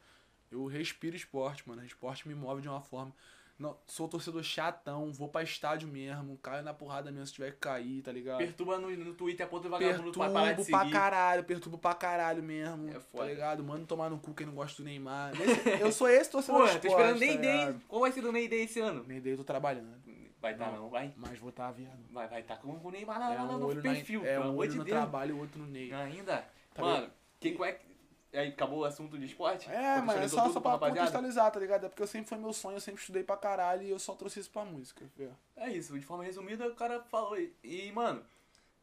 Eu 0.51 0.67
respiro 0.67 1.17
esporte, 1.17 1.69
mano. 1.69 1.83
O 1.83 1.85
esporte 1.85 2.29
me 2.29 2.35
move 2.35 2.63
de 2.63 2.69
uma 2.69 2.81
forma. 2.81 3.13
Não, 3.57 3.77
sou 3.87 4.09
torcedor 4.09 4.43
chatão, 4.43 5.13
vou 5.13 5.29
pra 5.29 5.41
estádio 5.45 5.87
mesmo, 5.87 6.37
caio 6.39 6.65
na 6.65 6.75
porrada 6.75 7.13
mesmo 7.13 7.27
se 7.29 7.35
tiver 7.35 7.53
que 7.53 7.59
cair, 7.59 8.03
tá 8.03 8.11
ligado? 8.11 8.39
Perturba 8.39 8.79
no, 8.79 8.91
no 8.91 9.15
Twitter 9.15 9.47
a 9.47 9.49
ponta 9.49 9.63
do 9.65 9.71
vagabundo 9.71 9.95
Perturbo 10.03 10.19
pra 10.19 10.31
parar 10.33 10.53
de 10.55 10.65
pra 10.65 10.91
caralho, 10.91 11.45
perturbo 11.45 11.79
pra 11.79 11.95
caralho 11.95 12.43
mesmo. 12.43 12.89
É 12.91 12.95
tá 12.95 13.01
foda. 13.01 13.27
ligado? 13.27 13.63
Mano, 13.63 13.87
tomar 13.87 14.11
no 14.11 14.19
cu 14.19 14.35
quem 14.35 14.45
não 14.45 14.55
gosta 14.55 14.83
do 14.83 14.85
Neymar. 14.85 15.41
Esse- 15.41 15.81
eu 15.81 15.93
sou 15.93 16.09
esse 16.09 16.29
torcedor 16.33 16.63
Pô, 16.67 16.75
do 16.75 16.81
tô 16.81 16.89
esporte, 16.89 17.13
esperando 17.13 17.21
tá 17.21 17.27
Ney 17.27 17.39
Day. 17.39 17.77
Qual 17.87 18.01
vai 18.01 18.11
ser 18.11 18.23
do 18.23 18.33
Ney 18.33 18.49
Day 18.49 18.65
esse 18.65 18.81
ano? 18.81 19.05
Nem 19.07 19.21
dei, 19.21 19.35
eu 19.35 19.37
tô 19.37 19.45
trabalhando. 19.45 20.03
Vai 20.45 20.55
tá 20.55 20.67
Não. 20.67 20.77
não, 20.77 20.89
vai. 20.91 21.11
Mas 21.17 21.39
vou 21.39 21.51
tá, 21.51 21.71
viado. 21.71 21.99
Vai, 22.11 22.29
vai 22.29 22.43
tá 22.43 22.55
com 22.59 22.69
o 22.69 22.91
Neymar 22.91 23.19
lá, 23.19 23.33
É 23.33 23.39
lá 23.39 23.57
um 23.57 23.59
no 23.59 23.81
perfil, 23.81 24.21
na, 24.21 24.29
é 24.29 24.33
pelo 24.35 24.45
um 24.45 24.49
amor 24.51 24.69
de 24.69 24.77
no 24.77 24.85
Deus. 24.85 24.95
trabalho 24.95 25.31
e 25.31 25.33
o 25.33 25.39
outro 25.39 25.59
no 25.59 25.67
Ney. 25.67 25.91
Ainda? 25.91 26.47
Tá 26.75 26.83
Mano, 26.83 27.11
quem 27.41 27.55
qual 27.55 27.67
é 27.67 27.73
que... 27.73 27.87
Aí 28.35 28.49
acabou 28.49 28.81
o 28.81 28.85
assunto 28.85 29.17
de 29.19 29.25
esporte? 29.25 29.71
É, 29.71 30.03
mas 30.03 30.21
é 30.21 30.29
só, 30.29 30.51
só 30.51 30.61
pra 30.61 30.73
rapaziada? 30.73 31.01
contextualizar, 31.01 31.51
tá 31.51 31.59
ligado? 31.59 31.87
É 31.87 31.89
porque 31.89 32.03
eu 32.03 32.07
sempre 32.07 32.29
foi 32.29 32.37
meu 32.37 32.53
sonho, 32.53 32.77
eu 32.77 32.81
sempre 32.81 33.01
estudei 33.01 33.23
pra 33.23 33.39
caralho 33.39 33.85
e 33.85 33.91
eu 33.91 33.99
só 33.99 34.15
trouxe 34.15 34.41
isso 34.41 34.51
pra 34.51 34.67
música. 34.67 35.07
fê. 35.17 35.31
É 35.57 35.71
isso, 35.71 35.99
de 35.99 36.05
forma 36.05 36.25
resumida 36.25 36.67
o 36.69 36.75
cara 36.75 37.01
falou. 37.05 37.39
E, 37.39 37.55
e, 37.63 37.91
mano, 37.93 38.23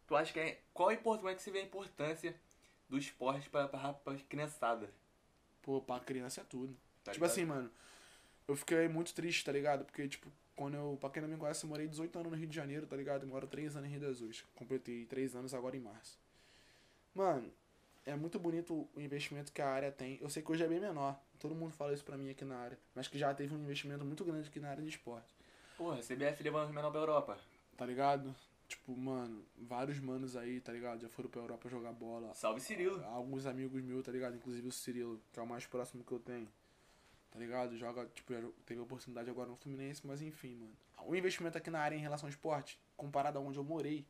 tu 0.08 0.15
acha 0.15 0.34
que 0.34 0.39
é. 0.39 0.60
Qual 0.74 0.91
importância, 0.91 1.19
como 1.19 1.30
é 1.30 1.36
que 1.36 1.43
você 1.43 1.52
vê 1.52 1.60
a 1.60 1.63
importância 1.63 2.36
do 2.89 2.97
esporte 2.97 3.50
pra, 3.52 3.67
pra, 3.67 3.93
pra 3.93 4.15
criançada? 4.28 4.89
Pô, 5.62 5.80
pra 5.80 6.00
criança 6.00 6.41
é 6.41 6.43
tudo. 6.43 6.76
Tá 7.04 7.12
tipo 7.12 7.26
assim, 7.26 7.45
mano, 7.45 7.69
eu 8.47 8.56
fiquei 8.56 8.88
muito 8.88 9.13
triste, 9.13 9.43
tá 9.45 9.52
ligado? 9.52 9.86
Porque, 9.86 10.08
tipo, 10.08 10.32
quando 10.62 10.76
eu, 10.76 10.95
pra 11.00 11.10
quem 11.10 11.24
não 11.24 11.30
me 11.30 11.38
conhece, 11.38 11.63
eu 11.63 11.69
morei 11.69 11.88
18 11.88 12.19
anos 12.19 12.32
no 12.32 12.38
Rio 12.38 12.47
de 12.47 12.56
Janeiro, 12.56 12.86
tá 12.86 12.95
ligado? 12.95 13.24
Eu 13.24 13.28
moro 13.28 13.47
3 13.47 13.76
anos 13.78 13.89
em 13.89 13.91
Rio 13.93 14.02
das 14.02 14.21
Ostras. 14.21 14.45
Completei 14.54 15.06
3 15.06 15.36
anos 15.36 15.56
agora 15.56 15.76
em 15.76 15.80
março. 15.80 16.19
Mano, 17.15 17.52
é 18.06 18.15
muito 18.15 18.38
bonito 18.38 18.88
o 18.95 19.02
investimento 19.02 19.52
que 19.52 19.60
a 19.60 19.67
área 19.67 19.91
tem. 19.91 20.19
Eu 20.21 20.30
sei 20.30 20.43
que 20.43 20.52
hoje 20.52 20.63
é 20.63 20.67
bem 20.67 20.80
menor. 20.80 21.19
Todo 21.39 21.56
mundo 21.56 21.74
fala 21.74 21.93
isso 21.93 22.04
pra 22.04 22.15
mim 22.15 22.30
aqui 22.30 22.45
na 22.45 22.58
área. 22.58 22.78
Mas 22.93 23.08
que 23.08 23.17
já 23.17 23.34
teve 23.34 23.56
um 23.56 23.58
investimento 23.58 24.06
muito 24.06 24.24
grande 24.24 24.50
aqui 24.50 24.60
na 24.60 24.69
área 24.69 24.84
de 24.84 24.89
esporte. 24.89 25.36
Porra, 25.76 25.97
CBF 25.97 26.43
levando 26.43 26.67
os 26.67 26.76
menores 26.76 26.91
pra 26.91 27.02
Europa. 27.02 27.39
Tá 27.76 27.84
ligado? 27.84 28.36
Tipo, 28.67 28.95
mano, 28.95 29.43
vários 29.58 30.00
manos 30.00 30.36
aí, 30.36 30.62
tá 30.62 30.71
ligado? 30.71 31.02
Já 31.02 31.10
foram 31.10 31.28
pra 31.28 31.41
Europa 31.41 31.69
jogar 31.69 31.91
bola. 31.91 32.36
Salve 32.36 32.62
Cirilo. 32.62 33.04
Alguns 33.06 33.47
amigos 33.47 33.82
meus, 33.82 34.06
tá 34.06 34.12
ligado? 34.12 34.36
Inclusive 34.36 34.67
o 34.67 34.71
Cirilo, 34.71 35.19
que 35.34 35.39
é 35.39 35.41
o 35.41 35.47
mais 35.47 35.65
próximo 35.65 36.04
que 36.04 36.12
eu 36.12 36.19
tenho. 36.19 36.47
Tá 37.32 37.39
ligado? 37.39 37.78
Joga, 37.78 38.06
tipo, 38.13 38.34
teve 38.65 38.80
oportunidade 38.82 39.30
agora 39.30 39.50
no 39.50 39.56
Fluminense, 39.56 40.06
mas 40.06 40.22
enfim, 40.22 40.56
mano. 40.56 40.76
O 41.06 41.15
investimento 41.15 41.58
aqui 41.58 41.70
na 41.70 41.80
área 41.80 41.96
em 41.96 42.00
relação 42.00 42.28
ao 42.28 42.30
esporte, 42.30 42.78
comparado 42.98 43.39
a 43.39 43.41
onde 43.41 43.58
eu 43.58 43.63
morei, 43.63 44.06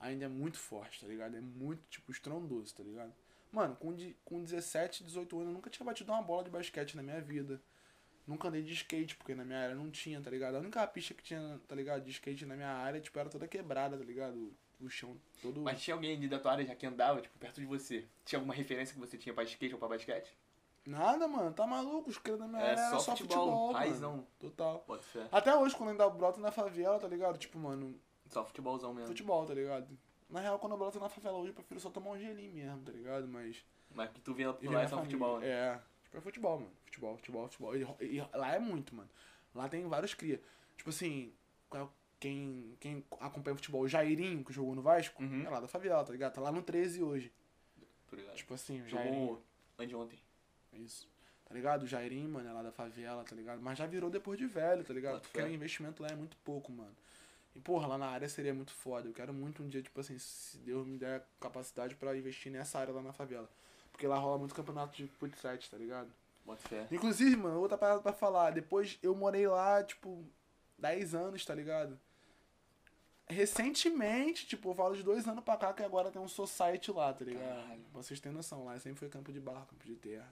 ainda 0.00 0.24
é 0.24 0.28
muito 0.28 0.58
forte, 0.58 1.00
tá 1.00 1.06
ligado? 1.06 1.36
É 1.36 1.40
muito, 1.40 1.82
tipo, 1.90 2.10
estrondoso, 2.10 2.74
tá 2.74 2.82
ligado? 2.82 3.12
Mano, 3.52 3.76
com, 3.76 3.94
de, 3.94 4.16
com 4.24 4.42
17, 4.42 5.04
18 5.04 5.36
anos, 5.36 5.48
eu 5.48 5.54
nunca 5.54 5.70
tinha 5.70 5.86
batido 5.86 6.10
uma 6.10 6.22
bola 6.22 6.42
de 6.42 6.50
basquete 6.50 6.96
na 6.96 7.02
minha 7.02 7.20
vida. 7.20 7.62
Nunca 8.26 8.48
andei 8.48 8.62
de 8.62 8.72
skate, 8.72 9.14
porque 9.14 9.34
na 9.34 9.44
minha 9.44 9.60
área 9.60 9.74
não 9.74 9.90
tinha, 9.90 10.20
tá 10.20 10.30
ligado? 10.30 10.56
A 10.56 10.58
única 10.58 10.84
pista 10.86 11.12
que 11.12 11.22
tinha, 11.22 11.60
tá 11.68 11.76
ligado, 11.76 12.02
de 12.02 12.10
skate 12.10 12.46
na 12.46 12.56
minha 12.56 12.70
área, 12.70 13.00
tipo, 13.00 13.18
era 13.18 13.28
toda 13.28 13.46
quebrada, 13.46 13.96
tá 13.96 14.04
ligado? 14.04 14.52
O 14.80 14.88
chão 14.88 15.16
todo. 15.40 15.60
Mas 15.60 15.80
tinha 15.82 15.94
alguém 15.94 16.18
de 16.18 16.28
da 16.28 16.38
tua 16.38 16.52
área 16.52 16.66
já 16.66 16.74
que 16.74 16.86
andava, 16.86 17.20
tipo, 17.20 17.38
perto 17.38 17.60
de 17.60 17.66
você? 17.66 18.06
Tinha 18.24 18.38
alguma 18.38 18.54
referência 18.54 18.94
que 18.94 19.00
você 19.00 19.16
tinha 19.18 19.34
pra 19.34 19.44
skate 19.44 19.74
ou 19.74 19.78
pra 19.78 19.88
basquete? 19.88 20.34
Nada, 20.86 21.26
mano, 21.26 21.52
tá 21.52 21.66
maluco? 21.66 22.10
Os 22.10 22.18
caras 22.18 22.40
da 22.40 22.46
minha 22.46 22.60
É, 22.62 22.72
era 22.72 22.90
só 22.90 22.98
só 22.98 23.16
futebol, 23.16 23.38
futebol, 23.46 23.72
raizão. 23.72 24.10
mano. 24.12 24.26
Total. 24.38 24.84
Bota 24.86 25.02
fé. 25.02 25.26
Até 25.32 25.56
hoje, 25.56 25.74
quando 25.74 25.90
ainda 25.90 26.08
broto 26.10 26.40
na 26.40 26.50
favela, 26.50 26.98
tá 26.98 27.08
ligado? 27.08 27.38
Tipo, 27.38 27.58
mano, 27.58 27.98
Só 28.28 28.44
futebolzão 28.44 28.92
mesmo. 28.92 29.08
futebol, 29.08 29.46
tá 29.46 29.54
ligado? 29.54 29.88
Na 30.28 30.40
real, 30.40 30.58
quando 30.58 30.72
eu 30.72 30.78
broto 30.78 30.98
na 31.00 31.08
favela 31.08 31.38
hoje, 31.38 31.50
eu 31.50 31.54
prefiro 31.54 31.80
só 31.80 31.88
tomar 31.90 32.10
um 32.10 32.18
gelinho 32.18 32.52
mesmo, 32.52 32.82
tá 32.82 32.92
ligado? 32.92 33.26
Mas. 33.28 33.64
Mas 33.94 34.10
que 34.10 34.20
tu 34.20 34.34
vê 34.34 34.46
lá 34.46 34.52
lá 34.62 34.82
é 34.82 34.88
só 34.88 34.96
família. 34.96 35.04
futebol, 35.04 35.38
né? 35.40 35.46
É, 35.48 35.80
tipo, 36.04 36.16
é 36.16 36.20
futebol, 36.20 36.58
mano. 36.60 36.72
Futebol, 36.84 37.16
futebol, 37.16 37.48
futebol. 37.48 37.76
E, 37.76 38.16
e 38.18 38.20
lá 38.36 38.54
é 38.54 38.58
muito, 38.58 38.94
mano. 38.94 39.08
Lá 39.54 39.68
tem 39.68 39.86
vários 39.88 40.12
cria. 40.14 40.40
Tipo 40.76 40.90
assim, 40.90 41.32
quem, 42.20 42.76
quem 42.80 43.04
acompanha 43.20 43.54
futebol, 43.56 43.82
o 43.82 43.88
Jairinho, 43.88 44.44
que 44.44 44.52
jogou 44.52 44.74
no 44.74 44.82
Vasco, 44.82 45.22
Uhum. 45.22 45.44
é 45.46 45.48
lá 45.50 45.60
da 45.60 45.68
favela, 45.68 46.04
tá 46.04 46.12
ligado? 46.12 46.34
Tá 46.34 46.40
lá 46.40 46.50
no 46.52 46.62
13 46.62 47.02
hoje. 47.02 47.32
Ligado. 48.12 48.34
Tipo 48.36 48.54
assim, 48.54 48.80
o 48.82 48.88
Jairinho. 48.88 49.14
Jogou 49.26 49.42
anteontem. 49.78 50.18
Isso. 50.76 51.08
Tá 51.46 51.54
ligado? 51.54 51.82
O 51.82 51.86
Jairinho, 51.86 52.28
mano, 52.28 52.48
é 52.48 52.52
lá 52.52 52.62
da 52.62 52.72
favela, 52.72 53.22
tá 53.22 53.36
ligado? 53.36 53.60
Mas 53.60 53.78
já 53.78 53.86
virou 53.86 54.10
depois 54.10 54.38
de 54.38 54.46
velho, 54.46 54.82
tá 54.82 54.94
ligado? 54.94 55.20
Porque 55.20 55.40
o 55.40 55.48
investimento 55.48 56.02
lá 56.02 56.08
é 56.08 56.14
muito 56.14 56.36
pouco, 56.38 56.72
mano. 56.72 56.94
E, 57.54 57.60
porra, 57.60 57.86
lá 57.86 57.96
na 57.96 58.06
área 58.06 58.28
seria 58.28 58.52
muito 58.52 58.72
foda. 58.72 59.08
Eu 59.08 59.12
quero 59.12 59.32
muito 59.32 59.62
um 59.62 59.68
dia, 59.68 59.82
tipo 59.82 60.00
assim, 60.00 60.18
se 60.18 60.58
Deus 60.58 60.86
me 60.86 60.98
der 60.98 61.24
capacidade 61.38 61.94
pra 61.94 62.16
investir 62.16 62.50
nessa 62.50 62.78
área 62.78 62.92
lá 62.92 63.02
na 63.02 63.12
favela. 63.12 63.48
Porque 63.92 64.06
lá 64.06 64.16
rola 64.16 64.38
muito 64.38 64.54
campeonato 64.54 64.96
de 64.96 65.06
futsal, 65.06 65.56
tá 65.70 65.76
ligado? 65.76 66.10
Bota 66.44 66.68
fé. 66.68 66.86
Inclusive, 66.90 67.36
mano, 67.36 67.60
outra 67.60 67.78
parada 67.78 68.00
pra 68.00 68.12
falar. 68.12 68.50
Depois 68.50 68.98
eu 69.02 69.14
morei 69.14 69.46
lá, 69.46 69.84
tipo, 69.84 70.24
10 70.78 71.14
anos, 71.14 71.44
tá 71.44 71.54
ligado? 71.54 71.98
Recentemente, 73.26 74.46
tipo, 74.46 74.70
eu 74.70 74.74
falo 74.74 74.96
de 74.96 75.02
dois 75.02 75.26
anos 75.26 75.44
pra 75.44 75.56
cá 75.56 75.72
que 75.72 75.82
agora 75.82 76.10
tem 76.10 76.20
um 76.20 76.28
society 76.28 76.90
lá, 76.90 77.12
tá 77.12 77.24
ligado? 77.24 77.44
Caralho. 77.44 77.82
Pra 77.92 78.02
vocês 78.02 78.20
terem 78.20 78.36
noção, 78.36 78.64
lá 78.64 78.78
sempre 78.78 78.98
foi 78.98 79.08
campo 79.08 79.32
de 79.32 79.40
barro, 79.40 79.66
campo 79.66 79.86
de 79.86 79.94
terra. 79.94 80.28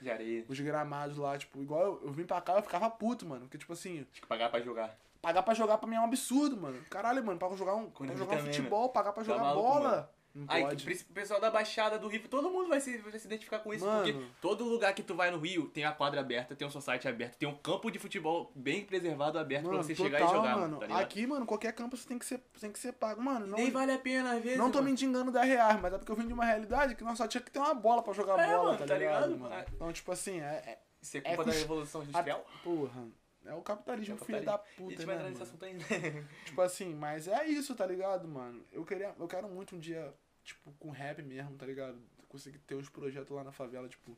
De 0.00 0.10
areia. 0.10 0.44
Os 0.48 0.60
gramados 0.60 1.16
lá, 1.16 1.36
tipo, 1.38 1.60
igual 1.62 1.82
eu, 1.82 2.00
eu 2.04 2.12
vim 2.12 2.24
pra 2.24 2.40
cá, 2.40 2.54
eu 2.56 2.62
ficava 2.62 2.90
puto, 2.90 3.26
mano. 3.26 3.42
Porque, 3.42 3.58
tipo 3.58 3.72
assim, 3.72 4.06
Tinha 4.12 4.22
que 4.22 4.26
pagar 4.26 4.50
pra 4.50 4.60
jogar. 4.60 4.94
pagar 5.22 5.42
pra 5.42 5.54
jogar 5.54 5.78
pra 5.78 5.88
mim 5.88 5.96
é 5.96 6.00
um 6.00 6.04
absurdo, 6.04 6.56
mano. 6.56 6.78
Caralho, 6.90 7.24
mano, 7.24 7.38
pra 7.38 7.48
jogar 7.56 7.74
um, 7.74 7.90
pra 7.90 8.06
jogar 8.14 8.34
um 8.34 8.38
também, 8.38 8.52
futebol, 8.52 8.88
pagar 8.90 9.12
pra 9.12 9.24
Tá 9.24 9.30
jogar 9.32 9.42
maluco, 9.44 9.62
bola. 9.68 9.90
mano. 9.90 10.08
Não 10.38 10.44
Aí, 10.48 10.62
pode. 10.62 10.86
o 10.92 11.04
pessoal 11.14 11.40
da 11.40 11.50
Baixada 11.50 11.98
do 11.98 12.08
Rio, 12.08 12.20
todo 12.28 12.50
mundo 12.50 12.68
vai 12.68 12.78
se, 12.78 12.98
vai 12.98 13.18
se 13.18 13.26
identificar 13.26 13.58
com 13.60 13.72
isso, 13.72 13.86
Mano. 13.86 14.02
porque 14.12 14.26
todo 14.40 14.64
lugar 14.64 14.92
que 14.94 15.02
tu 15.02 15.14
vai 15.14 15.30
no 15.30 15.38
Rio 15.38 15.66
tem 15.68 15.84
a 15.86 15.92
quadra 15.92 16.20
aberta, 16.20 16.54
tem 16.54 16.66
um 16.68 16.70
society 16.70 17.08
aberto, 17.08 17.36
tem 17.38 17.48
um 17.48 17.54
campo 17.56 17.90
de 17.90 17.98
futebol 17.98 18.52
bem 18.54 18.84
preservado 18.84 19.38
aberto 19.38 19.64
Mano, 19.64 19.78
pra 19.78 19.82
você 19.86 19.94
total, 19.94 20.12
chegar 20.12 20.26
e 20.26 20.34
jogar, 20.36 20.56
mano. 20.58 20.78
tá? 20.80 20.98
Aqui, 21.00 21.26
mano, 21.26 21.46
qualquer 21.46 21.72
campo 21.72 21.96
você 21.96 22.06
tem 22.06 22.18
que 22.18 22.26
ser, 22.26 22.38
tem 22.60 22.70
que 22.70 22.78
ser 22.78 22.92
pago. 22.92 23.22
Mano, 23.22 23.46
não, 23.46 23.56
Nem 23.56 23.70
vale 23.70 23.92
a 23.92 23.98
pena 23.98 24.34
às 24.34 24.42
vezes. 24.42 24.58
não 24.58 24.70
tô 24.70 24.78
mano. 24.78 24.90
mendigando 24.90 25.32
10 25.32 25.46
reais, 25.46 25.80
mas 25.80 25.94
é 25.94 25.96
porque 25.98 26.12
eu 26.12 26.16
vim 26.16 26.26
de 26.26 26.34
uma 26.34 26.44
realidade 26.44 26.94
que 26.94 27.02
nós 27.02 27.16
só 27.16 27.26
tinha 27.26 27.40
que 27.42 27.50
ter 27.50 27.58
uma 27.58 27.72
bola 27.74 28.02
pra 28.02 28.12
jogar 28.12 28.38
É, 28.38 28.46
bola, 28.46 28.64
mano, 28.64 28.78
tá, 28.78 28.86
tá 28.86 28.98
ligado, 28.98 29.32
ligado? 29.32 29.38
mano? 29.40 29.54
É. 29.54 29.64
Então, 29.74 29.90
tipo 29.92 30.12
assim, 30.12 30.40
é. 30.40 30.78
Isso 31.00 31.16
é 31.16 31.20
é 31.20 31.22
culpa 31.22 31.44
da 31.44 31.52
cus- 31.52 31.60
Revolução 31.62 32.02
é 32.02 32.04
Industrial? 32.04 32.46
porra. 32.62 33.04
É 33.48 33.54
o 33.54 33.62
capitalismo, 33.62 34.16
É 34.18 34.20
o 34.20 34.24
filho 34.24 34.44
da 34.44 34.54
A 34.54 34.58
puta, 34.58 34.90
gente 34.90 34.98
né, 34.98 35.04
vai 35.06 35.14
entrar 35.14 35.28
nesse 35.30 35.42
assunto 35.44 35.64
ainda. 35.64 35.84
Tipo 36.44 36.60
assim, 36.62 36.92
mas 36.96 37.28
é 37.28 37.46
isso, 37.46 37.76
tá 37.76 37.86
ligado, 37.86 38.26
mano? 38.26 38.60
Eu, 38.72 38.84
queria, 38.84 39.14
eu 39.16 39.28
quero 39.28 39.46
muito 39.48 39.76
um 39.76 39.78
dia, 39.78 40.12
tipo, 40.46 40.72
com 40.78 40.90
rap 40.90 41.22
mesmo, 41.22 41.54
tá 41.56 41.66
ligado? 41.66 41.98
Conseguir 42.28 42.58
ter 42.60 42.74
uns 42.76 42.88
projetos 42.88 43.30
lá 43.36 43.42
na 43.44 43.52
favela, 43.52 43.88
tipo, 43.88 44.16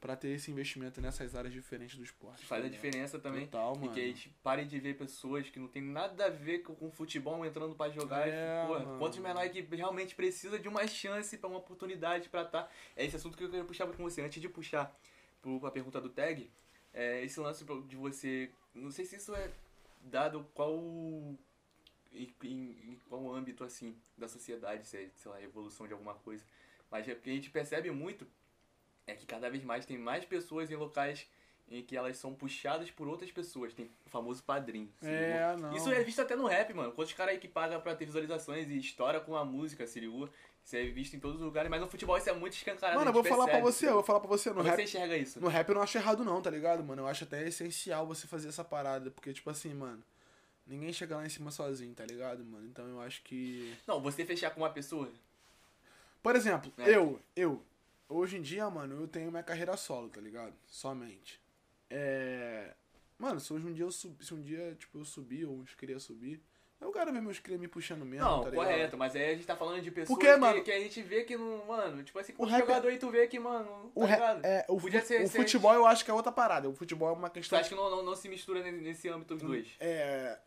pra 0.00 0.14
ter 0.14 0.28
esse 0.28 0.50
investimento 0.50 1.00
nessas 1.00 1.34
áreas 1.34 1.52
diferentes 1.52 1.96
do 1.96 2.04
esporte. 2.04 2.44
Faz 2.44 2.60
tá 2.62 2.68
a 2.68 2.70
diferença 2.70 3.18
também. 3.18 3.46
Total, 3.46 3.74
E 3.74 3.78
mano. 3.80 3.92
que 3.92 4.00
a 4.00 4.04
gente 4.06 4.28
pare 4.42 4.64
de 4.64 4.78
ver 4.78 4.94
pessoas 4.96 5.48
que 5.48 5.58
não 5.58 5.66
tem 5.68 5.82
nada 5.82 6.26
a 6.26 6.30
ver 6.30 6.58
com, 6.60 6.90
futebol 6.90 7.44
entrando 7.44 7.74
pra 7.74 7.88
jogar. 7.90 8.28
É, 8.28 8.66
Porra, 8.66 8.80
mano. 8.84 8.98
quantos 8.98 9.18
menores 9.18 9.50
que 9.50 9.62
realmente 9.74 10.14
precisa 10.14 10.58
de 10.58 10.68
uma 10.68 10.86
chance 10.86 11.36
pra 11.38 11.48
uma 11.48 11.58
oportunidade 11.58 12.28
pra 12.28 12.42
estar. 12.42 12.70
É 12.94 13.04
esse 13.04 13.16
assunto 13.16 13.36
que 13.36 13.42
eu 13.44 13.48
queria 13.48 13.64
puxar 13.64 13.86
com 13.86 14.02
você. 14.02 14.20
Antes 14.22 14.40
de 14.40 14.48
puxar 14.48 14.94
pro, 15.40 15.58
pra 15.58 15.70
pergunta 15.70 16.00
do 16.00 16.10
tag, 16.10 16.50
é 16.92 17.24
esse 17.24 17.40
lance 17.40 17.64
de 17.88 17.96
você. 17.96 18.50
Não 18.74 18.90
sei 18.90 19.04
se 19.06 19.16
isso 19.16 19.34
é 19.34 19.50
dado 20.02 20.46
qual. 20.54 20.74
Em, 22.12 22.32
em- 22.42 23.00
qual 23.08 23.32
âmbito 23.32 23.62
assim 23.62 23.96
da 24.16 24.26
sociedade, 24.28 24.86
se 24.86 24.96
é, 24.96 25.08
sei 25.14 25.30
lá, 25.30 25.40
evolução 25.42 25.86
de 25.86 25.92
alguma 25.92 26.14
coisa. 26.14 26.44
Mas 26.90 27.08
é 27.08 27.14
porque 27.14 27.30
a 27.30 27.34
gente 27.34 27.50
percebe 27.50 27.90
muito 27.90 28.26
é 29.06 29.14
que 29.14 29.26
cada 29.26 29.48
vez 29.48 29.62
mais 29.62 29.86
tem 29.86 29.96
mais 29.98 30.24
pessoas 30.24 30.70
em 30.70 30.74
locais 30.74 31.26
em 31.68 31.82
que 31.82 31.96
elas 31.96 32.16
são 32.16 32.32
puxadas 32.34 32.90
por 32.90 33.08
outras 33.08 33.30
pessoas. 33.30 33.74
Tem 33.74 33.90
o 34.04 34.08
famoso 34.08 34.42
padrinho. 34.42 34.90
É, 35.02 35.56
não. 35.56 35.74
Isso 35.76 35.90
é 35.90 36.02
visto 36.02 36.20
até 36.22 36.36
no 36.36 36.46
rap, 36.46 36.72
mano. 36.72 36.92
Quantos 36.92 37.12
caras 37.12 37.34
aí 37.34 37.40
que 37.40 37.48
pagam 37.48 37.80
pra 37.80 37.94
ter 37.94 38.04
visualizações 38.04 38.68
e 38.68 38.78
estoura 38.78 39.20
com 39.20 39.36
a 39.36 39.44
música, 39.44 39.86
ligou? 40.00 40.28
Isso 40.64 40.76
é 40.76 40.84
visto 40.86 41.14
em 41.14 41.20
todos 41.20 41.38
os 41.40 41.44
lugares, 41.44 41.70
mas 41.70 41.80
no 41.80 41.88
futebol 41.88 42.16
isso 42.18 42.28
é 42.28 42.32
muito 42.32 42.54
escancarado. 42.54 42.98
Mano, 42.98 43.10
eu 43.10 43.12
vou 43.12 43.22
gente 43.22 43.30
falar 43.32 43.44
pra 43.44 43.54
percebe, 43.60 43.72
você, 43.72 43.88
eu 43.88 43.94
vou 43.94 44.02
falar 44.02 44.20
pra 44.20 44.28
você. 44.28 44.48
No 44.50 44.56
Como 44.56 44.68
é 44.68 44.70
que 44.72 44.76
rap, 44.76 44.88
você 44.88 44.96
enxerga 44.98 45.16
isso? 45.16 45.40
no 45.40 45.48
rap 45.48 45.68
eu 45.68 45.74
não 45.76 45.82
acho 45.82 45.98
errado 45.98 46.24
não, 46.24 46.42
tá 46.42 46.50
ligado, 46.50 46.82
mano? 46.82 47.02
Eu 47.02 47.06
acho 47.06 47.24
até 47.24 47.46
essencial 47.46 48.06
você 48.06 48.26
fazer 48.26 48.48
essa 48.48 48.64
parada. 48.64 49.10
Porque, 49.10 49.32
tipo 49.32 49.48
assim, 49.48 49.72
mano, 49.74 50.02
ninguém 50.66 50.92
chega 50.92 51.16
lá 51.16 51.24
em 51.24 51.28
cima 51.28 51.50
sozinho, 51.50 51.94
tá 51.94 52.04
ligado, 52.04 52.44
mano? 52.44 52.66
Então 52.66 52.86
eu 52.88 53.00
acho 53.00 53.22
que... 53.22 53.74
Não, 53.86 54.00
você 54.00 54.24
fechar 54.24 54.50
com 54.50 54.60
uma 54.60 54.70
pessoa. 54.70 55.10
Por 56.22 56.34
exemplo, 56.34 56.72
É. 56.78 56.90
eu, 56.96 57.20
eu, 57.36 57.62
hoje 58.08 58.36
em 58.36 58.42
dia, 58.42 58.68
mano, 58.68 59.00
eu 59.00 59.06
tenho 59.08 59.30
minha 59.30 59.42
carreira 59.42 59.76
solo, 59.76 60.08
tá 60.08 60.20
ligado? 60.20 60.54
Somente. 60.66 61.40
É. 61.88 62.74
Mano, 63.18 63.40
se 63.40 63.52
hoje 63.52 63.66
um 63.66 63.72
dia 63.72 63.84
eu 63.84 63.92
subir, 63.92 64.24
se 64.24 64.34
um 64.34 64.42
dia, 64.42 64.74
tipo, 64.78 64.98
eu 64.98 65.04
subir 65.04 65.44
ou 65.46 65.58
eu 65.60 65.64
queria 65.78 65.98
subir, 65.98 66.42
Eu 66.78 66.92
quero 66.92 67.10
ver 67.10 67.22
meus 67.22 67.38
crimes 67.38 67.62
me 67.62 67.68
puxando 67.68 68.04
mesmo, 68.04 68.22
Não, 68.26 68.42
tá 68.44 68.50
ligado? 68.50 68.66
correto, 68.66 68.96
mas 68.98 69.16
aí 69.16 69.30
a 69.30 69.34
gente 69.34 69.46
tá 69.46 69.56
falando 69.56 69.80
de 69.80 69.90
pessoas 69.90 70.14
Porque, 70.18 70.30
que, 70.30 70.38
mano, 70.38 70.62
que 70.62 70.70
a 70.70 70.78
gente 70.78 71.00
vê 71.00 71.24
que 71.24 71.34
não. 71.34 71.64
Mano, 71.64 72.02
tipo 72.04 72.18
assim, 72.18 72.32
o 72.32 72.36
com 72.36 72.44
o 72.44 72.50
jogador 72.50 72.88
aí 72.88 72.98
tu 72.98 73.08
vê 73.10 73.26
que, 73.26 73.38
mano. 73.38 73.90
O, 73.94 74.00
Tá 74.02 74.06
re- 74.06 74.14
ligado? 74.16 74.44
é, 74.44 74.66
o, 74.68 74.76
Podia 74.78 75.00
ser- 75.00 75.22
o 75.24 75.26
ser- 75.28 75.38
futebol 75.38 75.72
eu 75.72 75.86
acho 75.86 76.04
que 76.04 76.10
é 76.10 76.14
outra 76.14 76.30
parada. 76.30 76.68
O 76.68 76.74
futebol 76.74 77.08
é 77.08 77.12
uma 77.12 77.30
Tu 77.30 77.34
questão. 77.34 77.58
acha 77.58 77.70
que 77.70 77.74
não, 77.74 77.88
não, 77.88 78.02
não 78.04 78.14
se 78.14 78.28
mistura 78.28 78.62
nesse, 78.62 78.76
nesse 78.82 79.08
âmbito 79.08 79.36
os 79.36 79.40
dois? 79.42 79.68
É. 79.80 80.38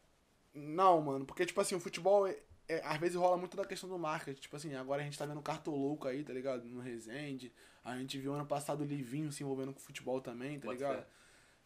Não, 0.54 1.02
mano, 1.02 1.26
porque, 1.26 1.46
tipo 1.46 1.60
assim, 1.62 1.76
o 1.76 1.80
futebol, 1.80 2.28
é, 2.28 2.38
é- 2.68 2.82
às 2.86 2.98
vezes 2.98 3.16
rola 3.16 3.38
muito 3.38 3.56
da 3.56 3.66
questão 3.66 3.90
do 3.90 3.98
marketing. 3.98 4.42
Tipo 4.42 4.56
assim, 4.56 4.76
agora 4.76 5.02
a 5.02 5.06
gente 5.06 5.18
tá 5.18 5.26
vendo 5.26 5.42
Cartolouco 5.42 6.08
aí, 6.08 6.24
tá 6.24 6.34
ligado? 6.34 6.66
No 6.66 6.82
Resende. 6.82 7.52
A 7.84 7.96
gente 7.98 8.18
viu 8.18 8.34
ano 8.34 8.46
passado 8.46 8.82
o 8.82 8.86
Livinho 8.86 9.32
se 9.32 9.44
envolvendo 9.44 9.74
com 9.74 9.80
futebol 9.80 10.20
também, 10.22 10.60
tá 10.60 10.66
Bota 10.66 10.78
ligado? 10.78 10.96
fé. 10.98 11.06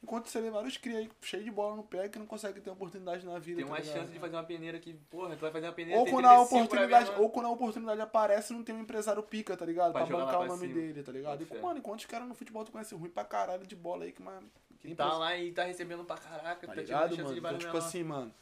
Enquanto 0.02 0.28
você 0.28 0.41
vê 0.41 0.50
vários 0.52 0.76
cria 0.76 0.98
aí 0.98 1.10
cheio 1.22 1.46
de 1.46 1.50
bola 1.52 1.78
no 1.78 1.84
pé 1.84 2.10
que 2.10 2.19
não 2.19 2.26
consegue 2.26 2.60
ter 2.60 2.69
oportunidade 2.69 3.26
na 3.26 3.39
vida. 3.39 3.62
Tem 3.62 3.65
tá 3.72 3.78
ligado? 3.80 3.93
chance 3.96 4.12
de 4.12 4.19
fazer 4.19 4.36
uma 4.36 4.43
peneira 4.43 4.78
que, 4.78 4.93
porra, 4.93 5.34
tu 5.34 5.39
vai 5.39 5.50
fazer 5.50 5.65
uma 5.67 5.72
peneira 5.74 5.98
Ou 5.98 6.06
quando, 6.06 6.26
a 6.26 6.30
35 6.39 6.50
pra 6.50 6.60
oportunidade, 6.84 7.22
ou 7.22 7.30
quando 7.30 7.46
a 7.46 7.50
oportunidade 7.50 8.02
aparece, 8.02 8.52
não 8.52 8.63
tem 8.65 8.76
um 8.76 8.82
empresário 8.82 9.24
pica, 9.24 9.56
tá 9.56 9.65
ligado? 9.65 9.93
Pra 9.93 10.06
Pra, 10.06 10.17
bancar 10.17 10.41
o 10.41 10.46
nome 10.48 10.67
cima. 10.67 10.74
dele, 10.74 11.04
tá 11.04 11.12
ligado? 11.13 11.41
E, 11.50 11.62
mano, 11.62 11.80
enquanto 11.80 12.00
os 12.02 12.06
caras 12.06 12.28
no 12.28 12.36
futebol 12.36 12.65
tu 12.65 12.74
conhece 12.74 12.93
ruim 12.96 13.10
pra 13.10 13.24
caralho 13.24 13.65
de 13.65 13.78
bola 13.78 14.04
aí, 14.04 14.12
que, 14.12 14.22
mano. 14.22 14.52
Que 14.82 14.93
tá 14.93 15.17
lá 15.17 15.38
e 15.38 15.54
tá 15.54 15.63
recebendo 15.63 16.04
pra 16.04 16.17
caraca, 16.17 16.67
Tá 16.67 16.74
tá, 16.74 16.82
ligado, 16.82 17.12
mano? 17.17 17.38
Então, 17.38 17.58
tipo 17.58 17.67
menor. 17.72 17.78
assim, 17.78 18.04
mano. 18.04 18.34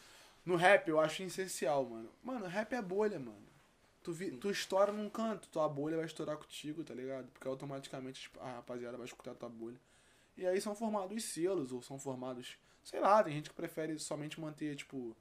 No 0.46 0.56
rap 0.56 0.88
eu 0.88 1.00
acho 1.00 1.24
essencial, 1.24 1.86
mano. 1.86 2.10
Mano, 2.24 2.46
rap 2.48 2.74
é 2.74 2.82
bolha, 2.82 3.20
mano. 3.20 3.48
Tu, 4.04 4.12
vi, 4.12 4.32
tu 4.32 4.50
estoura 4.50 4.92
num 4.92 5.10
canto, 5.10 5.48
tua 5.50 5.70
bolha 5.70 5.98
vai 5.98 6.06
estourar 6.06 6.36
contigo, 6.36 6.84
tá 6.84 6.94
ligado? 6.94 7.28
Porque 7.32 7.48
automaticamente 7.48 8.22
tipo, 8.22 8.40
a 8.40 8.56
rapaziada 8.56 8.98
vai 8.98 9.06
escutar 9.06 9.36
tua 9.36 9.50
bolha. 9.50 9.80
E 10.36 10.48
aí 10.48 10.60
são 10.60 10.74
formados 10.74 11.24
selos, 11.24 11.72
ou 11.72 11.82
são 11.84 12.00
formados. 12.00 12.58
Sei 12.84 13.00
lá, 13.00 13.24
tem 13.24 13.34
gente 13.34 13.50
que 13.50 13.56
prefere 13.56 14.00
somente 14.00 14.42
manter, 14.42 14.76
tipo, 14.76 15.16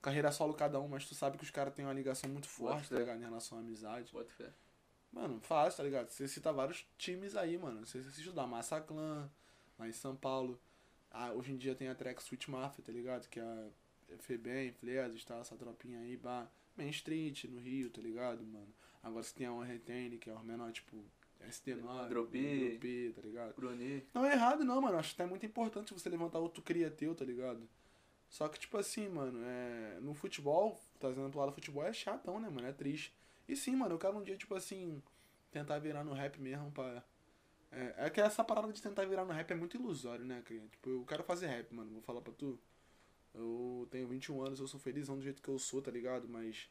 carreira 0.00 0.32
solo 0.32 0.54
cada 0.54 0.80
um, 0.80 0.88
mas 0.88 1.06
tu 1.06 1.14
sabe 1.14 1.36
que 1.36 1.44
os 1.44 1.50
caras 1.50 1.74
têm 1.74 1.84
uma 1.84 1.92
ligação 1.92 2.30
muito 2.30 2.48
forte, 2.48 2.88
tá 2.88 2.98
ligado? 2.98 3.18
Em 3.18 3.24
relação 3.24 3.58
à 3.58 3.60
amizade. 3.60 4.10
Bota 4.10 4.30
fé. 4.30 4.50
Mano, 5.12 5.40
fácil, 5.40 5.76
tá 5.76 5.82
ligado? 5.84 6.08
Você 6.08 6.26
cita 6.26 6.52
vários 6.52 6.86
times 6.96 7.36
aí, 7.36 7.58
mano. 7.58 7.84
Você 7.86 8.02
se 8.02 8.20
estudar 8.20 8.46
Massa 8.46 8.80
Clan, 8.80 9.30
lá 9.78 9.86
em 9.86 9.92
São 9.92 10.16
Paulo. 10.16 10.58
Ah, 11.10 11.30
hoje 11.32 11.52
em 11.52 11.56
dia 11.56 11.74
tem 11.74 11.88
a 11.88 11.94
Track 11.94 12.22
Switch 12.22 12.48
Mafia, 12.48 12.82
tá 12.82 12.90
ligado? 12.90 13.28
Que 13.28 13.38
é 13.38 13.42
a 13.42 13.68
FEBEM, 14.18 14.72
Flesos, 14.72 15.24
tá? 15.24 15.36
Essa 15.36 15.56
tropinha 15.56 16.00
aí, 16.00 16.16
bah. 16.16 16.48
Main 16.76 16.90
Street, 16.90 17.44
no 17.44 17.60
Rio, 17.60 17.90
tá 17.90 18.00
ligado, 18.00 18.44
mano? 18.44 18.74
Agora 19.02 19.22
você 19.22 19.34
tem 19.34 19.46
a 19.46 19.52
One 19.52 19.70
Retain, 19.70 20.16
que 20.18 20.30
é 20.30 20.32
o 20.32 20.42
menor, 20.42 20.72
tipo, 20.72 20.96
SD9, 21.48 22.08
Dropê. 22.08 23.12
Tá 23.14 23.22
ligado? 23.22 23.54
Brunet. 23.54 24.06
Não 24.12 24.24
é 24.24 24.32
errado 24.32 24.64
não, 24.64 24.80
mano. 24.80 24.98
Acho 24.98 25.10
que 25.10 25.16
tá 25.16 25.26
muito 25.26 25.44
importante 25.46 25.92
você 25.92 26.08
levantar 26.08 26.38
outro 26.38 26.62
cria 26.62 26.90
teu, 26.90 27.14
tá 27.14 27.24
ligado? 27.24 27.68
Só 28.28 28.48
que, 28.48 28.58
tipo 28.58 28.76
assim, 28.76 29.08
mano, 29.08 29.38
é... 29.44 29.98
no 30.00 30.14
futebol, 30.14 30.80
trazendo 30.98 31.30
pro 31.30 31.40
lado 31.40 31.50
do 31.50 31.54
futebol, 31.54 31.84
é 31.84 31.92
chatão, 31.92 32.40
né, 32.40 32.48
mano? 32.48 32.66
É 32.66 32.72
triste. 32.72 33.14
E 33.46 33.54
sim, 33.54 33.76
mano, 33.76 33.94
eu 33.94 33.98
quero 33.98 34.16
um 34.16 34.22
dia, 34.22 34.36
tipo 34.36 34.54
assim, 34.54 35.02
tentar 35.50 35.78
virar 35.78 36.02
no 36.02 36.12
rap 36.12 36.40
mesmo 36.40 36.70
pra. 36.72 37.04
É, 37.70 38.06
é 38.06 38.10
que 38.10 38.20
essa 38.20 38.42
parada 38.42 38.72
de 38.72 38.80
tentar 38.80 39.04
virar 39.04 39.24
no 39.24 39.32
rap 39.32 39.50
é 39.50 39.54
muito 39.54 39.76
ilusório, 39.76 40.24
né, 40.24 40.42
cria? 40.44 40.62
Tipo, 40.70 40.90
eu 40.90 41.04
quero 41.04 41.22
fazer 41.22 41.46
rap, 41.46 41.72
mano. 41.74 41.92
Vou 41.92 42.02
falar 42.02 42.20
pra 42.20 42.32
tu. 42.32 42.58
Eu 43.34 43.88
tenho 43.90 44.06
21 44.06 44.40
anos, 44.42 44.60
eu 44.60 44.66
sou 44.68 44.78
felizão 44.78 45.16
do 45.16 45.22
jeito 45.22 45.42
que 45.42 45.48
eu 45.48 45.58
sou, 45.58 45.82
tá 45.82 45.90
ligado? 45.90 46.28
Mas. 46.28 46.68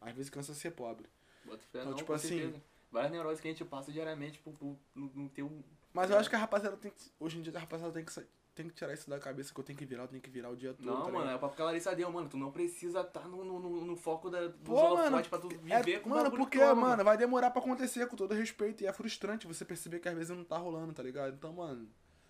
Às 0.00 0.14
vezes 0.14 0.30
cansa 0.30 0.54
ser 0.54 0.70
pobre. 0.70 1.08
Bota 1.44 1.58
fé, 1.72 1.78
Então, 1.80 1.90
não, 1.90 1.94
tipo 1.96 2.06
com 2.06 2.12
assim- 2.12 2.28
certeza. 2.38 2.62
Várias 2.90 3.12
neuroses 3.12 3.40
que 3.40 3.48
a 3.48 3.50
gente 3.50 3.64
passa 3.64 3.92
diariamente 3.92 4.38
por, 4.38 4.52
por 4.54 4.76
não 4.94 5.28
ter 5.28 5.42
um. 5.42 5.60
Mas 5.92 6.10
eu 6.10 6.16
acho 6.16 6.30
que 6.30 6.36
a 6.36 6.38
rapaziada 6.38 6.76
tem 6.76 6.90
que. 6.90 6.96
Hoje 7.20 7.38
em 7.38 7.42
dia 7.42 7.52
a 7.54 7.60
rapaziada 7.60 7.92
tem 7.92 8.02
que, 8.04 8.12
tem 8.54 8.66
que 8.68 8.74
tirar 8.74 8.94
isso 8.94 9.10
da 9.10 9.18
cabeça 9.18 9.52
que 9.52 9.60
eu 9.60 9.64
tenho 9.64 9.78
que 9.78 9.84
virar, 9.84 10.04
eu 10.04 10.08
tenho 10.08 10.22
que 10.22 10.30
virar 10.30 10.48
o 10.48 10.56
dia 10.56 10.72
todo. 10.72 10.86
Não, 10.86 11.02
tá 11.04 11.12
mano, 11.12 11.30
é 11.30 11.34
o 11.34 11.38
papo 11.38 11.54
que 11.54 11.60
a 11.60 11.66
Larissa 11.66 11.94
deu, 11.94 12.10
mano. 12.10 12.28
Tu 12.30 12.38
não 12.38 12.50
precisa 12.50 13.00
estar 13.02 13.28
no, 13.28 13.44
no, 13.44 13.58
no, 13.60 13.84
no 13.84 13.96
foco 13.96 14.30
da, 14.30 14.46
do 14.46 14.52
Pô, 14.64 14.72
holofote 14.74 15.10
mano, 15.10 15.28
pra 15.28 15.38
tu 15.38 15.48
É, 15.68 15.82
viver 15.82 16.00
com 16.00 16.08
o 16.08 16.12
mano, 16.12 16.30
porque, 16.30 16.58
mano, 16.74 17.04
vai 17.04 17.18
demorar 17.18 17.50
pra 17.50 17.60
acontecer, 17.60 18.06
com 18.06 18.16
todo 18.16 18.32
respeito. 18.34 18.82
E 18.82 18.86
é 18.86 18.92
frustrante 18.92 19.46
você 19.46 19.64
perceber 19.66 19.98
que 19.98 20.08
às 20.08 20.14
vezes 20.14 20.34
não 20.34 20.44
tá 20.44 20.56
rolando, 20.56 20.94
tá 20.94 21.02
ligado? 21.02 21.34
Então, 21.34 21.52
mano, 21.52 21.86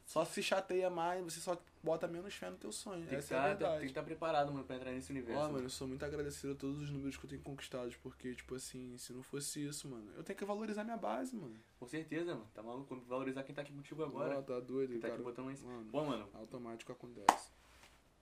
só 0.09 0.25
se 0.25 0.43
chateia 0.43 0.89
mais, 0.89 1.23
você 1.23 1.39
só 1.39 1.61
bota 1.83 2.09
menos 2.09 2.33
fé 2.35 2.49
no 2.49 2.57
teu 2.57 2.73
sonho. 2.73 3.01
Tem 3.01 3.11
que, 3.11 3.15
Essa 3.17 3.35
é 3.35 3.39
a 3.39 3.41
estar, 3.41 3.49
tem 3.51 3.59
verdade. 3.59 3.81
que 3.83 3.87
estar 3.91 4.03
preparado, 4.03 4.51
mano, 4.51 4.65
pra 4.65 4.77
entrar 4.77 4.91
nesse 4.91 5.11
universo. 5.11 5.39
Ó, 5.39 5.53
mano. 5.53 5.65
eu 5.67 5.69
sou 5.71 5.87
muito 5.87 6.03
agradecido 6.03 6.55
a 6.55 6.57
todos 6.57 6.81
os 6.81 6.89
números 6.91 7.19
que 7.19 7.27
eu 7.27 7.29
tenho 7.29 7.43
conquistado, 7.43 7.95
porque, 8.03 8.35
tipo 8.35 8.55
assim, 8.55 8.97
se 8.97 9.13
não 9.13 9.23
fosse 9.23 9.63
isso, 9.67 9.87
mano, 9.87 10.11
eu 10.17 10.25
tenho 10.25 10.39
que 10.39 10.47
valorizar 10.47 10.83
minha 10.83 10.97
base, 10.97 11.37
mano. 11.37 11.55
Com 11.79 11.87
certeza, 11.87 12.35
mano. 12.35 12.49
Tá 12.55 12.63
maluco? 12.63 12.97
Valorizar 13.07 13.43
quem 13.43 13.55
tá 13.55 13.61
aqui 13.61 13.73
contigo 13.73 14.03
agora. 14.03 14.39
Ó, 14.39 14.43
tá 14.43 14.59
doido, 14.61 14.93
Quem 14.93 14.99
tá 15.01 15.09
cara. 15.09 15.15
aqui 15.21 15.23
botando 15.23 15.55
cima. 15.55 15.73
Mano, 15.73 15.91
Bom, 15.91 16.07
mano, 16.07 16.27
automático 16.33 16.91
acontece. 16.91 17.51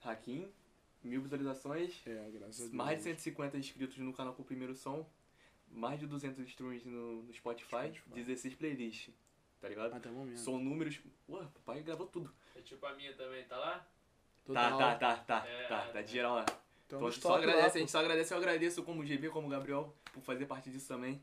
Hakim, 0.03 0.49
mil 1.05 1.23
visualizações, 1.23 2.03
É, 2.05 2.31
graças 2.33 2.59
a 2.59 2.63
Deus. 2.65 2.73
mais 2.75 2.99
de 2.99 3.05
150 3.05 3.57
inscritos 3.59 3.97
no 3.99 4.13
canal 4.13 4.35
com 4.35 4.43
o 4.43 4.45
primeiro 4.45 4.75
som, 4.75 5.09
mais 5.71 6.01
de 6.01 6.07
200 6.09 6.45
streams 6.49 6.85
no, 6.85 7.23
no 7.23 7.33
Spotify, 7.33 7.93
Spotify. 7.95 8.13
16 8.15 8.55
playlists, 8.57 9.15
tá 9.67 9.69
ligado? 9.69 9.95
Até 9.95 10.09
o 10.09 10.13
momento. 10.13 10.39
São 10.39 10.59
números. 10.59 11.01
Ué, 11.29 11.45
papai 11.55 11.83
gravou 11.83 12.07
tudo. 12.07 12.33
É 12.55 12.61
tipo 12.61 12.85
a 12.87 12.95
minha 12.95 13.13
também, 13.15 13.45
tá 13.45 13.57
lá? 13.57 13.87
Tá, 14.53 14.77
tá, 14.77 14.95
tá, 14.95 15.17
tá, 15.17 15.47
É, 15.47 15.67
tá, 15.67 15.87
tá 15.89 15.99
é. 15.99 16.03
de 16.03 16.13
geral 16.13 16.37
lá. 16.37 16.45
Então, 16.87 16.99
Então, 16.99 17.09
a 17.09 17.11
gente 17.11 17.21
só 17.21 17.29
estoque 17.31 17.47
lá, 17.47 17.53
agradece, 17.53 17.77
a 17.77 17.81
gente 17.81 17.91
só 17.91 17.99
agradece, 17.99 18.33
eu 18.33 18.39
agradeço 18.39 18.83
como 18.85 19.05
GB, 19.05 19.29
como 19.31 19.49
Gabriel, 19.49 19.93
por 20.13 20.23
fazer 20.23 20.47
parte 20.47 20.71
disso 20.71 20.87
também. 20.87 21.21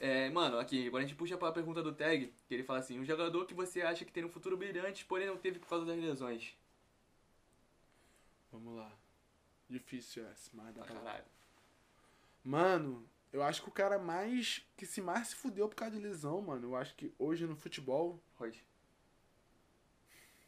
É, 0.00 0.28
mano, 0.30 0.58
aqui, 0.58 0.86
agora 0.86 1.02
a 1.02 1.06
gente 1.06 1.16
puxa 1.16 1.36
pra 1.38 1.50
pergunta 1.50 1.82
do 1.82 1.94
Tag, 1.94 2.32
que 2.46 2.54
ele 2.54 2.62
fala 2.62 2.78
assim, 2.78 3.00
um 3.00 3.04
jogador 3.04 3.46
que 3.46 3.54
você 3.54 3.80
acha 3.80 4.04
que 4.04 4.12
tem 4.12 4.24
um 4.24 4.28
futuro 4.28 4.56
brilhante, 4.56 5.04
porém 5.06 5.26
não 5.26 5.36
teve 5.38 5.58
por 5.58 5.66
causa 5.66 5.86
das 5.86 5.96
lesões. 5.96 6.54
Vamos 8.52 8.76
lá. 8.76 8.92
Difícil 9.68 10.26
essa, 10.28 10.50
mas 10.52 10.74
dá 10.74 10.84
pra 10.84 10.94
caralho. 10.94 11.24
Mano, 12.44 13.08
eu 13.32 13.42
acho 13.42 13.62
que 13.62 13.68
o 13.68 13.72
cara 13.72 13.98
mais. 13.98 14.62
que 14.76 14.86
se 14.86 15.00
mais 15.00 15.28
se 15.28 15.36
fudeu 15.36 15.68
por 15.68 15.76
causa 15.76 15.96
de 15.96 16.00
lesão, 16.02 16.40
mano. 16.40 16.68
Eu 16.68 16.76
acho 16.76 16.94
que 16.94 17.12
hoje 17.18 17.46
no 17.46 17.56
futebol. 17.56 18.20
Royce, 18.34 18.62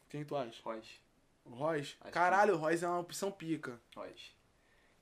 Quem 0.08 0.24
tu 0.24 0.36
acha? 0.36 0.60
Royce, 0.62 1.00
O 1.44 1.50
Royce? 1.50 1.96
Acho 2.00 2.12
Caralho, 2.12 2.54
o 2.54 2.56
Royce 2.58 2.84
é 2.84 2.88
uma 2.88 3.00
opção 3.00 3.30
pica. 3.30 3.80
Royce. 3.94 4.32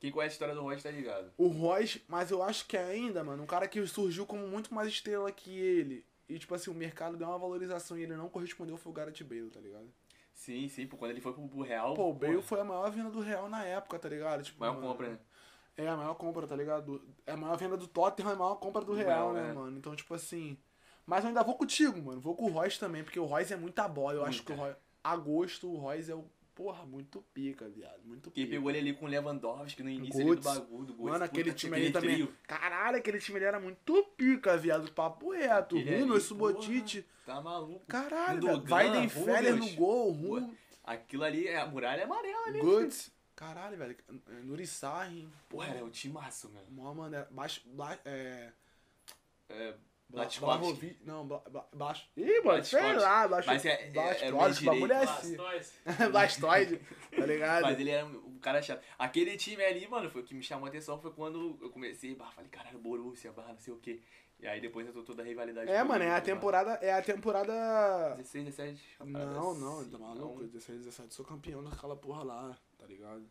Quem 0.01 0.13
conhece 0.13 0.33
a 0.33 0.35
história 0.35 0.55
do 0.55 0.63
Royce 0.63 0.83
tá 0.83 0.91
ligado. 0.91 1.33
O 1.37 1.49
Royce, 1.49 2.03
mas 2.07 2.31
eu 2.31 2.43
acho 2.43 2.67
que 2.67 2.77
ainda, 2.77 3.25
mano, 3.25 3.43
um 3.43 3.47
cara 3.47 3.67
que 3.67 3.85
surgiu 3.87 4.25
como 4.25 4.47
muito 4.47 4.73
mais 4.73 4.89
estrela 4.89 5.31
que 5.33 5.51
ele. 5.59 6.05
E, 6.29 6.39
tipo 6.39 6.55
assim, 6.55 6.71
o 6.71 6.75
mercado 6.75 7.17
deu 7.17 7.27
uma 7.27 7.39
valorização 7.39 7.99
e 7.99 8.03
ele 8.03 8.15
não 8.15 8.29
correspondeu 8.29 8.77
foi 8.77 8.93
o 8.93 8.95
Gareth 8.95 9.25
Bale, 9.25 9.51
tá 9.51 9.61
ligado? 9.61 9.91
Sim, 10.35 10.69
sim, 10.69 10.87
pô, 10.87 10.97
quando 10.97 11.11
ele 11.11 11.21
foi 11.21 11.33
pro, 11.33 11.63
Real. 11.63 11.95
Pô, 11.95 12.11
o 12.11 12.15
Bale 12.15 12.35
porra, 12.35 12.47
foi 12.47 12.61
a 12.61 12.65
maior 12.65 12.91
venda 12.91 13.11
do 13.11 13.21
Real 13.21 13.49
na 13.49 13.65
época, 13.65 13.99
tá 13.99 14.09
ligado? 14.09 14.45
Tipo, 14.45 14.61
Maior 14.61 14.75
mano, 14.75 14.87
compra, 14.87 15.09
né? 15.09 15.19
É, 15.79 15.87
a 15.87 15.97
maior 15.97 16.15
compra, 16.15 16.45
tá 16.45 16.57
ligado? 16.57 17.01
É 17.25 17.33
a 17.33 17.37
maior 17.37 17.57
venda 17.57 17.77
do 17.77 17.87
Tottenham, 17.87 18.31
é 18.31 18.35
a 18.35 18.37
maior 18.37 18.57
compra 18.57 18.85
do 18.85 18.93
Real, 18.93 19.33
Real, 19.33 19.33
né, 19.33 19.51
é. 19.51 19.53
mano? 19.53 19.79
Então, 19.79 19.95
tipo 19.95 20.13
assim. 20.13 20.59
Mas 21.07 21.23
eu 21.23 21.29
ainda 21.29 21.45
vou 21.45 21.55
contigo, 21.55 22.03
mano. 22.03 22.21
Vou 22.21 22.35
com 22.35 22.47
o 22.47 22.51
Royce 22.51 22.81
também, 22.81 23.05
porque 23.05 23.21
o 23.21 23.25
Royce 23.25 23.55
é 23.55 23.57
muita 23.57 23.87
bola. 23.87 24.15
Eu 24.15 24.25
acho 24.25 24.43
que 24.43 24.53
o 24.53 24.57
Royce. 24.57 24.77
Agosto, 25.05 25.73
o 25.73 25.77
Royce 25.77 26.11
é 26.11 26.15
o. 26.17 26.25
Porra, 26.53 26.85
muito 26.85 27.23
pica, 27.33 27.69
viado. 27.69 28.01
Muito 28.05 28.33
pica. 28.33 28.51
pegou 28.51 28.69
ele 28.69 28.81
ali 28.81 28.93
com 28.93 29.07
o 29.07 29.09
Lewandowski 29.09 29.81
no 29.85 29.89
início 29.89 30.21
ali 30.21 30.35
do 30.35 30.43
bagulho, 30.43 30.87
do. 30.87 31.05
Mano, 31.05 31.25
aquele 31.25 31.53
time 31.55 31.77
ali 31.77 31.93
também. 31.93 32.17
trio. 32.17 32.35
Caralho, 32.49 32.97
aquele 32.97 33.21
time 33.21 33.37
ali 33.37 33.47
era 33.47 33.61
muito 33.61 34.03
pica, 34.17 34.57
viado. 34.57 34.91
Papo 34.91 35.31
reto. 35.31 35.77
Rumo, 35.79 36.15
ali, 36.15 36.21
Subotite. 36.21 37.07
Tá 37.25 37.41
maluco. 37.41 37.87
Caralho, 37.87 38.41
velho. 38.41 38.65
Weidenfeller 38.69 39.55
no 39.55 39.71
gol, 39.75 40.11
Rumo. 40.11 40.57
Aquilo 40.83 41.23
ali, 41.23 41.47
é 41.47 41.61
a 41.61 41.67
muralha 41.67 42.03
amarela 42.03 42.49
ali. 42.49 42.59
Goods. 42.59 43.17
Caralho, 43.39 43.77
velho. 43.77 43.97
Nuri 44.43 44.67
Sahin. 44.67 45.31
Porra, 45.49 45.69
era 45.69 45.85
o 45.85 45.91
timaço, 45.91 46.51
mano. 46.51 46.67
Mó 46.71 46.93
maneira. 46.93 47.29
Baixo. 47.31 47.63
Bla, 47.67 47.97
é. 48.05 48.51
É, 49.49 49.71
Bla- 50.11 50.25
Blatkowski. 50.25 50.41
Blahovic- 50.41 51.01
Não, 51.05 51.25
Baixo. 51.73 52.09
Ih, 52.17 52.41
mano, 52.41 52.65
sei 52.65 52.97
lá. 52.97 53.29
Baixo, 53.29 53.47
Mas 53.47 53.65
é- 53.65 53.85
é- 53.85 54.29
o 54.33 54.37
Blastoise, 54.37 54.63
o 54.63 54.65
bagulho 54.67 54.93
é 54.93 54.97
assim. 55.05 55.37
Blastoise. 55.37 55.73
Blastoide, 56.11 56.81
tá 57.15 57.27
ligado? 57.27 57.63
Mas 57.63 57.79
ele 57.79 57.91
era 57.91 58.05
um 58.07 58.39
cara 58.41 58.61
chato. 58.61 58.83
Aquele 58.99 59.37
time 59.37 59.65
ali, 59.65 59.87
mano, 59.87 60.11
foi 60.11 60.23
o 60.23 60.25
que 60.25 60.35
me 60.35 60.43
chamou 60.43 60.67
a 60.67 60.69
atenção. 60.69 61.01
Foi 61.01 61.13
quando 61.13 61.57
eu 61.63 61.71
comecei, 61.71 62.17
bah, 62.17 62.33
falei, 62.33 62.51
caralho, 62.51 62.81
Borussia, 62.81 63.31
barra, 63.31 63.53
não 63.53 63.61
sei 63.61 63.73
o 63.73 63.79
quê. 63.79 64.01
E 64.41 64.49
aí 64.49 64.61
depois 64.61 64.85
entrou 64.87 65.05
toda 65.05 65.23
a 65.23 65.25
rivalidade. 65.25 65.71
É, 65.71 65.81
com 65.81 65.89
mano, 65.89 66.03
é 66.03 66.11
a 66.11 66.15
bah. 66.15 66.21
temporada. 66.23 66.71
É 66.83 66.93
a 66.93 67.03
temporada. 67.03 68.15
16, 68.17 68.45
17. 68.47 68.97
uma 69.01 69.19
Não, 69.27 69.55
não, 69.55 69.81
assim, 69.81 69.91
tá 69.91 69.99
maluco? 69.99 70.41
não. 70.43 70.49
16, 70.49 70.79
17, 70.85 71.15
sou 71.15 71.25
campeão 71.25 71.63
daquela 71.63 71.97
porra 71.97 72.23
lá, 72.25 72.59
ligado? 72.89 73.29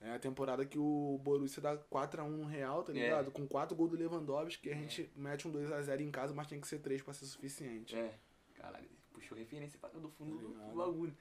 É 0.00 0.12
a 0.12 0.18
temporada 0.18 0.64
que 0.64 0.78
o 0.78 1.18
Borussia 1.22 1.60
dá 1.62 1.76
4x1 1.76 2.28
no 2.28 2.46
Real, 2.46 2.82
tá 2.82 2.90
É. 2.92 2.94
ligado? 2.94 3.30
Com 3.30 3.46
4 3.46 3.76
gols 3.76 3.90
do 3.90 3.96
Lewandowski, 3.96 4.62
que 4.62 4.70
a 4.70 4.74
gente 4.74 5.10
mete 5.14 5.46
um 5.46 5.52
2x0 5.52 6.00
em 6.00 6.10
casa, 6.10 6.32
mas 6.32 6.46
tem 6.46 6.58
que 6.60 6.66
ser 6.66 6.78
3 6.78 7.02
pra 7.02 7.12
ser 7.12 7.26
suficiente. 7.26 7.94
É, 7.94 8.14
caralho, 8.54 8.88
puxou 9.12 9.36
referência 9.36 9.78
pra 9.78 9.90
do 9.90 10.08
fundo 10.08 10.38
Tá 10.54 10.64
do, 10.68 10.76
bagulho. 10.76 11.14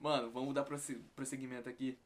Mano, 0.00 0.30
vamos 0.30 0.54
dar 0.54 0.64
prosse- 0.64 1.02
prosseguimento 1.14 1.68
aqui. 1.68 1.98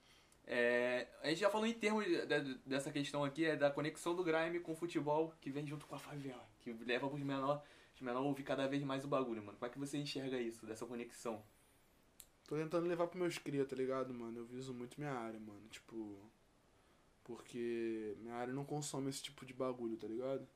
É, 0.44 1.06
a 1.22 1.28
gente 1.28 1.38
já 1.38 1.48
falou 1.50 1.66
em 1.68 1.72
termos 1.74 2.04
de- 2.04 2.26
de- 2.26 2.54
dessa 2.66 2.90
questão 2.90 3.22
aqui, 3.22 3.44
é 3.44 3.54
da 3.54 3.70
conexão 3.70 4.16
do 4.16 4.24
grime 4.24 4.58
com 4.58 4.72
o 4.72 4.74
futebol 4.74 5.32
que 5.40 5.50
vem 5.50 5.64
junto 5.66 5.86
com 5.86 5.94
a 5.94 5.98
favela, 6.00 6.44
que 6.60 6.72
leva 6.72 7.06
os 7.06 7.20
menor, 7.22 7.62
os 7.94 8.00
menor 8.00 8.18
a 8.18 8.22
ouvir 8.22 8.42
cada 8.42 8.66
vez 8.66 8.82
mais 8.82 9.04
o 9.04 9.08
bagulho, 9.08 9.40
mano. 9.40 9.56
Como 9.56 9.70
é 9.70 9.72
que 9.72 9.78
você 9.78 9.98
enxerga 9.98 10.36
isso, 10.40 10.66
dessa 10.66 10.84
conexão? 10.84 11.44
Tô 12.52 12.58
tentando 12.58 12.86
levar 12.86 13.06
pros 13.06 13.18
meus 13.18 13.38
cria, 13.38 13.64
tá 13.64 13.74
ligado, 13.74 14.12
mano? 14.12 14.40
Eu 14.40 14.44
viso 14.44 14.74
muito 14.74 15.00
minha 15.00 15.14
área, 15.14 15.40
mano. 15.40 15.62
Tipo. 15.70 16.18
Porque 17.24 18.14
minha 18.20 18.34
área 18.34 18.52
não 18.52 18.62
consome 18.62 19.08
esse 19.08 19.22
tipo 19.22 19.46
de 19.46 19.54
bagulho, 19.54 19.96
tá 19.96 20.06
ligado? 20.06 20.46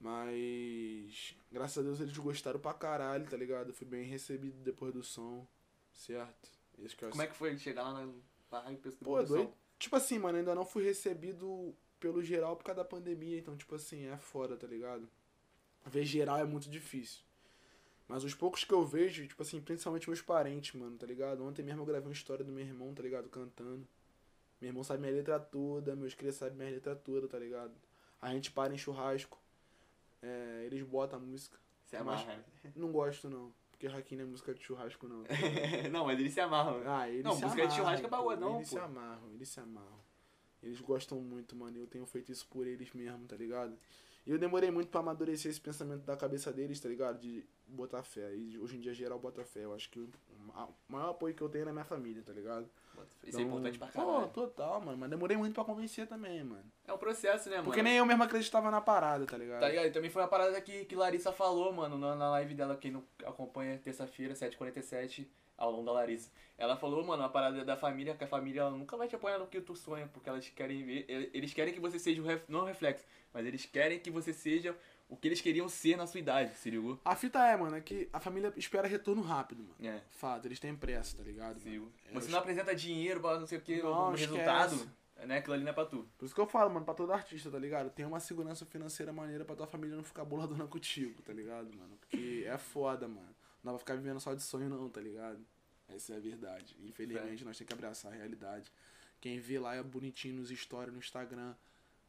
Mas. 0.00 1.36
Graças 1.50 1.76
a 1.76 1.82
Deus 1.82 2.00
eles 2.00 2.16
gostaram 2.16 2.58
pra 2.58 2.72
caralho, 2.72 3.28
tá 3.28 3.36
ligado? 3.36 3.68
Eu 3.68 3.74
fui 3.74 3.86
bem 3.86 4.04
recebido 4.04 4.56
depois 4.64 4.94
do 4.94 5.02
som, 5.02 5.46
certo? 5.92 6.48
Esse 6.82 6.96
que 6.96 7.06
Como 7.06 7.20
é 7.20 7.26
que 7.26 7.36
foi 7.36 7.58
chegar 7.58 7.82
lá 7.82 8.06
na 8.06 8.10
barra 8.50 8.72
e 8.72 8.76
Pô, 8.76 9.20
é 9.20 9.24
doido. 9.26 9.52
Tipo 9.78 9.96
assim, 9.96 10.18
mano, 10.18 10.38
ainda 10.38 10.54
não 10.54 10.64
fui 10.64 10.82
recebido 10.82 11.74
pelo 12.00 12.22
geral 12.22 12.56
por 12.56 12.64
causa 12.64 12.82
da 12.82 12.88
pandemia, 12.88 13.38
então, 13.38 13.54
tipo 13.54 13.74
assim, 13.74 14.06
é 14.06 14.16
foda, 14.16 14.56
tá 14.56 14.66
ligado? 14.66 15.06
Ver 15.84 16.06
geral 16.06 16.38
é 16.38 16.44
muito 16.44 16.70
difícil. 16.70 17.20
Mas 18.12 18.24
os 18.24 18.34
poucos 18.34 18.62
que 18.62 18.74
eu 18.74 18.84
vejo, 18.84 19.26
tipo 19.26 19.40
assim, 19.40 19.58
principalmente 19.58 20.06
meus 20.06 20.20
parentes, 20.20 20.78
mano, 20.78 20.98
tá 20.98 21.06
ligado? 21.06 21.42
Ontem 21.42 21.62
mesmo 21.62 21.80
eu 21.80 21.86
gravei 21.86 22.06
uma 22.06 22.12
história 22.12 22.44
do 22.44 22.52
meu 22.52 22.62
irmão, 22.62 22.92
tá 22.92 23.02
ligado? 23.02 23.26
Cantando. 23.30 23.88
Meu 24.60 24.68
irmão 24.68 24.84
sabe 24.84 25.00
minha 25.00 25.14
letra 25.14 25.40
toda, 25.40 25.96
meus 25.96 26.12
crias 26.12 26.34
sabem 26.34 26.58
minha 26.58 26.70
letra 26.70 26.94
toda, 26.94 27.26
tá 27.26 27.38
ligado? 27.38 27.72
A 28.20 28.30
gente 28.34 28.50
para 28.50 28.74
em 28.74 28.76
churrasco. 28.76 29.40
É, 30.20 30.62
eles 30.66 30.82
botam 30.82 31.18
a 31.18 31.22
música. 31.22 31.58
Você 31.86 31.96
amarra? 31.96 32.44
Não 32.76 32.92
gosto, 32.92 33.30
não. 33.30 33.50
Porque 33.70 33.86
Hakim 33.86 34.16
não 34.16 34.24
é 34.24 34.28
música 34.28 34.52
de 34.52 34.62
churrasco, 34.62 35.08
não. 35.08 35.24
não, 35.90 36.04
mas 36.04 36.20
eles 36.20 36.34
se 36.34 36.40
amarram. 36.40 36.82
Ah, 36.84 37.08
eles 37.08 37.24
não, 37.24 37.34
se 37.34 37.42
música 37.44 37.62
amarram, 37.62 37.68
de 37.70 37.76
churrasco 37.82 38.06
é 38.06 38.10
bagulho, 38.10 38.40
não, 38.40 38.56
Eles 38.56 38.68
pô. 38.68 38.76
se 38.76 38.82
amarram, 38.82 39.32
eles 39.32 39.48
se 39.48 39.58
amarram. 39.58 40.00
Eles 40.62 40.80
gostam 40.82 41.18
muito, 41.18 41.56
mano. 41.56 41.78
Eu 41.78 41.86
tenho 41.86 42.04
feito 42.04 42.30
isso 42.30 42.46
por 42.48 42.66
eles 42.66 42.92
mesmo, 42.92 43.26
tá 43.26 43.36
ligado? 43.36 43.74
E 44.26 44.30
eu 44.30 44.38
demorei 44.38 44.70
muito 44.70 44.88
para 44.88 45.00
amadurecer 45.00 45.50
esse 45.50 45.60
pensamento 45.60 46.04
da 46.04 46.16
cabeça 46.16 46.52
deles, 46.52 46.78
tá 46.80 46.88
ligado? 46.88 47.18
De 47.18 47.44
botar 47.66 48.02
fé. 48.02 48.34
E 48.34 48.56
hoje 48.58 48.76
em 48.76 48.80
dia 48.80 48.94
geral 48.94 49.18
bota 49.18 49.44
fé. 49.44 49.64
Eu 49.64 49.74
acho 49.74 49.90
que 49.90 49.98
o 49.98 50.08
maior 50.88 51.10
apoio 51.10 51.34
que 51.34 51.42
eu 51.42 51.48
tenho 51.48 51.62
é 51.62 51.66
na 51.66 51.72
minha 51.72 51.84
família, 51.84 52.22
tá 52.24 52.32
ligado? 52.32 52.68
Isso 53.24 53.38
é 53.38 53.40
então, 53.40 53.40
é 53.40 53.44
importante 53.44 53.78
pra 53.78 53.88
caralho. 53.88 54.28
Pô, 54.28 54.28
total, 54.28 54.80
mano. 54.80 54.98
Mas 54.98 55.10
demorei 55.10 55.36
muito 55.36 55.54
pra 55.54 55.64
convencer 55.64 56.06
também, 56.06 56.44
mano. 56.44 56.64
É 56.86 56.92
um 56.92 56.98
processo, 56.98 57.48
né, 57.48 57.56
mano? 57.56 57.66
Porque 57.66 57.82
nem 57.82 57.96
eu 57.96 58.06
mesmo 58.06 58.22
acreditava 58.22 58.70
na 58.70 58.80
parada, 58.80 59.26
tá 59.26 59.36
ligado? 59.36 59.60
Tá 59.60 59.68
ligado? 59.68 59.86
E 59.86 59.90
também 59.90 60.10
foi 60.10 60.22
uma 60.22 60.28
parada 60.28 60.60
que, 60.60 60.84
que 60.84 60.94
Larissa 60.94 61.32
falou, 61.32 61.72
mano, 61.72 61.98
na, 61.98 62.14
na 62.14 62.30
live 62.30 62.54
dela, 62.54 62.76
quem 62.76 62.92
não 62.92 63.02
acompanha 63.24 63.78
terça-feira, 63.78 64.34
7h47, 64.34 65.26
longo 65.70 65.84
da 65.84 65.92
Larissa. 65.92 66.30
Ela 66.58 66.76
falou, 66.76 67.04
mano, 67.04 67.22
a 67.22 67.28
parada 67.28 67.64
da 67.64 67.76
família, 67.76 68.14
que 68.14 68.24
a 68.24 68.26
família 68.26 68.68
nunca 68.70 68.96
vai 68.96 69.08
te 69.08 69.16
apoiar 69.16 69.38
no 69.38 69.46
que 69.46 69.60
tu 69.60 69.74
sonha, 69.74 70.08
porque 70.12 70.28
elas 70.28 70.48
querem 70.48 70.84
ver. 70.84 71.06
Eles 71.32 71.52
querem 71.52 71.74
que 71.74 71.80
você 71.80 71.98
seja 71.98 72.22
o 72.22 72.24
ref, 72.24 72.44
não 72.48 72.60
o 72.60 72.64
reflexo, 72.64 73.04
mas 73.32 73.46
eles 73.46 73.66
querem 73.66 73.98
que 73.98 74.10
você 74.10 74.32
seja 74.32 74.76
o 75.08 75.16
que 75.16 75.28
eles 75.28 75.40
queriam 75.40 75.68
ser 75.68 75.96
na 75.96 76.06
sua 76.06 76.20
idade, 76.20 76.56
se 76.56 76.70
ligou? 76.70 76.98
A 77.04 77.14
fita 77.14 77.38
é, 77.46 77.54
mano, 77.56 77.76
é 77.76 77.80
que 77.80 78.08
a 78.12 78.18
família 78.18 78.52
espera 78.56 78.88
retorno 78.88 79.20
rápido, 79.20 79.62
mano. 79.62 79.96
É. 79.96 80.00
Fato, 80.10 80.46
eles 80.46 80.58
têm 80.58 80.74
pressa, 80.74 81.18
tá 81.18 81.22
ligado? 81.22 81.60
Sim. 81.60 81.86
É, 82.06 82.14
Você 82.14 82.30
não 82.30 82.38
apresenta 82.38 82.74
dinheiro 82.74 83.20
não 83.20 83.46
sei 83.46 83.58
o 83.58 83.60
que, 83.60 83.82
não, 83.82 84.08
um 84.08 84.12
resultado. 84.12 84.90
Né? 85.26 85.38
Aquilo 85.38 85.54
ali 85.54 85.62
não 85.62 85.70
é 85.70 85.74
pra 85.74 85.84
tu. 85.84 86.08
Por 86.18 86.24
isso 86.24 86.34
que 86.34 86.40
eu 86.40 86.46
falo, 86.46 86.72
mano, 86.72 86.84
pra 86.84 86.94
todo 86.94 87.12
artista, 87.12 87.50
tá 87.50 87.58
ligado? 87.58 87.90
Tem 87.90 88.04
uma 88.06 88.20
segurança 88.20 88.64
financeira 88.64 89.12
maneira 89.12 89.44
pra 89.44 89.54
tua 89.54 89.66
família 89.66 89.96
não 89.96 90.02
ficar 90.02 90.24
boladona 90.24 90.66
contigo, 90.68 91.20
tá 91.22 91.32
ligado, 91.32 91.66
mano? 91.76 91.96
Porque 92.00 92.44
é 92.46 92.56
foda, 92.56 93.06
mano. 93.06 93.34
Não 93.62 93.72
vai 93.72 93.78
ficar 93.78 93.94
vivendo 93.94 94.18
só 94.18 94.34
de 94.34 94.42
sonho, 94.42 94.68
não, 94.68 94.88
tá 94.88 95.00
ligado? 95.00 95.44
Essa 95.94 96.14
é 96.14 96.16
a 96.16 96.20
verdade. 96.20 96.76
Infelizmente, 96.82 97.42
é. 97.42 97.46
nós 97.46 97.56
temos 97.56 97.68
que 97.68 97.72
abraçar 97.72 98.12
a 98.12 98.16
realidade. 98.16 98.70
Quem 99.20 99.38
vê 99.38 99.58
lá 99.58 99.74
é 99.74 99.82
bonitinho 99.82 100.36
nos 100.36 100.50
stories 100.50 100.92
no 100.92 100.98
Instagram 100.98 101.54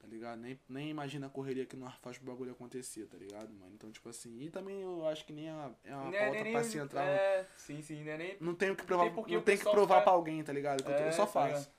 tá 0.04 0.10
ligado? 0.10 0.38
Nem, 0.38 0.60
nem 0.68 0.90
imagina 0.90 1.28
a 1.28 1.30
correria 1.30 1.66
que 1.66 1.78
nós 1.78 1.94
faz 2.02 2.18
pro 2.18 2.30
bagulho 2.30 2.52
acontecer, 2.52 3.08
tá 3.08 3.18
ligado, 3.18 3.54
mano? 3.54 3.72
Então, 3.74 3.90
tipo 3.90 4.10
assim, 4.10 4.38
e 4.42 4.50
também 4.50 4.82
eu 4.82 5.08
acho 5.08 5.26
que 5.26 5.32
nem 5.32 5.48
é, 5.48 5.72
é 5.86 5.96
uma 5.96 6.14
é 6.14 6.26
pauta 6.26 6.52
pra 6.52 6.64
se 6.64 6.78
entrar. 6.78 7.06
É, 7.06 7.48
sim, 7.56 7.82
sim, 7.82 8.04
né? 8.04 8.18
Nem, 8.18 8.38
não 8.42 8.54
tenho 8.54 8.76
que 8.76 8.84
provar, 8.84 9.06
não 9.06 9.24
tem, 9.24 9.36
não 9.36 9.42
tem 9.42 9.58
que 9.58 9.64
provar 9.64 10.02
pra 10.02 10.12
alguém, 10.12 10.44
tá 10.44 10.52
ligado? 10.52 10.84
É, 10.92 11.08
eu 11.08 11.14
só 11.14 11.26
tá 11.26 11.32
faço. 11.32 11.72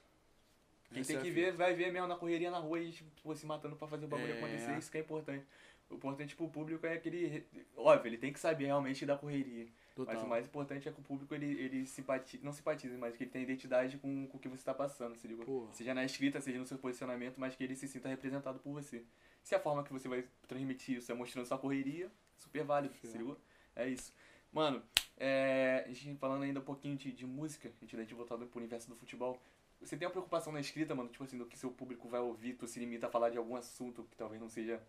Quem 0.90 1.02
Essa 1.02 1.12
tem 1.12 1.18
é 1.18 1.22
que 1.22 1.30
ver, 1.30 1.52
vai 1.52 1.74
ver 1.74 1.92
mesmo 1.92 2.08
na 2.08 2.16
correria 2.16 2.50
na 2.50 2.58
rua 2.58 2.80
e 2.80 2.92
tipo, 2.92 3.36
se 3.36 3.44
matando 3.44 3.76
pra 3.76 3.86
fazer 3.86 4.06
o 4.06 4.08
bagulho 4.08 4.32
é. 4.32 4.38
acontecer, 4.38 4.78
isso 4.78 4.90
que 4.90 4.96
é 4.96 5.00
importante. 5.02 5.44
O 5.90 5.94
importante 5.96 6.34
pro 6.34 6.48
público 6.48 6.86
é 6.86 6.94
aquele. 6.94 7.44
Óbvio, 7.76 8.08
ele 8.08 8.16
tem 8.16 8.32
que 8.32 8.40
saber 8.40 8.66
realmente 8.66 9.04
da 9.04 9.18
correria. 9.18 9.66
Total. 9.94 10.14
Mas 10.14 10.24
o 10.24 10.26
mais 10.26 10.44
importante 10.44 10.88
é 10.88 10.92
que 10.92 10.98
o 10.98 11.02
público 11.04 11.32
ele, 11.34 11.46
ele 11.46 11.86
simpatiza, 11.86 12.44
não 12.44 12.52
simpatiza, 12.52 12.98
mas 12.98 13.16
que 13.16 13.22
ele 13.22 13.30
tenha 13.30 13.44
identidade 13.44 13.96
com, 13.98 14.26
com 14.26 14.36
o 14.36 14.40
que 14.40 14.48
você 14.48 14.56
está 14.56 14.74
passando, 14.74 15.14
se 15.14 15.28
liga? 15.28 15.44
Seja 15.72 15.94
na 15.94 16.04
escrita, 16.04 16.40
seja 16.40 16.58
no 16.58 16.66
seu 16.66 16.78
posicionamento, 16.78 17.38
mas 17.38 17.54
que 17.54 17.62
ele 17.62 17.76
se 17.76 17.86
sinta 17.86 18.08
representado 18.08 18.58
por 18.58 18.72
você. 18.72 19.04
Se 19.44 19.54
a 19.54 19.60
forma 19.60 19.84
que 19.84 19.92
você 19.92 20.08
vai 20.08 20.24
transmitir 20.48 20.98
isso 20.98 21.12
é 21.12 21.14
mostrando 21.14 21.46
sua 21.46 21.58
correria, 21.58 22.10
super 22.36 22.64
válido, 22.64 22.94
Sim. 23.00 23.08
se 23.08 23.18
liga? 23.18 23.36
É 23.76 23.88
isso. 23.88 24.12
Mano, 24.52 24.82
é, 25.16 25.84
a 25.86 25.92
gente 25.92 26.18
falando 26.18 26.42
ainda 26.42 26.58
um 26.58 26.64
pouquinho 26.64 26.96
de, 26.96 27.12
de 27.12 27.24
música, 27.24 27.68
a 27.68 27.84
gente 27.84 28.04
de 28.04 28.14
voltado 28.14 28.46
pro 28.46 28.58
universo 28.58 28.88
do 28.88 28.96
futebol. 28.96 29.40
Você 29.80 29.96
tem 29.96 30.06
uma 30.06 30.12
preocupação 30.12 30.52
na 30.52 30.60
escrita, 30.60 30.94
mano? 30.94 31.08
Tipo 31.08 31.22
assim, 31.22 31.38
do 31.38 31.46
que 31.46 31.58
seu 31.58 31.70
público 31.70 32.08
vai 32.08 32.20
ouvir, 32.20 32.54
tu 32.54 32.66
se 32.66 32.80
limita 32.80 33.06
a 33.06 33.10
falar 33.10 33.30
de 33.30 33.38
algum 33.38 33.54
assunto 33.54 34.02
que 34.10 34.16
talvez 34.16 34.40
não 34.40 34.48
seja. 34.48 34.82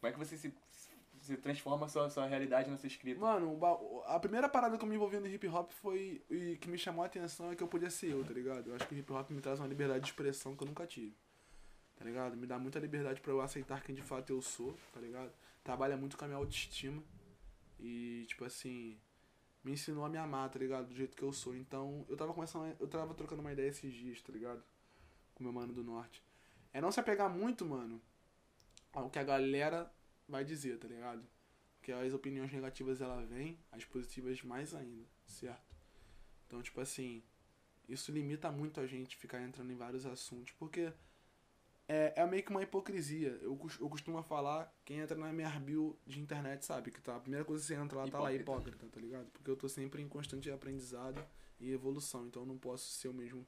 Como 0.00 0.08
é 0.08 0.12
que 0.12 0.18
você 0.18 0.36
se 0.36 0.52
você 1.22 1.36
transforma 1.36 1.88
sua, 1.88 2.10
sua 2.10 2.26
realidade 2.26 2.68
na 2.68 2.76
sua 2.76 2.88
escrita. 2.88 3.20
Mano, 3.20 3.58
a 4.06 4.18
primeira 4.18 4.48
parada 4.48 4.76
que 4.76 4.84
eu 4.84 4.88
me 4.88 4.96
envolvi 4.96 5.18
no 5.20 5.28
hip 5.28 5.46
hop 5.46 5.70
foi. 5.70 6.20
E 6.28 6.56
que 6.56 6.68
me 6.68 6.76
chamou 6.76 7.04
a 7.04 7.06
atenção 7.06 7.52
é 7.52 7.56
que 7.56 7.62
eu 7.62 7.68
podia 7.68 7.90
ser 7.90 8.10
eu, 8.10 8.24
tá 8.24 8.32
ligado? 8.32 8.68
Eu 8.68 8.74
acho 8.74 8.86
que 8.88 8.94
o 8.94 8.98
hip 8.98 9.12
hop 9.12 9.30
me 9.30 9.40
traz 9.40 9.60
uma 9.60 9.68
liberdade 9.68 10.00
de 10.00 10.10
expressão 10.10 10.56
que 10.56 10.64
eu 10.64 10.66
nunca 10.66 10.84
tive. 10.84 11.14
Tá 11.96 12.04
ligado? 12.04 12.36
Me 12.36 12.46
dá 12.46 12.58
muita 12.58 12.80
liberdade 12.80 13.20
para 13.20 13.32
eu 13.32 13.40
aceitar 13.40 13.82
quem 13.82 13.94
de 13.94 14.02
fato 14.02 14.30
eu 14.30 14.42
sou, 14.42 14.76
tá 14.92 15.00
ligado? 15.00 15.32
Trabalha 15.62 15.96
muito 15.96 16.16
com 16.16 16.24
a 16.24 16.28
minha 16.28 16.38
autoestima. 16.38 17.00
E, 17.78 18.24
tipo 18.26 18.44
assim, 18.44 18.98
me 19.62 19.72
ensinou 19.72 20.04
a 20.04 20.08
me 20.08 20.18
amar, 20.18 20.50
tá 20.50 20.58
ligado? 20.58 20.88
Do 20.88 20.94
jeito 20.94 21.16
que 21.16 21.22
eu 21.22 21.32
sou. 21.32 21.54
Então, 21.54 22.04
eu 22.08 22.16
tava 22.16 22.34
começando. 22.34 22.74
Eu 22.80 22.88
tava 22.88 23.14
trocando 23.14 23.40
uma 23.40 23.52
ideia 23.52 23.68
esses 23.68 23.94
dias, 23.94 24.20
tá 24.20 24.32
ligado? 24.32 24.62
Com 25.36 25.44
meu 25.44 25.52
mano 25.52 25.72
do 25.72 25.84
norte. 25.84 26.20
É 26.72 26.80
não 26.80 26.90
se 26.90 26.98
apegar 26.98 27.30
muito, 27.30 27.64
mano, 27.64 28.02
ao 28.92 29.08
que 29.08 29.18
a 29.20 29.22
galera 29.22 29.88
vai 30.28 30.44
dizer, 30.44 30.78
tá 30.78 30.88
ligado? 30.88 31.26
Porque 31.78 31.92
as 31.92 32.12
opiniões 32.12 32.52
negativas 32.52 33.00
ela 33.00 33.24
vem, 33.24 33.58
as 33.70 33.84
positivas 33.84 34.42
mais 34.42 34.74
ainda, 34.74 35.04
certo? 35.26 35.76
Então, 36.46 36.62
tipo 36.62 36.80
assim, 36.80 37.22
isso 37.88 38.12
limita 38.12 38.50
muito 38.52 38.80
a 38.80 38.86
gente 38.86 39.16
ficar 39.16 39.42
entrando 39.42 39.72
em 39.72 39.76
vários 39.76 40.06
assuntos, 40.06 40.52
porque 40.58 40.92
é, 41.88 42.12
é 42.16 42.26
meio 42.26 42.42
que 42.42 42.50
uma 42.50 42.62
hipocrisia. 42.62 43.38
Eu, 43.42 43.58
eu 43.80 43.88
costumo 43.88 44.22
falar, 44.22 44.72
quem 44.84 45.00
entra 45.00 45.16
na 45.16 45.32
minha 45.32 45.50
bio 45.60 45.98
de 46.06 46.20
internet 46.20 46.64
sabe 46.64 46.90
que 46.90 47.00
tá, 47.00 47.16
a 47.16 47.20
primeira 47.20 47.44
coisa 47.44 47.62
que 47.62 47.66
você 47.66 47.74
entra 47.74 47.98
lá 47.98 48.08
tá 48.08 48.20
lá 48.20 48.32
hipócrita, 48.32 48.86
tá 48.86 49.00
ligado? 49.00 49.30
Porque 49.30 49.50
eu 49.50 49.56
tô 49.56 49.68
sempre 49.68 50.00
em 50.02 50.08
constante 50.08 50.50
aprendizado 50.50 51.22
e 51.58 51.72
evolução, 51.72 52.26
então 52.26 52.42
eu 52.42 52.46
não 52.46 52.58
posso 52.58 52.90
ser 52.92 53.08
o 53.08 53.14
mesmo 53.14 53.46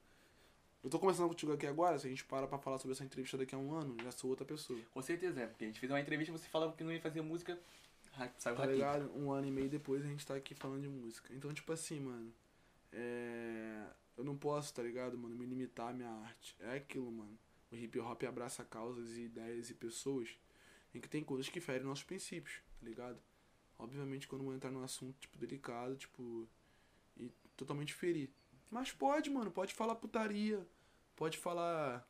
eu 0.84 0.90
tô 0.90 0.98
conversando 0.98 1.28
contigo 1.28 1.52
aqui 1.52 1.66
agora, 1.66 1.98
se 1.98 2.06
a 2.06 2.10
gente 2.10 2.24
para 2.24 2.46
pra 2.46 2.58
falar 2.58 2.78
sobre 2.78 2.92
essa 2.92 3.02
entrevista 3.02 3.38
daqui 3.38 3.54
a 3.54 3.58
um 3.58 3.74
ano, 3.74 3.96
já 4.02 4.12
sou 4.12 4.28
outra 4.28 4.44
pessoa. 4.44 4.78
Com 4.92 5.00
certeza, 5.00 5.40
é. 5.40 5.46
Porque 5.46 5.64
a 5.64 5.66
gente 5.66 5.80
fez 5.80 5.90
uma 5.90 5.98
entrevista 5.98 6.30
você 6.30 6.46
falava 6.46 6.76
que 6.76 6.84
não 6.84 6.92
ia 6.92 7.00
fazer 7.00 7.22
música, 7.22 7.58
saiu 8.36 8.54
Tá 8.54 8.66
ligado? 8.66 9.10
Um 9.16 9.32
ano 9.32 9.46
e 9.46 9.50
meio 9.50 9.68
depois 9.68 10.04
a 10.04 10.08
gente 10.08 10.26
tá 10.26 10.34
aqui 10.34 10.54
falando 10.54 10.82
de 10.82 10.88
música. 10.88 11.32
Então, 11.34 11.52
tipo 11.52 11.72
assim, 11.72 12.00
mano. 12.00 12.32
É... 12.92 13.86
Eu 14.16 14.22
não 14.22 14.36
posso, 14.36 14.72
tá 14.72 14.82
ligado, 14.82 15.18
mano, 15.18 15.34
me 15.34 15.44
limitar 15.44 15.88
à 15.88 15.92
minha 15.92 16.10
arte. 16.10 16.54
É 16.60 16.76
aquilo, 16.76 17.10
mano. 17.10 17.36
O 17.72 17.76
hip 17.76 17.98
hop 17.98 18.22
abraça 18.22 18.62
causas 18.62 19.16
e 19.16 19.22
ideias 19.22 19.70
e 19.70 19.74
pessoas 19.74 20.38
em 20.94 21.00
que 21.00 21.08
tem 21.08 21.24
coisas 21.24 21.48
que 21.48 21.60
ferem 21.60 21.82
nossos 21.82 22.04
princípios, 22.04 22.60
tá 22.78 22.86
ligado? 22.86 23.18
Obviamente, 23.76 24.28
quando 24.28 24.44
eu 24.44 24.54
entrar 24.54 24.70
num 24.70 24.84
assunto, 24.84 25.16
tipo, 25.18 25.36
delicado, 25.36 25.96
tipo. 25.96 26.48
E 27.16 27.30
totalmente 27.56 27.92
ferir. 27.92 28.30
Mas 28.74 28.90
pode, 28.90 29.30
mano, 29.30 29.52
pode 29.52 29.72
falar 29.72 29.94
putaria, 29.94 30.66
pode 31.14 31.38
falar. 31.38 32.04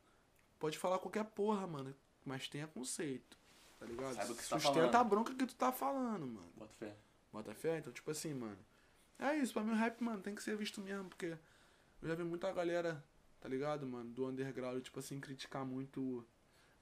Pode 0.57 0.79
falar 0.79 0.97
qualquer 0.97 1.23
porra, 1.23 1.67
mano. 1.67 1.95
Mas 2.25 2.47
tenha 2.47 2.65
conceito. 2.65 3.37
Tá 3.79 3.85
ligado? 3.85 4.15
Sabe 4.15 4.31
o 4.31 4.35
que 4.35 4.49
tá 4.49 4.59
Sustenta 4.59 4.89
tá 4.89 4.99
a 4.99 5.03
bronca 5.03 5.35
que 5.35 5.45
tu 5.45 5.53
tá 5.53 5.71
falando, 5.71 6.25
mano. 6.25 6.51
Bota 6.55 6.73
fé. 6.73 6.95
Bota 7.31 7.53
fé? 7.53 7.77
Então, 7.77 7.93
tipo 7.93 8.09
assim, 8.09 8.33
mano. 8.33 8.57
É 9.19 9.37
isso, 9.37 9.53
pra 9.53 9.63
mim 9.63 9.73
o 9.73 9.75
rap, 9.75 10.03
mano, 10.03 10.23
tem 10.23 10.33
que 10.33 10.41
ser 10.41 10.57
visto 10.57 10.81
mesmo, 10.81 11.07
porque 11.07 11.37
eu 12.01 12.07
já 12.07 12.15
vi 12.15 12.23
muita 12.23 12.51
galera, 12.51 13.05
tá 13.39 13.47
ligado, 13.47 13.85
mano, 13.85 14.09
do 14.09 14.25
underground, 14.27 14.83
tipo 14.83 14.97
assim, 14.97 15.19
criticar 15.19 15.63
muito 15.63 16.25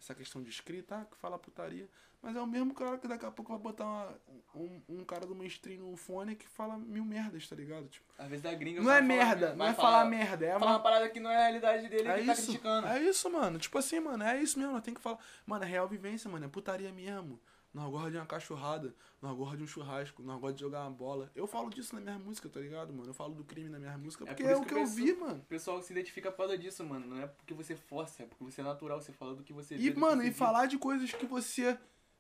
essa 0.04 0.14
questão 0.14 0.44
de 0.44 0.50
escrita, 0.50 0.98
ah, 0.98 1.06
que 1.06 1.16
fala 1.16 1.40
putaria. 1.40 1.88
Mas 2.22 2.36
é 2.36 2.42
o 2.42 2.48
mesmo 2.48 2.74
cara 2.74 2.98
que 2.98 3.08
daqui 3.08 3.26
a 3.26 3.32
pouco 3.32 3.52
vai 3.52 3.62
botar 3.62 3.86
uma, 3.86 4.20
um, 4.56 4.82
um 4.90 5.06
cara 5.06 5.26
do 5.26 5.34
mainstream 5.34 5.80
no 5.82 5.96
fone 5.96 6.36
que 6.36 6.48
fala 6.48 6.78
mil 6.78 7.06
merdas, 7.06 7.48
tá 7.48 7.56
ligado? 7.56 7.88
Tipo, 7.88 8.06
Às 8.18 8.28
vezes 8.28 8.44
da 8.44 8.54
gringa 8.54 8.82
Não 8.82 8.92
é 8.92 9.02
merda, 9.02 9.56
não 9.56 9.66
é 9.66 9.74
falar, 9.74 9.92
falar 9.92 10.06
merda, 10.06 10.46
é 10.46 10.52
falar 10.52 10.66
uma... 10.66 10.72
uma 10.78 10.84
parada 10.84 11.10
que 11.10 11.20
não 11.20 11.30
é 11.30 11.38
a 11.38 11.42
realidade 11.42 11.88
dele 11.90 12.08
é 12.08 12.20
que 12.20 12.26
tá 12.26 12.34
isso, 12.34 12.42
tá 12.42 12.48
criticando. 12.48 12.88
É 12.88 13.04
isso, 13.04 13.30
mano. 13.30 13.60
Tipo 13.60 13.78
assim, 13.78 14.00
mano, 14.00 14.24
é 14.24 14.42
isso 14.42 14.60
mesmo, 14.60 14.80
tem 14.82 14.94
que 14.94 15.02
falar. 15.02 15.20
Mano, 15.46 15.64
é 15.64 15.68
real 15.68 15.88
vivência, 15.88 16.30
mano, 16.30 16.46
é 16.46 16.50
putaria 16.50 16.92
mesmo. 16.92 17.40
Nós 17.74 17.90
gosta 17.90 18.12
de 18.12 18.18
uma 18.18 18.26
cachorrada, 18.26 18.94
nós 19.20 19.36
gosta 19.36 19.58
de 19.58 19.64
um 19.64 19.68
churrasco, 19.68 20.22
nós 20.22 20.40
gosta 20.40 20.54
de 20.54 20.62
jogar 20.62 20.82
uma 20.84 20.92
bola. 20.92 21.32
Eu 21.34 21.48
falo 21.48 21.70
disso 21.72 21.96
na 21.96 22.02
minha 22.02 22.20
música, 22.20 22.48
tá 22.48 22.60
ligado, 22.60 22.94
mano? 22.94 23.10
Eu 23.10 23.14
falo 23.16 23.34
do 23.34 23.44
crime 23.44 23.68
na 23.68 23.80
minha 23.80 23.98
música 23.98 24.26
porque 24.26 24.44
é, 24.44 24.46
por 24.46 24.52
é 24.52 24.56
o 24.58 24.62
que, 24.62 24.68
que 24.68 24.76
eu 24.76 24.86
vi, 24.86 25.14
mano. 25.16 25.40
O 25.40 25.46
pessoal 25.46 25.82
se 25.82 25.92
identifica 25.92 26.30
por 26.32 26.38
causa 26.38 26.56
disso, 26.58 26.84
mano. 26.84 27.08
Não 27.08 27.20
é 27.22 27.26
porque 27.26 27.54
você 27.54 27.76
força, 27.76 28.22
é 28.22 28.26
porque 28.28 28.44
você 28.44 28.62
é 28.62 28.64
natural, 28.64 29.02
você 29.02 29.12
fala 29.12 29.34
do 29.34 29.44
que 29.44 29.52
você 29.52 29.76
E, 29.76 29.90
vê, 29.90 30.00
mano, 30.00 30.22
e 30.22 30.26
vive. 30.26 30.38
falar 30.38 30.68
de 30.68 30.78
coisas 30.78 31.12
que 31.12 31.26
você, 31.26 31.76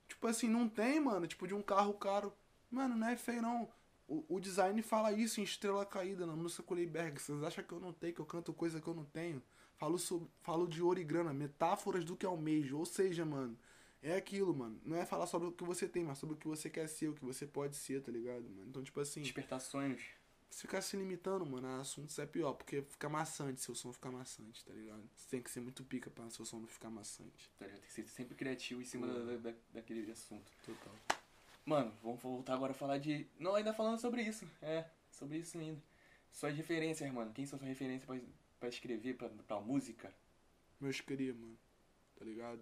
tipo 0.07 0.25
assim, 0.25 0.47
não 0.47 0.67
tem, 0.67 0.99
mano. 0.99 1.27
Tipo, 1.27 1.47
de 1.47 1.53
um 1.53 1.61
carro 1.61 1.93
caro. 1.93 2.33
Mano, 2.71 2.95
não 2.95 3.07
é 3.07 3.15
feio, 3.15 3.41
não. 3.43 3.69
o, 4.07 4.25
o 4.27 4.39
design 4.39 4.81
fala 4.81 5.11
isso 5.13 5.39
em 5.39 5.43
Estrela 5.43 5.85
Caída, 5.85 6.25
na 6.25 6.35
música 6.35 6.63
Kuleiberg. 6.63 7.21
Vocês 7.21 7.43
acham 7.43 7.63
que 7.63 7.71
eu 7.71 7.79
não 7.79 7.93
tenho, 7.93 8.13
que 8.15 8.19
eu 8.21 8.25
canto 8.25 8.51
coisa 8.53 8.81
que 8.81 8.87
eu 8.87 8.95
não 8.95 9.05
tenho? 9.05 9.39
Falo, 9.77 9.99
sobre, 9.99 10.27
falo 10.41 10.67
de 10.67 10.81
ouro 10.81 10.99
e 10.99 11.03
grana, 11.03 11.31
metáforas 11.31 12.03
do 12.03 12.15
que 12.15 12.25
almejo. 12.25 12.77
Ou 12.77 12.85
seja, 12.85 13.23
mano, 13.23 13.55
é 14.03 14.15
aquilo, 14.15 14.53
mano. 14.55 14.79
Não 14.85 14.95
é 14.97 15.05
falar 15.05 15.25
sobre 15.27 15.47
o 15.47 15.51
que 15.51 15.63
você 15.63 15.87
tem, 15.87 16.03
mas 16.03 16.17
sobre 16.19 16.35
o 16.35 16.37
que 16.37 16.47
você 16.47 16.69
quer 16.69 16.87
ser, 16.87 17.07
o 17.07 17.13
que 17.13 17.23
você 17.25 17.45
pode 17.47 17.75
ser, 17.75 18.01
tá 18.01 18.11
ligado, 18.11 18.43
mano? 18.43 18.65
Então, 18.69 18.83
tipo 18.83 18.99
assim. 18.99 19.21
Despertar 19.21 19.59
sonhos. 19.59 20.01
Se 20.49 20.61
ficar 20.61 20.81
se 20.81 20.95
limitando, 20.95 21.43
mano, 21.47 21.67
a 21.67 21.79
assuntos 21.81 22.19
é 22.19 22.27
pior, 22.27 22.53
porque 22.53 22.83
fica 22.83 23.09
maçante, 23.09 23.59
seu 23.59 23.73
som 23.73 23.91
fica 23.91 24.11
maçante, 24.11 24.63
tá 24.63 24.71
ligado? 24.71 25.01
Você 25.15 25.27
tem 25.31 25.41
que 25.41 25.49
ser 25.49 25.61
muito 25.61 25.83
pica 25.83 26.11
pra 26.11 26.29
seu 26.29 26.45
som 26.45 26.59
não 26.59 26.67
ficar 26.67 26.91
maçante. 26.91 27.49
Tá 27.57 27.65
ligado? 27.65 27.79
Tem 27.79 27.87
que 27.87 27.93
ser 27.93 28.07
sempre 28.07 28.35
criativo 28.35 28.79
em 28.79 28.85
cima 28.85 29.07
Uhum. 29.07 29.25
da, 29.41 29.49
da- 29.49 29.57
daquele 29.73 30.11
assunto. 30.11 30.51
Total. 30.63 30.93
Mano, 31.65 31.91
vamos 32.03 32.21
voltar 32.21 32.53
agora 32.53 32.71
a 32.71 32.75
falar 32.75 32.99
de. 32.99 33.25
Não, 33.39 33.55
ainda 33.55 33.73
falando 33.73 33.97
sobre 33.99 34.21
isso. 34.21 34.47
É, 34.61 34.85
sobre 35.11 35.39
isso 35.39 35.57
ainda. 35.57 35.81
Suas 36.31 36.55
referências, 36.55 37.11
mano. 37.11 37.31
Quem 37.33 37.47
são 37.47 37.57
suas 37.57 37.69
referências 37.69 38.05
pra, 38.05 38.19
pra 38.59 38.69
escrever, 38.69 39.15
pra, 39.17 39.29
pra 39.29 39.59
música? 39.59 40.13
Meus 40.79 41.01
cria, 41.01 41.33
mano. 41.33 41.57
Tá 42.15 42.25
ligado? 42.25 42.61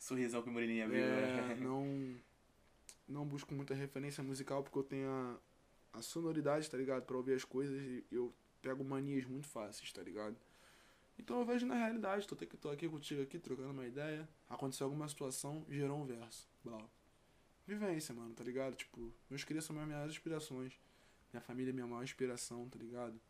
Sorrisão 0.00 0.42
que 0.42 0.48
o 0.48 0.52
Murilinho 0.52 0.86
abriu. 0.86 1.04
É, 1.04 1.54
não. 1.60 2.16
Não 3.06 3.26
busco 3.26 3.52
muita 3.52 3.74
referência 3.74 4.22
musical 4.22 4.62
porque 4.62 4.78
eu 4.78 4.84
tenho 4.84 5.10
a, 5.10 5.98
a 5.98 6.02
sonoridade, 6.02 6.70
tá 6.70 6.76
ligado? 6.76 7.04
Pra 7.04 7.16
ouvir 7.16 7.34
as 7.34 7.44
coisas 7.44 7.76
e 7.82 8.04
eu 8.10 8.32
pego 8.62 8.84
manias 8.84 9.26
muito 9.26 9.48
fáceis, 9.48 9.92
tá 9.92 10.00
ligado? 10.00 10.36
Então 11.18 11.38
eu 11.40 11.44
vejo 11.44 11.66
na 11.66 11.74
realidade, 11.74 12.26
tô, 12.26 12.34
aqui, 12.34 12.56
tô 12.56 12.70
aqui 12.70 12.88
contigo 12.88 13.20
aqui, 13.20 13.38
trocando 13.38 13.72
uma 13.72 13.86
ideia. 13.86 14.28
Aconteceu 14.48 14.86
alguma 14.86 15.08
situação, 15.08 15.66
gerou 15.68 15.98
um 15.98 16.06
verso. 16.06 16.48
Blau. 16.64 16.88
Vivência, 17.66 18.14
mano, 18.14 18.32
tá 18.32 18.44
ligado? 18.44 18.76
Tipo, 18.76 19.12
meus 19.28 19.44
crias 19.44 19.64
são 19.64 19.74
minhas 19.74 19.88
maiores 19.88 20.12
inspirações. 20.12 20.72
Minha 21.32 21.40
família 21.40 21.70
é 21.70 21.74
minha 21.74 21.86
maior 21.86 22.02
inspiração, 22.02 22.68
tá 22.68 22.78
ligado? 22.78 23.20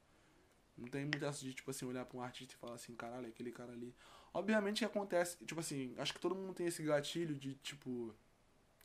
Não 0.81 0.89
tem 0.89 1.05
muito 1.05 1.25
essa 1.25 1.45
de, 1.45 1.55
tipo 1.55 1.71
assim, 1.71 1.85
olhar 1.85 2.05
pra 2.07 2.19
um 2.19 2.23
artista 2.23 2.55
e 2.55 2.59
falar 2.59 2.75
assim, 2.75 2.95
caralho, 2.97 3.27
é 3.27 3.29
aquele 3.29 3.53
cara 3.53 3.73
ali. 3.73 3.95
Obviamente 4.33 4.79
que 4.79 4.85
acontece, 4.85 5.37
tipo 5.45 5.61
assim, 5.61 5.95
acho 5.99 6.15
que 6.15 6.21
todo 6.21 6.35
mundo 6.35 6.55
tem 6.55 6.67
esse 6.67 6.83
gatilho 6.83 7.35
de, 7.35 7.55
tipo, 7.57 8.15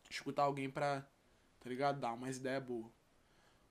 escutar 0.10 0.44
alguém 0.44 0.70
pra, 0.70 1.02
tá 1.60 1.70
ligado? 1.70 2.00
Dar 2.00 2.14
umas 2.14 2.38
ideias 2.38 2.64
boas. 2.64 2.92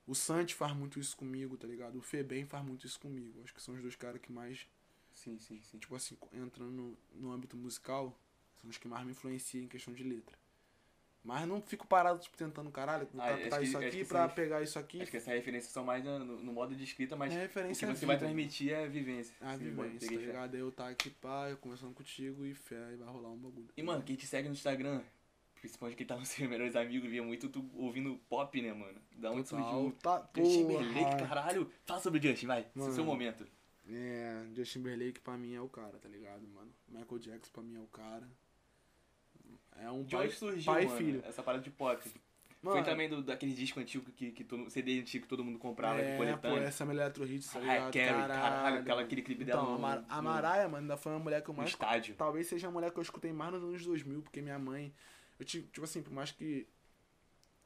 O 0.07 0.15
Santi 0.15 0.53
faz 0.55 0.75
muito 0.75 0.99
isso 0.99 1.17
comigo, 1.17 1.57
tá 1.57 1.67
ligado? 1.67 1.97
O 1.97 2.01
Febem 2.01 2.45
faz 2.45 2.63
muito 2.65 2.85
isso 2.85 2.99
comigo. 2.99 3.41
Acho 3.43 3.53
que 3.53 3.61
são 3.61 3.75
os 3.75 3.81
dois 3.81 3.95
caras 3.95 4.21
que 4.21 4.31
mais, 4.31 4.67
Sim, 5.13 5.39
sim, 5.39 5.61
sim. 5.63 5.79
tipo 5.79 5.95
assim, 5.95 6.17
entrando 6.33 6.71
no, 6.71 6.97
no 7.13 7.31
âmbito 7.31 7.55
musical, 7.55 8.19
são 8.61 8.69
os 8.69 8.77
que 8.77 8.87
mais 8.87 9.05
me 9.05 9.11
influenciam 9.11 9.63
em 9.63 9.67
questão 9.67 9.93
de 9.93 10.03
letra. 10.03 10.37
Mas 11.25 11.47
não 11.47 11.59
fico 11.59 11.87
parado, 11.87 12.19
tipo, 12.19 12.37
tentando, 12.37 12.69
caralho, 12.69 13.07
Ah, 13.17 13.29
captar 13.29 13.59
que- 13.59 13.65
isso 13.65 13.77
aqui 13.79 14.05
pra 14.05 14.29
pegar 14.29 14.61
isso 14.61 14.77
aqui. 14.77 15.01
Acho 15.01 15.09
que 15.09 15.17
essa 15.17 15.31
referência 15.31 15.71
são 15.71 15.83
mais 15.83 16.03
no, 16.03 16.19
no 16.19 16.53
modo 16.53 16.75
de 16.75 16.83
escrita, 16.83 17.15
mas 17.15 17.31
É 17.33 17.35
o 17.35 17.39
que 17.39 17.45
referência 17.47 17.87
você 17.87 18.05
à 18.05 18.07
vai 18.07 18.15
vida, 18.15 18.25
transmitir 18.27 18.71
é 18.71 18.83
a 18.83 18.87
vivência. 18.87 19.35
A 19.41 19.57
vivência, 19.57 19.75
mano, 19.75 19.99
tá 19.99 20.05
ligado? 20.27 20.53
Aí 20.53 20.59
eu 20.61 20.71
tá 20.71 20.87
aqui, 20.87 21.09
pá, 21.09 21.49
eu 21.49 21.57
conversando 21.57 21.93
contigo 21.95 22.45
e 22.45 22.53
fé, 22.53 22.93
e 22.93 22.95
vai 22.97 23.07
rolar 23.09 23.29
um 23.31 23.37
bagulho. 23.37 23.67
E, 23.75 23.81
mano, 23.81 24.03
quem 24.03 24.15
te 24.15 24.27
segue 24.27 24.47
no 24.47 24.53
Instagram, 24.53 25.01
principalmente 25.59 25.97
quem 25.97 26.05
tá 26.05 26.15
nos 26.15 26.27
seus 26.29 26.47
melhores 26.47 26.75
amigos, 26.75 27.09
via 27.09 27.23
muito 27.23 27.49
tu 27.49 27.67
ouvindo 27.73 28.15
pop, 28.29 28.61
né, 28.61 28.71
mano? 28.71 29.01
Da 29.17 29.31
onde 29.31 29.49
Total, 29.49 29.71
surgiu 29.71 29.91
tá, 30.03 30.29
Justin. 30.37 30.61
Timberlake, 30.67 31.23
caralho. 31.27 31.71
Fala 31.85 31.99
sobre 32.01 32.19
o 32.19 32.21
Justin, 32.21 32.45
vai. 32.45 32.59
Esse 32.61 32.69
é 32.79 32.81
o 32.81 32.85
seu 32.85 32.91
Mano. 33.03 33.05
momento. 33.05 33.47
É, 33.89 34.45
Justin 34.55 34.79
Timberlake 34.79 35.19
pra 35.21 35.35
mim 35.37 35.55
é 35.55 35.61
o 35.61 35.69
cara, 35.69 35.97
tá 35.97 36.07
ligado, 36.07 36.47
mano? 36.47 36.71
Michael 36.87 37.19
Jackson 37.19 37.51
pra 37.51 37.63
mim 37.63 37.75
é 37.77 37.79
o 37.81 37.87
cara. 37.87 38.27
É 39.79 39.89
um 39.91 40.03
De 40.03 40.15
pai, 40.15 40.25
onde 40.27 40.35
surgiu, 40.35 40.65
pai 40.73 40.83
e 40.83 40.85
mano, 40.85 40.97
filho. 40.97 41.21
essa 41.25 41.43
parada 41.43 41.63
de 41.63 41.69
pop? 41.71 42.01
Mano, 42.61 42.77
Foi 42.77 42.83
também 42.85 43.07
do, 43.07 43.21
daquele 43.21 43.53
disco 43.53 43.79
antigo 43.79 44.11
que, 44.11 44.31
que 44.31 44.43
todo, 44.43 44.69
CD 44.71 44.99
antigo 44.99 45.23
que 45.23 45.29
todo 45.29 45.43
mundo 45.43 45.59
comprava, 45.59 45.99
de 46.01 46.07
é, 46.07 46.11
pô, 46.13 46.17
coletânea. 46.23 46.59
essa 46.67 46.83
é 46.83 46.87
Eletro 46.89 47.25
Hits, 47.27 47.51
tá 47.51 47.59
Mariah 47.59 47.73
ligado? 47.89 47.93
Carey, 47.93 48.27
caralho, 48.27 48.79
aquela- 48.79 49.01
aquele 49.03 49.21
clipe 49.21 49.43
dela 49.45 49.61
Então, 49.61 49.71
no- 49.73 49.77
a, 49.77 49.79
Mar 49.87 50.05
a 50.09 50.21
Mariah, 50.21 50.67
mano, 50.67 50.77
ainda 50.83 50.97
foi 50.97 51.11
uma 51.11 51.19
mulher 51.19 51.43
que 51.43 51.49
eu 51.49 51.53
mais... 51.53 51.69
estádio. 51.69 52.15
Talvez 52.15 52.47
seja 52.47 52.67
a 52.67 52.71
mulher 52.71 52.89
que 52.91 52.97
eu 52.97 53.03
escutei 53.03 53.31
mais 53.31 53.53
nos 53.53 53.63
anos 53.63 53.85
2000, 53.85 54.21
porque 54.23 54.41
minha 54.41 54.57
mãe... 54.57 54.91
Eu 55.37 55.45
tive, 55.45 55.67
tipo 55.67 55.83
assim, 55.83 56.01
por 56.01 56.11
mais 56.13 56.31
que... 56.31 56.65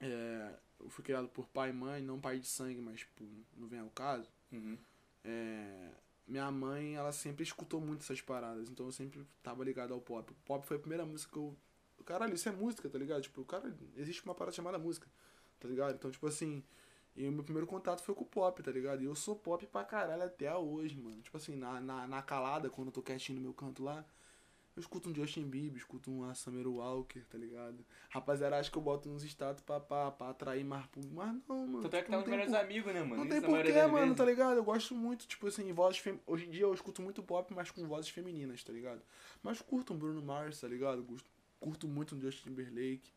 É, 0.01 0.49
eu 0.79 0.89
fui 0.89 1.03
criado 1.03 1.27
por 1.29 1.47
pai 1.47 1.69
e 1.69 1.73
mãe, 1.73 2.01
não 2.01 2.19
pai 2.19 2.39
de 2.39 2.47
sangue, 2.47 2.81
mas, 2.81 2.99
tipo, 2.99 3.23
não 3.55 3.67
vem 3.67 3.79
ao 3.79 3.89
caso. 3.89 4.29
Uhum. 4.51 4.77
É, 5.23 5.89
minha 6.27 6.49
mãe, 6.51 6.95
ela 6.95 7.11
sempre 7.11 7.43
escutou 7.43 7.79
muito 7.81 8.01
essas 8.01 8.21
paradas, 8.21 8.69
então 8.69 8.85
eu 8.85 8.91
sempre 8.91 9.25
tava 9.43 9.63
ligado 9.63 9.93
ao 9.93 9.99
pop. 10.01 10.31
O 10.31 10.35
pop 10.45 10.65
foi 10.65 10.77
a 10.77 10.79
primeira 10.79 11.05
música 11.05 11.31
que 11.33 11.37
eu. 11.37 11.55
Caralho, 12.09 12.33
isso 12.33 12.49
é 12.49 12.51
música, 12.51 12.89
tá 12.89 12.97
ligado? 12.97 13.21
Tipo, 13.21 13.45
cara, 13.45 13.71
existe 13.95 14.23
uma 14.25 14.33
parada 14.33 14.55
chamada 14.55 14.79
música, 14.79 15.07
tá 15.59 15.67
ligado? 15.67 15.93
Então, 15.93 16.09
tipo 16.09 16.25
assim, 16.25 16.63
e 17.15 17.27
o 17.27 17.31
meu 17.31 17.43
primeiro 17.43 17.67
contato 17.67 18.01
foi 18.01 18.15
com 18.15 18.23
o 18.23 18.27
pop, 18.27 18.63
tá 18.63 18.71
ligado? 18.71 19.03
E 19.03 19.05
eu 19.05 19.13
sou 19.13 19.35
pop 19.35 19.63
pra 19.67 19.83
caralho 19.83 20.23
até 20.23 20.53
hoje, 20.55 20.97
mano. 20.97 21.21
Tipo 21.21 21.37
assim, 21.37 21.55
na, 21.55 21.79
na, 21.79 22.07
na 22.07 22.21
calada, 22.23 22.67
quando 22.69 22.87
eu 22.87 22.91
tô 22.93 23.01
quietinho 23.03 23.37
no 23.37 23.43
meu 23.43 23.53
canto 23.53 23.83
lá, 23.83 24.03
eu 24.75 24.79
escuto 24.81 25.09
um 25.09 25.13
Justin 25.13 25.43
Bieber, 25.43 25.77
escuto 25.77 26.09
um 26.09 26.33
Summer 26.33 26.65
Walker, 26.67 27.19
tá 27.29 27.37
ligado? 27.37 27.85
Rapaziada, 28.09 28.57
acho 28.57 28.71
que 28.71 28.77
eu 28.77 28.81
boto 28.81 29.07
uns 29.09 29.23
status 29.23 29.61
pra, 29.61 29.79
pra, 29.79 30.09
pra 30.09 30.29
atrair 30.29 30.63
mais 30.63 30.85
público, 30.87 31.13
mas 31.15 31.35
não, 31.47 31.67
mano. 31.67 31.81
Tanto 31.83 31.95
é 31.95 31.99
que 32.01 32.05
tipo, 32.05 32.11
tá 32.11 32.17
nos 32.17 32.23
tem 32.25 32.31
melhores 32.31 32.51
por- 32.53 32.59
amigos, 32.65 32.93
né, 32.93 33.03
mano? 33.03 33.15
não 33.17 33.23
Isso 33.25 33.41
tem 33.41 33.41
porquê, 33.49 33.73
mano, 33.83 33.97
vezes. 33.97 34.17
tá 34.17 34.25
ligado? 34.25 34.57
Eu 34.57 34.63
gosto 34.63 34.95
muito, 34.95 35.27
tipo 35.27 35.45
assim, 35.47 35.71
vozes 35.73 35.99
fem... 35.99 36.19
Hoje 36.25 36.47
em 36.47 36.49
dia 36.49 36.61
eu 36.63 36.73
escuto 36.73 37.01
muito 37.01 37.21
pop, 37.21 37.53
mas 37.53 37.69
com 37.69 37.85
vozes 37.87 38.09
femininas, 38.09 38.63
tá 38.63 38.71
ligado? 38.73 39.01
Mas 39.43 39.61
curto 39.61 39.93
um 39.93 39.97
Bruno 39.97 40.21
Mars, 40.23 40.61
tá 40.61 40.67
ligado? 40.67 41.03
Curto, 41.03 41.29
curto 41.59 41.87
muito 41.87 42.15
um 42.15 42.21
Justin 42.21 42.49
Timberlake. 42.49 43.11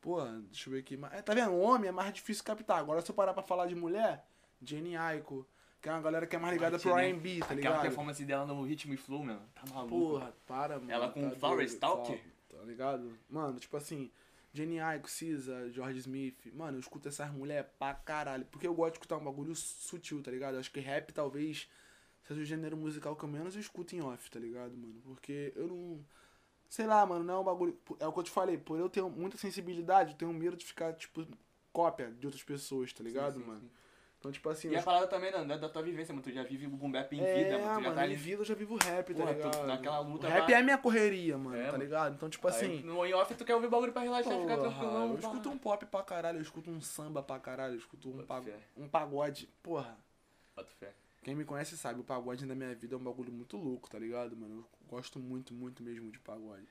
Pô, 0.00 0.24
deixa 0.24 0.68
eu 0.68 0.72
ver 0.72 0.80
aqui. 0.80 0.98
É, 1.12 1.20
tá 1.22 1.34
vendo? 1.34 1.54
Homem 1.54 1.88
é 1.88 1.92
mais 1.92 2.12
difícil 2.14 2.42
captar. 2.42 2.78
Agora 2.78 3.00
se 3.02 3.10
eu 3.10 3.14
parar 3.14 3.34
pra 3.34 3.42
falar 3.42 3.66
de 3.66 3.74
mulher, 3.74 4.24
Jenny 4.62 4.96
Aiko, 4.96 5.46
que 5.80 5.88
é 5.88 5.92
uma 5.92 6.00
galera 6.00 6.26
que 6.26 6.34
é 6.34 6.38
mais 6.38 6.54
ligada 6.54 6.78
pro 6.78 6.90
Martinez. 6.90 7.16
R&B, 7.16 7.38
tá 7.40 7.44
Aquela 7.46 7.56
ligado? 7.58 7.82
performance 7.82 8.24
dela 8.24 8.46
no 8.46 8.62
ritmo 8.62 8.94
e 8.94 8.96
flow, 8.96 9.24
mano. 9.24 9.42
Tá 9.54 9.62
maluco. 9.72 9.88
Porra, 9.90 10.34
para, 10.46 10.78
mano. 10.78 10.90
Ela 10.90 11.10
com 11.10 11.28
tá 11.30 11.36
Flower 11.36 11.64
Stalker? 11.66 12.18
Tá 12.48 12.56
tá 12.58 12.64
ligado? 12.64 13.12
Mano, 13.28 13.58
tipo 13.58 13.76
assim, 13.76 14.10
Jenny 14.52 14.80
Aiko, 14.80 15.08
Cisa, 15.08 15.70
George 15.70 15.98
Smith. 15.98 16.50
Mano, 16.54 16.76
eu 16.78 16.80
escuto 16.80 17.08
essas 17.08 17.30
mulheres 17.30 17.70
pra 17.78 17.94
caralho. 17.94 18.46
Porque 18.46 18.66
eu 18.66 18.74
gosto 18.74 18.92
de 18.92 18.98
escutar 18.98 19.16
um 19.18 19.24
bagulho 19.24 19.54
sutil, 19.54 20.22
tá 20.22 20.30
ligado? 20.30 20.54
Eu 20.54 20.60
acho 20.60 20.70
que 20.70 20.80
rap 20.80 21.12
talvez 21.12 21.68
seja 22.26 22.40
o 22.40 22.44
gênero 22.44 22.76
musical 22.76 23.14
que 23.16 23.24
eu 23.24 23.28
menos 23.28 23.54
escuto 23.54 23.94
em 23.94 24.00
off, 24.02 24.30
tá 24.30 24.38
ligado, 24.38 24.76
mano? 24.76 25.00
Porque 25.04 25.52
eu 25.56 25.66
não. 25.68 26.00
Sei 26.70 26.86
lá, 26.86 27.04
mano, 27.04 27.24
não 27.24 27.34
é 27.34 27.38
um 27.40 27.44
bagulho. 27.44 27.76
É 27.98 28.06
o 28.06 28.12
que 28.12 28.18
eu 28.20 28.22
te 28.22 28.30
falei, 28.30 28.56
por 28.56 28.78
eu 28.78 28.88
ter 28.88 29.02
muita 29.02 29.36
sensibilidade, 29.36 30.12
eu 30.12 30.16
tenho 30.16 30.32
medo 30.32 30.56
de 30.56 30.64
ficar, 30.64 30.92
tipo, 30.94 31.26
cópia 31.72 32.12
de 32.12 32.26
outras 32.26 32.42
pessoas, 32.44 32.92
tá 32.92 33.02
ligado, 33.02 33.34
Sim, 33.34 33.40
sim, 33.40 33.46
mano? 33.46 33.60
sim. 33.60 33.70
Então, 34.20 34.30
tipo 34.30 34.48
assim. 34.50 34.68
E 34.70 34.76
a 34.76 34.82
parada 34.82 35.06
também 35.08 35.32
da, 35.32 35.42
da, 35.42 35.56
da 35.56 35.68
tua 35.68 35.82
vivência, 35.82 36.12
mano. 36.14 36.22
Tu 36.22 36.30
já 36.30 36.42
vive 36.44 36.66
o 36.66 36.70
boom 36.70 36.92
bap 36.92 37.12
em 37.16 37.20
é, 37.24 37.34
vida, 37.34 37.58
mano. 37.58 37.62
Tu 37.62 37.66
já 37.66 37.80
mano, 37.80 37.94
tá 37.96 38.02
ali. 38.02 38.12
em 38.12 38.16
vida 38.16 38.42
eu 38.42 38.44
já 38.44 38.54
vivo 38.54 38.76
rap, 38.76 39.14
tá 39.14 39.14
Porra, 39.20 39.34
tu- 39.34 39.46
ligado? 39.48 39.66
naquela 39.66 39.98
luta 40.00 40.26
o 40.26 40.30
rap 40.30 40.46
pra- 40.46 40.58
é 40.58 40.62
minha 40.62 40.78
correria, 40.78 41.36
mano, 41.38 41.56
É, 41.56 41.70
tá 41.70 41.76
ligado? 41.78 42.14
Então, 42.14 42.28
tipo 42.30 42.46
Aí, 42.46 42.54
assim. 42.54 42.82
no 42.82 43.04
em 43.04 43.14
off 43.14 43.34
tu 43.34 43.44
quer 43.44 43.54
ouvir 43.56 43.68
bagulho 43.68 43.92
pra 43.92 44.02
relaxar, 44.02 44.32
ficar 44.38 44.56
porra, 44.58 44.68
tranquilão. 44.68 45.08
eu 45.12 45.18
escuto 45.18 45.48
um 45.50 45.58
pop 45.58 45.86
pra 45.86 46.02
caralho, 46.04 46.38
eu 46.38 46.42
escuto 46.42 46.70
um 46.70 46.80
samba 46.82 47.22
pra 47.22 47.38
caralho, 47.40 47.74
eu 47.74 47.78
escuto 47.78 48.08
um, 48.10 48.12
Bota 48.12 48.26
pa- 48.26 48.42
fé. 48.42 48.58
um 48.76 48.86
pagode. 48.86 49.48
Porra, 49.62 49.96
Bota 50.54 50.70
fé. 50.78 50.92
Quem 51.22 51.34
me 51.34 51.44
conhece 51.44 51.76
sabe, 51.76 52.00
o 52.00 52.04
pagode 52.04 52.46
da 52.46 52.54
minha 52.54 52.74
vida 52.74 52.94
é 52.94 52.98
um 52.98 53.02
bagulho 53.02 53.32
muito 53.32 53.56
louco, 53.56 53.90
tá 53.90 53.98
ligado, 53.98 54.36
mano? 54.36 54.56
Eu 54.56 54.66
gosto 54.88 55.18
muito, 55.18 55.52
muito 55.52 55.82
mesmo 55.82 56.10
de 56.10 56.18
pagode. 56.18 56.66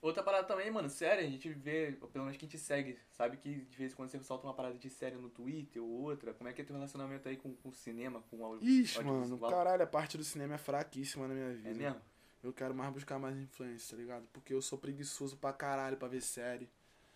Outra 0.00 0.20
parada 0.20 0.44
também, 0.48 0.68
mano, 0.68 0.90
sério, 0.90 1.24
a 1.24 1.30
gente 1.30 1.48
vê, 1.48 1.96
pelo 2.12 2.24
menos 2.24 2.36
quem 2.36 2.48
te 2.48 2.58
segue, 2.58 2.98
sabe 3.12 3.36
que 3.36 3.54
de 3.54 3.76
vez 3.76 3.92
em 3.92 3.94
quando 3.94 4.08
você 4.08 4.20
solta 4.20 4.44
uma 4.46 4.52
parada 4.52 4.76
de 4.76 4.90
série 4.90 5.14
no 5.14 5.30
Twitter 5.30 5.80
ou 5.80 5.88
outra. 5.88 6.34
Como 6.34 6.50
é 6.50 6.52
que 6.52 6.60
é 6.60 6.64
teu 6.64 6.74
relacionamento 6.74 7.28
aí 7.28 7.36
com, 7.36 7.54
com 7.54 7.68
o 7.68 7.72
cinema, 7.72 8.20
com 8.28 8.38
o 8.38 8.44
áudio? 8.44 8.68
Ixi, 8.68 9.00
mano, 9.04 9.38
caralho, 9.38 9.84
a 9.84 9.86
parte 9.86 10.18
do 10.18 10.24
cinema 10.24 10.54
é 10.54 10.58
fraquíssima 10.58 11.28
na 11.28 11.34
minha 11.34 11.54
vida. 11.54 11.70
É 11.70 11.74
mesmo? 11.74 12.00
Eu 12.42 12.52
quero 12.52 12.74
mais 12.74 12.92
buscar 12.92 13.20
mais 13.20 13.36
influência, 13.36 13.96
tá 13.96 14.02
ligado? 14.02 14.26
Porque 14.32 14.52
eu 14.52 14.60
sou 14.60 14.76
preguiçoso 14.76 15.36
pra 15.36 15.52
caralho 15.52 15.96
pra 15.96 16.08
ver 16.08 16.20
série. 16.20 16.68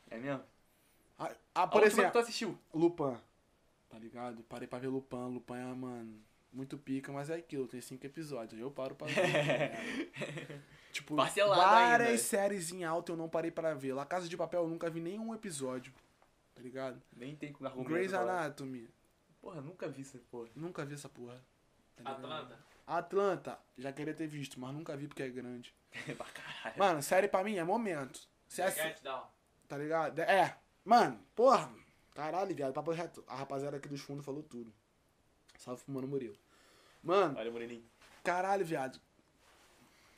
É 0.09 0.16
mesmo? 0.16 0.45
Ah, 1.18 1.35
ah, 1.53 1.62
A 1.64 1.66
por 1.66 1.83
última 1.83 1.91
que 1.91 2.01
exemplo, 2.03 2.12
tu 2.12 2.18
assistiu? 2.20 2.59
Lupin. 2.72 3.18
Tá 3.89 3.99
ligado? 3.99 4.45
Parei 4.45 4.68
pra 4.68 4.79
ver 4.79 4.87
Lupin. 4.87 5.33
Lupin 5.33 5.55
é, 5.55 5.74
mano, 5.74 6.20
muito 6.57 6.78
pica, 6.78 7.12
mas 7.12 7.28
é 7.30 7.34
aquilo, 7.34 7.68
tem 7.68 7.80
cinco 7.80 8.04
episódios. 8.07 8.54
Aí 8.54 8.61
eu 8.61 8.70
paro 8.70 8.94
pra 8.94 9.07
ver. 9.12 9.70
tá 10.12 10.62
tipo, 10.92 11.14
Parcelado 11.16 11.61
várias 11.61 12.09
ainda. 12.09 12.22
séries 12.22 12.72
em 12.72 12.84
alta 12.84 13.12
eu 13.12 13.16
não 13.16 13.28
parei 13.28 13.50
pra 13.50 13.74
ver. 13.74 13.92
La 13.92 14.07
Casa 14.07 14.28
de 14.28 14.36
Papel 14.36 14.62
eu 14.62 14.68
nunca 14.68 14.88
vi 14.90 15.00
nenhum 15.00 15.34
episódio. 15.34 15.92
Tá 16.54 16.62
ligado? 16.62 17.00
Nem 17.14 17.36
tem 17.36 17.52
com 17.52 17.64
argumento. 17.66 17.90
Grey's. 17.90 18.14
Anatomy. 18.14 18.88
Porra, 19.40 19.61
nunca 19.61 19.86
vi 19.88 20.02
essa 20.02 20.18
porra. 20.30 20.48
Nunca 20.57 20.84
vi 20.84 20.94
essa 20.94 21.09
porra. 21.09 21.40
tá? 21.96 22.11
Atlanta. 22.11 22.59
Atlanta, 22.86 23.59
já 23.76 23.92
queria 23.92 24.14
ter 24.14 24.26
visto, 24.28 24.59
mas 24.59 24.72
nunca 24.72 24.96
vi 24.96 25.07
porque 25.09 25.22
é 25.22 25.28
grande. 25.28 25.74
pra 26.16 26.26
caralho. 26.26 26.78
Mano, 26.78 27.02
série 27.02 27.28
pra 27.28 27.44
mim 27.44 27.57
é 27.57 27.64
momento. 27.64 28.20
Se 28.48 28.62
é, 28.62 28.96
down. 29.02 29.26
tá 29.68 29.76
ligado? 29.76 30.18
É, 30.20 30.57
mano, 30.84 31.20
porra. 31.34 31.70
Caralho, 32.14 32.54
viado, 32.54 32.72
papo 32.72 32.92
reto. 32.92 33.22
A 33.26 33.36
rapaziada 33.36 33.76
aqui 33.76 33.88
dos 33.88 34.00
fundos 34.00 34.24
falou 34.24 34.42
tudo. 34.42 34.72
Salve 35.59 35.82
pro 35.84 35.92
Mano 35.92 36.07
Murilo. 36.09 36.36
Mano, 37.07 37.38
Olha, 37.38 37.50
Moreninho. 37.50 37.84
caralho, 38.24 38.64
viado. 38.64 39.00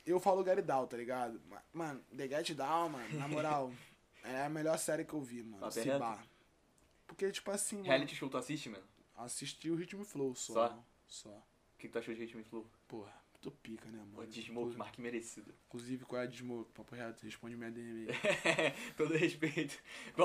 Eu 0.05 0.19
falo 0.19 0.43
Down, 0.61 0.87
tá 0.87 0.97
ligado? 0.97 1.39
Ma- 1.47 1.61
Mano, 1.71 2.01
The 2.15 2.27
Get 2.27 2.55
Down, 2.55 2.89
mano, 2.89 3.17
na 3.19 3.27
moral, 3.27 3.71
é 4.23 4.43
a 4.45 4.49
melhor 4.49 4.77
série 4.79 5.05
que 5.05 5.13
eu 5.13 5.21
vi, 5.21 5.43
mano. 5.43 5.59
Papo 5.59 5.71
Se 5.71 5.81
bar. 5.99 6.25
Porque, 7.05 7.31
tipo 7.31 7.51
assim, 7.51 7.77
mano, 7.77 7.87
Reality 7.89 8.15
show 8.15 8.29
tu 8.29 8.37
assiste, 8.37 8.69
mano? 8.69 8.83
assisti 9.15 9.69
o 9.69 9.75
Ritmo 9.75 10.03
Flow 10.05 10.33
só. 10.35 10.53
Só? 10.53 10.83
Só. 11.07 11.29
O 11.29 11.43
que 11.77 11.87
que 11.87 11.89
tu 11.93 11.99
achou 11.99 12.13
de 12.13 12.21
Ritmo 12.21 12.43
Flow? 12.43 12.65
Porra, 12.87 13.13
muito 13.33 13.51
pica, 13.61 13.89
né, 13.89 13.99
Pô, 14.13 14.17
mano? 14.21 14.31
Desmoke, 14.31 14.75
marca 14.77 15.01
merecido. 15.01 15.53
Inclusive, 15.67 16.05
qual 16.05 16.21
é 16.21 16.25
a 16.25 16.27
Desmoke? 16.27 16.71
Papo 16.71 16.95
reto, 16.95 17.23
responde 17.25 17.55
minha 17.55 17.69
DM 17.71 18.07
aí. 18.09 18.73
Todo 18.97 19.13
respeito. 19.15 19.77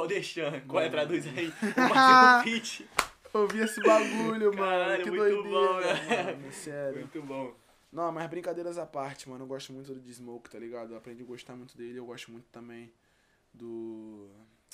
Deixan. 0.07 0.61
Qual 0.67 0.83
é? 0.83 0.89
Traduz 0.89 1.27
aí. 1.27 1.49
O 1.77 1.89
Marcelo 1.95 2.45
Pitt. 2.45 2.89
Eu 3.35 3.49
vi 3.49 3.61
esse 3.61 3.81
bagulho, 3.83 4.55
mano. 4.55 4.57
Caralho, 4.57 5.03
que 5.05 5.11
muito 5.11 5.23
doideira, 5.43 5.49
bom, 5.69 5.81
né? 5.81 6.33
mano. 6.33 6.53
Sério. 6.53 6.99
Muito 7.01 7.23
bom. 7.23 7.55
Não, 7.93 8.11
mas 8.13 8.29
brincadeiras 8.31 8.79
à 8.79 8.87
parte, 8.87 9.29
mano. 9.29 9.45
Eu 9.45 9.49
gosto 9.49 9.73
muito 9.73 9.93
do 9.95 10.13
Smoke, 10.13 10.49
tá 10.51 10.59
ligado? 10.59 10.93
Eu 10.93 10.97
aprendi 10.99 11.23
a 11.23 11.27
gostar 11.27 11.55
muito 11.57 11.77
dele. 11.77 11.99
Eu 11.99 12.07
gosto 12.07 12.31
muito 12.31 12.47
também 12.51 12.93
do. 13.53 14.29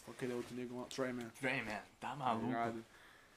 Aquele 0.09 0.35
outro 0.35 0.55
negro? 0.55 0.87
Trayman. 0.95 1.27
Rayman, 1.43 1.79
tá 2.01 2.11
Tá 2.11 2.17
maluco. 2.17 2.47
ligado? 2.47 2.85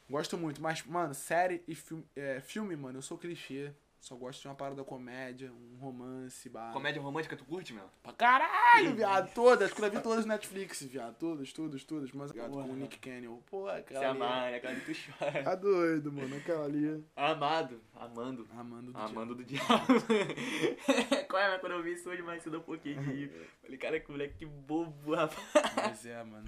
Gosto 0.10 0.38
muito, 0.38 0.62
mas, 0.62 0.84
mano, 0.84 1.14
série 1.14 1.64
e 1.68 1.74
filme, 1.76 2.06
é, 2.16 2.40
filme, 2.42 2.76
mano, 2.76 2.98
eu 2.98 3.02
sou 3.02 3.18
clichê. 3.18 3.72
Só 4.04 4.18
gosto 4.18 4.41
de 4.41 4.49
uma 4.49 4.54
parada 4.56 4.84
comédia, 4.84 5.49
um 5.54 5.78
romance, 5.78 6.49
barra. 6.49 6.74
Comédia 6.74 7.01
romântica 7.01 7.38
tu 7.38 7.45
curte, 7.45 7.72
meu? 7.72 7.89
Pra 8.04 8.12
caralho, 8.12 8.93
viado. 8.97 9.34
Todas. 9.34 9.70
Escrevi 9.70 10.01
todas 10.01 10.26
no 10.26 10.34
Netflix, 10.34 10.84
viado. 10.84 11.16
Todas, 11.16 11.54
todas, 11.54 11.86
todas. 11.86 12.12
Mas, 12.12 12.34
viado, 12.34 12.51
com 12.51 12.64
o 12.64 12.76
Nick 12.76 12.99
Cannon. 12.99 13.38
Pô, 13.49 13.70
Se 13.70 13.78
aquela 13.78 13.99
ali. 14.01 14.10
amar, 14.10 14.51
né? 14.51 14.58
Aquela 14.58 14.76
que 14.76 14.93
tu 14.93 14.99
chora. 15.18 15.43
Tá 15.43 15.56
doido, 15.56 16.12
mano. 16.12 16.36
Aquela 16.36 16.66
ali. 16.66 17.01
Amado. 17.16 17.80
Amando. 17.95 18.45
Amando 18.51 18.91
do 18.91 18.97
Amando 18.97 19.36
do 19.36 19.43
diabo. 19.45 19.70
Qual 21.30 21.41
é, 21.41 21.58
quando 21.60 21.72
eu 21.72 21.82
vi 21.84 21.93
isso 21.93 22.10
hoje 22.10 22.22
mais 22.22 22.43
cedo 22.43 22.58
um 22.58 22.62
pouquinho 22.62 23.01
de. 23.01 23.32
Falei, 23.62 23.78
cara, 23.78 24.01
que 24.01 24.12
moleque 24.12 24.34
que 24.39 24.45
bobo, 24.45 25.16
rapaz. 25.16 25.39
diabo. 25.54 25.74
Mas 25.78 26.06
é, 26.06 26.24
mano. 26.26 26.45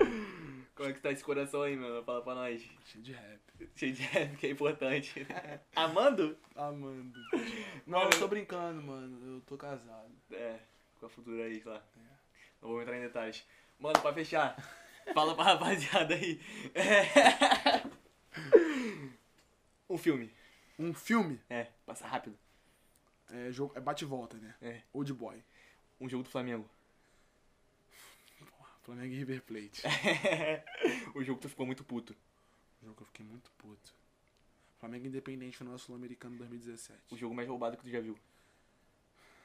Como 0.76 0.90
é 0.90 0.94
que 0.94 1.00
tá 1.00 1.12
esse 1.12 1.24
coração 1.24 1.62
aí, 1.62 1.76
mano? 1.76 2.04
Fala 2.04 2.22
pra 2.22 2.36
nós. 2.36 2.62
Cheio 2.86 3.04
de 3.04 3.14
rap. 3.14 3.40
Cheio 3.76 3.94
de 3.94 4.02
rap, 4.04 4.36
que 4.38 4.48
é 4.48 4.50
importante. 4.50 5.26
Amando? 5.76 6.38
Amando. 6.56 7.18
Não, 7.88 8.04
eu 8.04 8.10
tô 8.10 8.28
brincando, 8.28 8.82
mano. 8.82 9.36
Eu 9.36 9.42
tô 9.42 9.58
casado. 9.58 10.12
É, 10.32 10.60
com 11.00 11.06
a 11.06 11.10
futura 11.10 11.46
aí, 11.46 11.62
lá. 11.64 11.82
Não 12.62 12.70
vou 12.70 12.82
entrar 12.82 12.98
em 12.98 13.02
detalhes. 13.02 13.46
Mano, 13.80 14.00
pra 14.02 14.14
fechar, 14.14 14.56
fala 15.14 15.34
pra 15.36 15.44
rapaziada 15.46 16.14
aí. 16.14 16.40
É. 16.74 17.86
Um 19.88 19.98
filme. 20.00 20.34
Um 20.80 20.94
filme 20.96 21.40
É, 21.48 21.68
passa 21.86 22.08
rápido. 22.08 22.36
é, 23.32 23.52
jogo, 23.52 23.72
é 23.78 23.80
bate 23.80 24.04
e 24.04 24.08
volta, 24.08 24.36
né? 24.38 24.56
É. 24.62 24.82
Old 24.92 25.14
Boy. 25.14 25.44
Um 26.02 26.10
jogo 26.10 26.24
do 26.24 26.30
Flamengo. 26.30 26.68
Flamengo 28.86 29.14
e 29.14 29.18
River 29.18 29.42
Plate. 29.42 29.82
o 31.16 31.24
jogo 31.24 31.40
que 31.40 31.48
tu 31.48 31.50
ficou 31.50 31.66
muito 31.66 31.84
puto. 31.84 32.16
Um 32.82 32.86
jogo 32.86 32.98
que 32.98 33.02
eu 33.02 33.08
fiquei 33.08 33.26
muito 33.26 33.50
puto. 33.58 33.94
Flamengo 34.80 35.08
Independente 35.08 35.58
final 35.58 35.76
Sul-Americano 35.80 36.38
2017. 36.38 37.00
O 37.12 37.18
jogo 37.18 37.34
mais 37.34 37.50
roubado 37.50 37.76
que 37.78 37.84
tu 37.84 37.90
já 37.90 38.00
viu. 38.00 38.16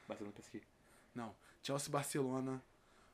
Barcelona 0.07 0.35
PSG. 0.35 0.61
Não, 1.15 1.33
Chelsea 1.63 1.89
Barcelona. 1.89 2.61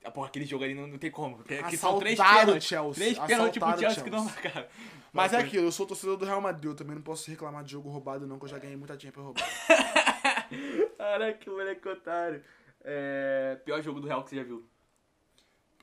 Ah, 0.04 0.12
porra, 0.12 0.28
aquele 0.28 0.46
jogo 0.46 0.66
ali 0.66 0.76
não, 0.76 0.86
não 0.86 0.98
tem 0.98 1.10
como. 1.10 1.38
Que, 1.44 1.64
que 1.64 1.76
Assaltaram 1.76 1.78
são 1.80 2.00
três 2.00 2.20
o 2.20 2.24
pênaltis. 2.24 2.64
Chelsea. 2.68 2.94
Três 2.94 3.20
pênaltis 3.20 3.60
pro 3.60 3.70
o 3.70 3.80
Chelsea 3.80 4.04
que 4.04 4.10
não 4.10 4.24
Chelsea. 4.26 4.44
marcaram. 4.44 4.68
Mas 5.14 5.34
é 5.34 5.38
aquilo, 5.38 5.68
eu 5.68 5.72
sou 5.72 5.88
torcedor 5.88 6.18
do 6.18 6.26
Real 6.26 6.42
Madrid, 6.42 6.66
eu 6.66 6.76
também 6.76 6.96
não 6.96 7.02
posso 7.02 7.30
reclamar 7.32 7.64
de 7.64 7.72
jogo 7.72 7.90
roubado 7.90 8.28
não, 8.28 8.38
que 8.38 8.46
eu 8.46 8.50
já 8.50 8.60
ganhei 8.60 8.76
muita 8.76 9.00
Champions 9.00 9.24
roubada. 9.24 9.48
Caraca, 10.98 11.38
que 11.38 11.50
moleque 11.50 11.88
otário. 11.88 12.44
É... 12.84 13.60
Pior 13.64 13.82
jogo 13.82 14.02
do 14.02 14.08
Real 14.08 14.24
que 14.24 14.30
você 14.30 14.36
já 14.36 14.44
viu. 14.44 14.68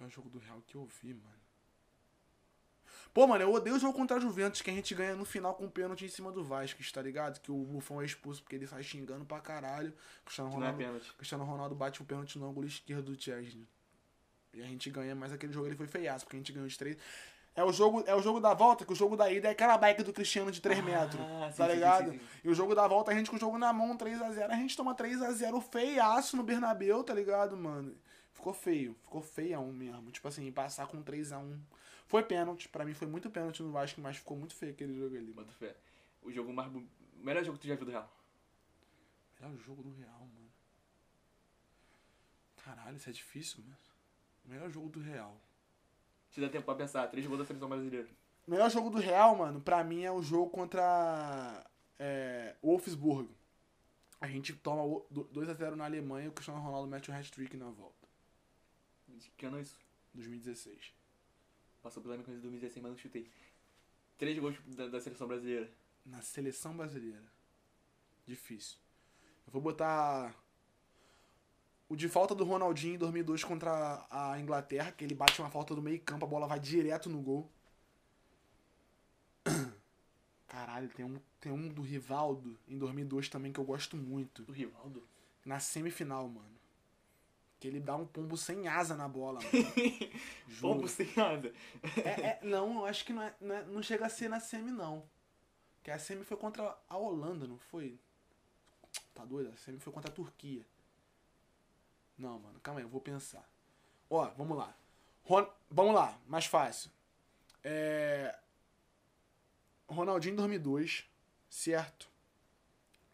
Pior 0.05 0.11
jogo 0.11 0.29
do 0.29 0.39
Real 0.39 0.63
que 0.67 0.75
eu 0.75 0.87
vi, 1.03 1.15
mano. 1.15 1.35
Pô, 3.13 3.27
mano, 3.27 3.43
eu 3.43 3.53
odeio 3.53 3.77
o 3.77 3.79
jogo 3.79 3.97
contra 3.97 4.17
a 4.17 4.21
Juventus, 4.21 4.61
que 4.61 4.71
a 4.71 4.75
gente 4.75 4.95
ganha 4.95 5.15
no 5.15 5.25
final 5.25 5.55
com 5.55 5.65
um 5.65 5.71
pênalti 5.71 6.05
em 6.05 6.09
cima 6.09 6.31
do 6.31 6.45
Vasco, 6.45 6.83
tá 6.93 7.01
ligado? 7.01 7.41
Que 7.41 7.51
o 7.51 7.65
Buffon 7.65 8.03
é 8.03 8.05
expulso 8.05 8.43
porque 8.43 8.57
ele 8.57 8.67
sai 8.67 8.83
xingando 8.83 9.25
pra 9.25 9.41
caralho. 9.41 9.95
Cristiano 10.25 10.51
é 10.51 10.53
Ronaldo, 10.53 10.79
pênalti. 10.79 11.13
Cristiano 11.15 11.45
Ronaldo 11.45 11.75
bate 11.75 12.03
o 12.03 12.05
pênalti 12.05 12.39
no 12.39 12.49
ângulo 12.49 12.67
esquerdo 12.67 13.15
do 13.15 13.21
Chesney. 13.21 13.67
E 14.53 14.63
a 14.63 14.67
gente 14.67 14.91
ganha, 14.91 15.15
mas 15.15 15.33
aquele 15.33 15.53
jogo 15.53 15.67
ele 15.67 15.77
foi 15.77 15.87
feiaço, 15.87 16.25
porque 16.25 16.37
a 16.37 16.41
gente 16.41 16.53
ganhou 16.53 16.69
de 16.69 16.77
três. 16.77 16.99
É 17.57 17.63
o 17.63 17.73
jogo, 17.73 18.03
é 18.07 18.15
o 18.15 18.21
jogo 18.21 18.41
da 18.41 18.53
volta, 18.53 18.85
que 18.85 18.93
o 18.93 18.97
jogo 18.97 19.17
da 19.17 19.31
ida 19.31 19.49
é 19.49 19.53
aquela 19.53 19.79
bike 19.79 20.03
do 20.03 20.13
Cristiano 20.13 20.51
de 20.51 20.61
3 20.61 20.83
metros. 20.83 21.21
Ah, 21.21 21.51
sim, 21.51 21.57
tá 21.57 21.65
sim, 21.65 21.71
sim, 21.71 21.75
ligado? 21.77 22.11
sim, 22.11 22.19
sim. 22.19 22.25
E 22.43 22.49
o 22.49 22.55
jogo 22.55 22.75
da 22.75 22.87
volta, 22.87 23.13
a 23.13 23.15
gente 23.15 23.31
com 23.31 23.37
o 23.37 23.39
jogo 23.39 23.57
na 23.57 23.73
mão, 23.73 23.97
3x0, 23.97 24.51
a 24.51 24.57
gente 24.57 24.77
toma 24.77 24.95
3x0 24.95 25.63
feiaço 25.63 26.37
no 26.37 26.43
Bernabéu, 26.43 27.05
tá 27.05 27.15
ligado, 27.15 27.57
mano? 27.57 27.95
Ficou 28.35 28.53
feio, 28.53 28.95
ficou 29.05 29.23
feião 29.23 29.73
mesmo. 29.73 30.11
Tipo 30.11 30.29
assim, 30.29 30.51
passar 30.53 30.87
com 30.87 31.03
3x1. 31.03 31.59
Foi 32.07 32.23
pênalti, 32.23 32.69
pra 32.69 32.85
mim 32.85 32.93
foi 32.93 33.09
muito 33.09 33.31
pênalti 33.31 33.63
no 33.63 33.73
Vasco, 33.73 34.01
mas 34.01 34.19
ficou 34.19 34.37
muito 34.37 34.55
feio 34.55 34.73
aquele 34.73 34.95
jogo 34.99 35.17
ali. 35.17 35.33
Bota 35.33 35.53
fé. 35.53 35.75
O 36.23 36.31
jogo 36.31 36.53
mais. 36.53 36.71
bu- 36.71 36.85
O 37.21 37.25
melhor 37.25 37.43
jogo 37.45 37.57
que 37.57 37.63
tu 37.63 37.69
já 37.69 37.75
viu 37.77 37.87
do 37.87 37.91
Real. 37.93 38.11
Melhor 39.41 39.57
jogo 39.59 39.83
do 39.83 39.91
Real, 39.95 40.19
mano. 40.21 40.51
Caralho, 42.65 42.97
isso 42.97 43.09
é 43.09 43.13
difícil, 43.13 43.63
mano. 43.63 43.77
Melhor 44.45 44.71
jogo 44.71 44.89
do 44.89 45.01
Real. 45.01 45.35
Te 46.31 46.41
dá 46.41 46.49
tempo 46.49 46.65
pra 46.65 46.75
pensar. 46.75 47.07
Três 47.09 47.27
gols 47.27 47.39
da 47.39 47.47
seleção 47.47 47.69
brasileira. 47.69 48.09
O 48.47 48.51
melhor 48.51 48.71
jogo 48.71 48.91
do 48.91 48.99
Real, 48.99 49.35
mano, 49.37 49.61
pra 49.61 49.83
mim 49.85 50.03
é 50.03 50.11
o 50.13 50.23
jogo 50.23 50.51
contra 50.51 51.65
é, 51.99 52.55
Wolfsburg. 52.63 53.31
A 54.21 54.27
gente 54.27 54.53
toma 54.55 54.83
o- 54.83 55.07
do- 55.11 55.25
2x0 55.25 55.77
na 55.77 55.85
Alemanha 55.85 56.27
e 56.27 56.29
o 56.29 56.33
Cristiano 56.33 56.61
Ronaldo 56.61 56.89
mete 56.89 57.11
um 57.11 57.15
hat-trick 57.15 57.57
na 57.57 57.71
volta. 57.71 58.04
De 59.19 59.31
que 59.31 59.47
ano 59.47 59.59
é 59.59 59.63
isso? 59.63 59.79
2016. 60.15 60.93
Passou 61.83 62.03
pela 62.03 62.15
minha 62.15 62.25
coisa 62.25 62.39
em 62.39 62.43
2016, 62.43 62.83
mas 62.83 62.93
não 62.93 62.99
chutei. 62.99 63.31
Três 64.17 64.39
gols 64.39 64.57
da, 64.69 64.89
da 64.89 65.01
seleção 65.01 65.27
brasileira. 65.27 65.71
Na 66.05 66.23
seleção 66.23 66.77
brasileira. 66.77 67.25
Difícil. 68.27 68.79
Eu 69.47 69.53
vou 69.53 69.61
botar 69.61 70.35
o 71.89 71.97
de 71.97 72.09
falta 72.09 72.35
do 72.35 72.45
Ronaldinho 72.45 72.95
em 72.95 72.99
2002 72.99 73.45
contra 73.45 74.07
a 74.11 74.41
Inglaterra, 74.41 74.93
que 74.93 75.05
ele 75.05 75.15
bate 75.15 75.41
uma 75.41 75.51
falta 75.51 75.75
do 75.75 75.83
meio 75.83 76.01
campo, 76.01 76.25
a 76.25 76.29
bola 76.29 76.47
vai 76.47 76.59
direto 76.59 77.11
no 77.11 77.21
gol. 77.21 77.51
Caralho, 80.49 80.89
tem 80.89 81.05
um, 81.05 81.21
tem 81.41 81.53
um 81.53 81.69
do 81.69 81.83
Rivaldo 81.83 82.59
em 82.67 82.79
2002 82.79 83.29
também 83.29 83.53
que 83.53 83.61
eu 83.61 83.65
gosto 83.65 83.97
muito. 83.97 84.43
Do 84.45 84.53
Rivaldo? 84.53 85.07
Na 85.45 85.61
semifinal, 85.61 86.27
mano. 86.29 86.54
Que 87.65 87.69
ele 87.69 87.81
dá 87.81 87.97
um 87.97 88.07
pombo 88.07 88.37
sem 88.37 88.69
asa 88.69 88.95
na 88.95 89.09
bola. 89.09 89.41
Pombo 90.61 90.87
sem 90.87 91.11
nada. 91.17 91.51
É, 92.05 92.11
é- 92.21 92.41
não, 92.43 92.81
eu 92.81 92.85
acho 92.85 93.07
que 93.07 93.13
não, 93.15 93.23
é, 93.23 93.35
não, 93.41 93.55
é- 93.55 93.65
não 93.65 93.83
chega 93.83 94.05
a 94.05 94.09
ser 94.11 94.29
na 94.29 94.39
semi, 94.39 94.71
não. 94.71 95.09
Que 95.83 95.91
a 95.91 95.99
semi 95.99 96.27
foi 96.27 96.37
contra 96.37 96.77
a 96.87 96.97
Holanda, 96.99 97.47
não 97.47 97.59
foi? 97.59 97.99
Tá 99.15 99.25
doido? 99.25 99.51
A 99.51 99.57
semi 99.57 99.79
foi 99.81 99.91
contra 99.95 100.11
a 100.11 100.15
Turquia. 100.15 100.63
Não, 102.19 102.39
mano, 102.39 102.61
calma 102.61 102.81
aí, 102.81 102.85
eu 102.85 102.89
vou 102.91 103.01
pensar. 103.01 103.49
Ó, 104.11 104.27
vamos 104.37 104.59
lá. 104.59 104.77
Ron- 105.23 105.51
vamos 105.71 105.95
lá, 105.95 106.21
mais 106.29 106.45
fácil. 106.45 106.91
É... 107.63 108.39
Ronaldinho 109.89 110.37
2002, 110.37 111.07
certo? 111.49 112.11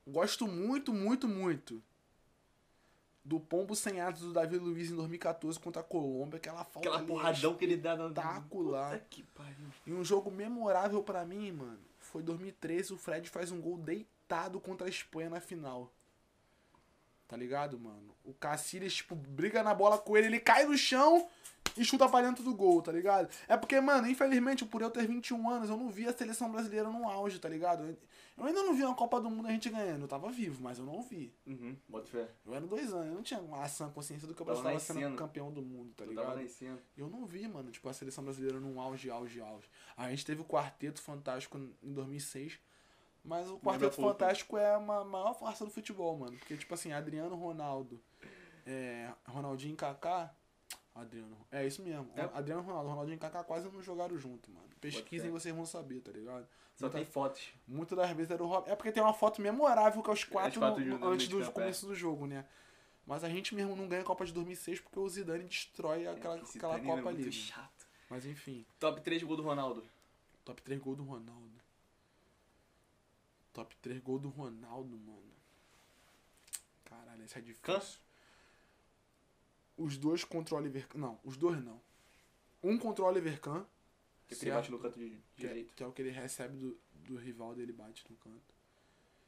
Gosto 0.05 0.48
muito, 0.48 0.92
muito, 0.92 1.28
muito 1.28 1.80
do 3.25 3.39
pombo 3.39 3.77
sem 3.77 4.01
asas 4.01 4.21
do 4.21 4.33
Davi 4.33 4.57
Luiz 4.57 4.91
em 4.91 4.97
2014 4.97 5.59
contra 5.61 5.81
a 5.81 5.85
Colômbia, 5.85 6.39
aquela 6.39 6.64
falta 6.64 6.89
Aquela 6.89 7.05
porradão 7.05 7.55
que 7.55 7.64
ele 7.64 7.77
dá 7.77 7.97
no. 7.97 8.09
espetacular. 8.09 8.93
Puta 8.93 9.07
que 9.11 9.23
pariu. 9.23 9.66
E 9.87 9.93
um 9.93 10.05
jogo 10.05 10.31
memorável 10.31 11.03
pra 11.03 11.25
mim, 11.25 11.53
mano, 11.53 11.79
foi 11.99 12.23
2013, 12.23 12.95
o 12.95 12.97
Fred 12.97 13.29
faz 13.29 13.51
um 13.51 13.61
gol 13.61 13.77
deitado 13.77 14.59
contra 14.61 14.87
a 14.87 14.91
Espanha 14.91 15.31
na 15.31 15.41
final. 15.41 15.93
Tá 17.29 17.37
ligado, 17.37 17.79
mano? 17.79 18.14
O 18.25 18.33
Cacilhas, 18.35 18.95
tipo, 18.95 19.14
briga 19.14 19.62
na 19.62 19.73
bola 19.73 19.99
com 19.99 20.16
ele, 20.16 20.27
ele 20.27 20.41
cai 20.41 20.64
no 20.64 20.77
chão 20.77 21.29
e 21.77 21.85
chuta 21.85 22.09
pra 22.09 22.23
dentro 22.23 22.43
do 22.43 22.55
gol, 22.55 22.81
tá 22.83 22.93
ligado? 22.93 23.29
É 23.49 23.57
porque, 23.57 23.81
mano, 23.81 24.07
infelizmente, 24.09 24.64
por 24.64 24.83
eu 24.83 24.91
ter 24.91 25.07
21 25.07 25.49
anos, 25.51 25.68
eu 25.71 25.77
não 25.77 25.89
vi 25.91 26.07
a 26.07 26.12
seleção 26.12 26.51
brasileira 26.51 26.89
no 26.89 27.09
auge, 27.09 27.39
tá 27.39 27.49
ligado? 27.49 27.97
Eu 28.37 28.45
ainda 28.47 28.62
não 28.62 28.75
vi 28.75 28.83
uma 28.85 28.95
Copa 28.95 29.21
do 29.21 29.29
Mundo 29.29 29.49
a 29.49 29.51
gente 29.51 29.68
ganhando. 29.68 30.03
Eu 30.03 30.09
tava 30.09 30.31
vivo, 30.31 30.62
mas 30.62 30.79
eu 30.79 30.85
não 30.87 31.03
vi. 31.03 31.35
Uhum, 31.47 31.77
bota 31.89 32.07
fé. 32.07 32.29
Eu 32.47 32.55
era 32.55 32.66
dois 32.66 32.93
anos, 32.93 33.09
eu 33.09 33.14
não 33.14 33.23
tinha 33.23 33.39
uma 33.41 33.62
ação 33.62 33.91
consciência 33.91 34.27
do 34.27 34.35
que 34.35 34.41
eu 34.41 34.47
Tava 34.47 34.59
estava 34.59 34.79
sendo 34.81 35.16
campeão 35.16 35.53
do 35.53 35.61
mundo, 35.61 35.93
tá 35.95 36.05
Tu 36.05 36.11
ligado? 36.11 36.27
tava 36.27 36.41
nascendo. 36.43 36.79
Eu 36.97 37.09
não 37.09 37.27
vi, 37.27 37.47
mano, 37.47 37.71
tipo, 37.71 37.89
a 37.89 37.93
seleção 37.93 38.25
brasileira 38.25 38.59
num 38.59 38.81
auge, 38.81 39.11
auge, 39.11 39.41
auge. 39.41 39.68
A 39.97 40.09
gente 40.11 40.25
teve 40.25 40.41
o 40.41 40.45
Quarteto 40.45 41.03
Fantástico 41.03 41.59
em 41.83 41.93
2006, 41.93 42.59
mas 43.23 43.47
o 43.51 43.59
Quarteto. 43.59 43.97
Fantástico 44.01 44.57
é 44.57 44.75
a 44.75 44.81
ma- 44.81 45.05
maior 45.05 45.35
farsa 45.35 45.64
do 45.66 45.71
futebol, 45.71 46.16
mano. 46.16 46.37
Porque, 46.39 46.57
tipo 46.57 46.73
assim, 46.73 46.93
Adriano 46.93 47.37
Ronaldo, 47.37 48.01
é, 48.66 49.11
Ronaldinho 49.29 49.75
e 49.75 49.77
Kaká... 49.77 50.35
Adriano... 51.01 51.36
É 51.51 51.66
isso 51.66 51.82
mesmo. 51.82 52.11
É. 52.16 52.22
Adriano 52.32 52.62
Ronaldo, 52.62 52.88
Ronaldinho 52.90 53.16
e 53.16 53.18
Kaká 53.18 53.42
quase 53.44 53.68
não 53.70 53.82
jogaram 53.82 54.16
junto, 54.18 54.51
mano. 54.51 54.68
Pesquisem 54.80 55.28
fé. 55.30 55.32
vocês 55.32 55.55
vão 55.55 55.66
saber, 55.66 56.01
tá 56.01 56.11
ligado? 56.12 56.46
Só 56.76 56.86
Muita- 56.86 56.98
tem 56.98 57.05
fotos. 57.07 57.48
Muitas 57.66 57.96
das 57.98 58.11
vezes 58.12 58.30
era 58.30 58.42
o 58.42 58.46
Rob. 58.46 58.68
É 58.70 58.74
porque 58.76 58.92
tem 58.92 59.03
uma 59.03 59.12
foto 59.12 59.40
memorável 59.42 60.03
que 60.03 60.11
é 60.11 60.12
os 60.12 60.24
quatro, 60.24 60.61
quatro 60.61 60.84
no- 60.84 61.07
antes 61.09 61.28
do 61.28 61.38
campo, 61.40 61.53
começo 61.53 61.86
do 61.86 61.94
jogo, 61.94 62.26
né? 62.26 62.46
Mas 63.07 63.24
a 63.24 63.28
gente 63.28 63.55
mesmo 63.55 63.74
não 63.76 63.88
ganha 63.88 64.03
a 64.03 64.05
Copa 64.05 64.24
de 64.24 64.32
2006 64.32 64.80
porque 64.80 64.98
o 64.98 65.09
Zidane 65.09 65.44
destrói 65.44 66.07
aquela, 66.07 66.38
Esse 66.38 66.57
aquela 66.59 66.74
Danilo 66.74 66.96
Copa 66.96 67.09
é 67.11 67.12
muito 67.12 67.22
ali. 67.26 67.32
chato. 67.32 67.86
Mas 68.09 68.24
enfim. 68.26 68.64
Top 68.78 69.01
3 69.01 69.22
gol 69.22 69.36
do 69.36 69.42
Ronaldo. 69.42 69.84
Top 70.44 70.62
3 70.62 70.80
gol 70.80 70.94
do 70.96 71.03
Ronaldo. 71.05 71.51
Top 73.53 73.74
3 73.82 74.01
gol 74.01 74.18
do 74.18 74.28
Ronaldo, 74.28 74.96
mano. 74.96 75.20
Caralho, 76.84 77.24
esse 77.24 77.36
é 77.36 77.40
difícil. 77.40 77.62
Canso? 77.62 78.01
Os 79.83 79.97
dois 79.97 80.24
contra 80.24 80.55
o 80.55 80.59
Oliver 80.59 80.87
Kahn. 80.89 80.99
Não, 81.01 81.18
os 81.24 81.37
dois 81.37 81.62
não. 81.64 81.81
Um 82.62 82.76
contra 82.76 83.03
o 83.05 83.09
Oliver 83.09 83.41
Kahn. 83.41 83.64
Que 84.28 84.35
ele 84.35 84.51
bate 84.53 84.70
no 84.70 84.78
canto 84.78 84.99
de 84.99 85.09
que, 85.37 85.45
é, 85.45 85.49
direito. 85.49 85.74
que 85.74 85.83
é 85.83 85.87
o 85.87 85.93
que 85.93 86.03
ele 86.03 86.11
recebe 86.11 86.57
do, 86.57 86.78
do 87.07 87.16
rival 87.16 87.55
dele 87.55 87.72
bate 87.72 88.05
no 88.11 88.16
canto. 88.16 88.55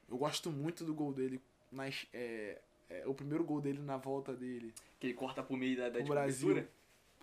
Eu 0.09 0.17
gosto 0.19 0.51
muito 0.51 0.85
do 0.85 0.95
gol 0.95 1.13
dele. 1.13 1.41
Nas, 1.71 2.07
é, 2.13 2.61
é, 2.91 3.07
o 3.07 3.15
primeiro 3.15 3.43
gol 3.45 3.61
dele 3.61 3.81
na 3.81 3.97
volta 3.97 4.35
dele. 4.35 4.75
Que 5.01 5.07
ele 5.09 5.15
corta 5.15 5.43
pro 5.43 5.57
meio 5.57 5.77
da, 5.79 5.89
da 5.89 6.01
O 6.01 6.03
de 6.03 6.09
Brasil. 6.11 6.69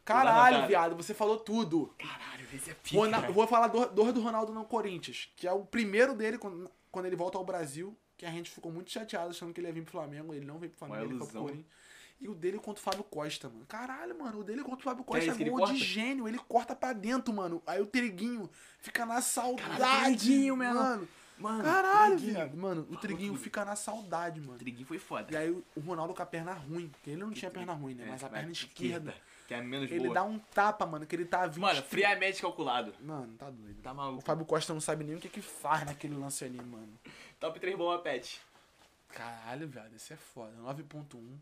Caralho, 0.03 0.55
cara. 0.55 0.67
viado, 0.67 0.95
você 0.95 1.13
falou 1.13 1.37
tudo. 1.37 1.93
Caralho, 1.99 2.47
esse 2.51 2.71
é 2.71 2.73
pica. 2.73 2.97
Rona- 2.97 3.31
Vou 3.31 3.45
falar 3.45 3.67
do, 3.67 3.85
do, 3.89 4.11
do 4.11 4.21
Ronaldo 4.21 4.51
no 4.51 4.65
Corinthians, 4.65 5.31
que 5.35 5.47
é 5.47 5.51
o 5.53 5.63
primeiro 5.63 6.15
dele 6.15 6.39
quando, 6.39 6.69
quando 6.91 7.05
ele 7.05 7.15
volta 7.15 7.37
ao 7.37 7.45
Brasil, 7.45 7.95
que 8.17 8.25
a 8.25 8.31
gente 8.31 8.49
ficou 8.49 8.71
muito 8.71 8.89
chateado 8.89 9.29
achando 9.29 9.53
que 9.53 9.59
ele 9.61 9.67
ia 9.67 9.73
vir 9.73 9.83
pro 9.83 9.91
Flamengo. 9.91 10.33
Ele 10.33 10.45
não 10.45 10.57
veio 10.57 10.71
pro 10.71 10.79
Flamengo, 10.79 11.05
Uma 11.05 11.11
ele 11.13 11.19
foi 11.19 11.27
pro. 11.27 11.41
Corinthians. 11.41 11.67
E 12.21 12.27
o 12.27 12.35
dele 12.35 12.57
contra 12.59 12.81
o 12.81 12.83
Fábio 12.83 13.03
Costa, 13.03 13.47
mano. 13.47 13.65
Caralho, 13.65 14.17
mano, 14.19 14.39
o 14.39 14.43
dele 14.43 14.61
contra 14.61 14.79
o 14.79 14.83
Fábio 14.83 15.03
é 15.03 15.05
Costa 15.05 15.31
é 15.31 15.35
ele 15.41 15.49
gol 15.49 15.65
de 15.67 15.77
gênio. 15.77 16.27
Ele 16.27 16.37
corta 16.37 16.75
pra 16.75 16.91
dentro, 16.91 17.33
mano. 17.33 17.63
Aí 17.65 17.81
o 17.81 17.85
Triguinho 17.85 18.49
fica 18.79 19.05
na 19.05 19.21
saudade. 19.21 19.69
Caralho, 19.79 20.17
Triguinho, 20.17 20.57
mano. 20.57 20.79
mano. 20.79 21.07
Mano, 21.39 21.63
Caralho, 21.63 22.17
viado. 22.17 22.57
Mano, 22.57 22.85
o 22.91 22.97
Triguinho 22.97 23.33
fica 23.37 23.63
na 23.63 23.73
saudade, 23.73 24.41
O 24.41 24.43
mano. 24.45 24.59
Triguinho 24.59 24.85
foi 24.85 24.99
foda. 24.99 25.31
E 25.31 25.37
aí 25.37 25.49
o 25.49 25.63
o 25.73 25.79
Ronaldo 25.79 26.13
com 26.13 26.21
a 26.21 26.25
perna 26.25 26.51
ruim, 26.51 26.89
porque 26.89 27.11
ele 27.11 27.21
não 27.21 27.31
tinha 27.31 27.49
perna 27.49 27.71
ruim, 27.71 27.93
né? 27.93 28.05
É, 28.05 28.09
Mas 28.09 28.23
a 28.23 28.29
perna 28.29 28.51
esquerda. 28.51 29.15
Que 29.47 29.53
é 29.53 29.61
menos 29.61 29.89
Ele 29.89 30.01
boa. 30.01 30.13
dá 30.15 30.23
um 30.25 30.37
tapa, 30.37 30.85
mano, 30.85 31.05
que 31.07 31.15
ele 31.15 31.23
tá 31.23 31.47
20. 31.47 31.57
Mano, 31.59 31.81
friamente 31.83 32.41
calculado. 32.41 32.93
Mano, 32.99 33.33
tá 33.37 33.49
doido. 33.49 33.81
Tá 33.81 33.93
O 33.93 33.95
maluco. 33.95 34.21
Fábio 34.21 34.45
Costa 34.45 34.73
não 34.73 34.81
sabe 34.81 35.05
nem 35.05 35.15
o 35.15 35.19
que 35.19 35.29
que 35.29 35.41
faz 35.41 35.85
naquele 35.85 36.15
lance 36.15 36.43
ali, 36.43 36.61
mano. 36.61 36.99
Top 37.39 37.57
3 37.57 37.77
bomba 37.77 37.97
pet. 37.99 38.41
Caralho, 39.07 39.67
velho, 39.67 39.95
esse 39.95 40.11
é 40.11 40.17
foda. 40.17 40.51
9.1. 40.61 41.37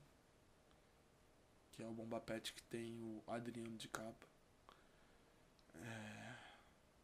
Que 1.77 1.83
é 1.83 1.85
o 1.85 1.91
Bomba 1.91 2.19
Pet 2.19 2.51
que 2.53 2.63
tem 2.63 2.99
o 3.03 3.23
Adriano 3.31 3.77
de 3.77 3.87
capa. 3.87 4.25
É... 5.75 6.33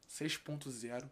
6.0. 0.09 1.03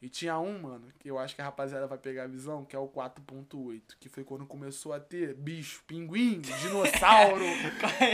E 0.00 0.08
tinha 0.08 0.36
um, 0.36 0.58
mano, 0.58 0.92
que 0.98 1.08
eu 1.08 1.16
acho 1.16 1.32
que 1.36 1.40
a 1.40 1.44
rapaziada 1.44 1.86
vai 1.86 1.96
pegar 1.96 2.24
a 2.24 2.26
visão, 2.26 2.64
que 2.64 2.74
é 2.74 2.78
o 2.78 2.88
4.8. 2.88 3.80
Que 4.00 4.08
foi 4.08 4.24
quando 4.24 4.44
começou 4.44 4.92
a 4.92 4.98
ter 4.98 5.32
bicho, 5.34 5.80
pinguim, 5.86 6.40
dinossauro. 6.60 7.44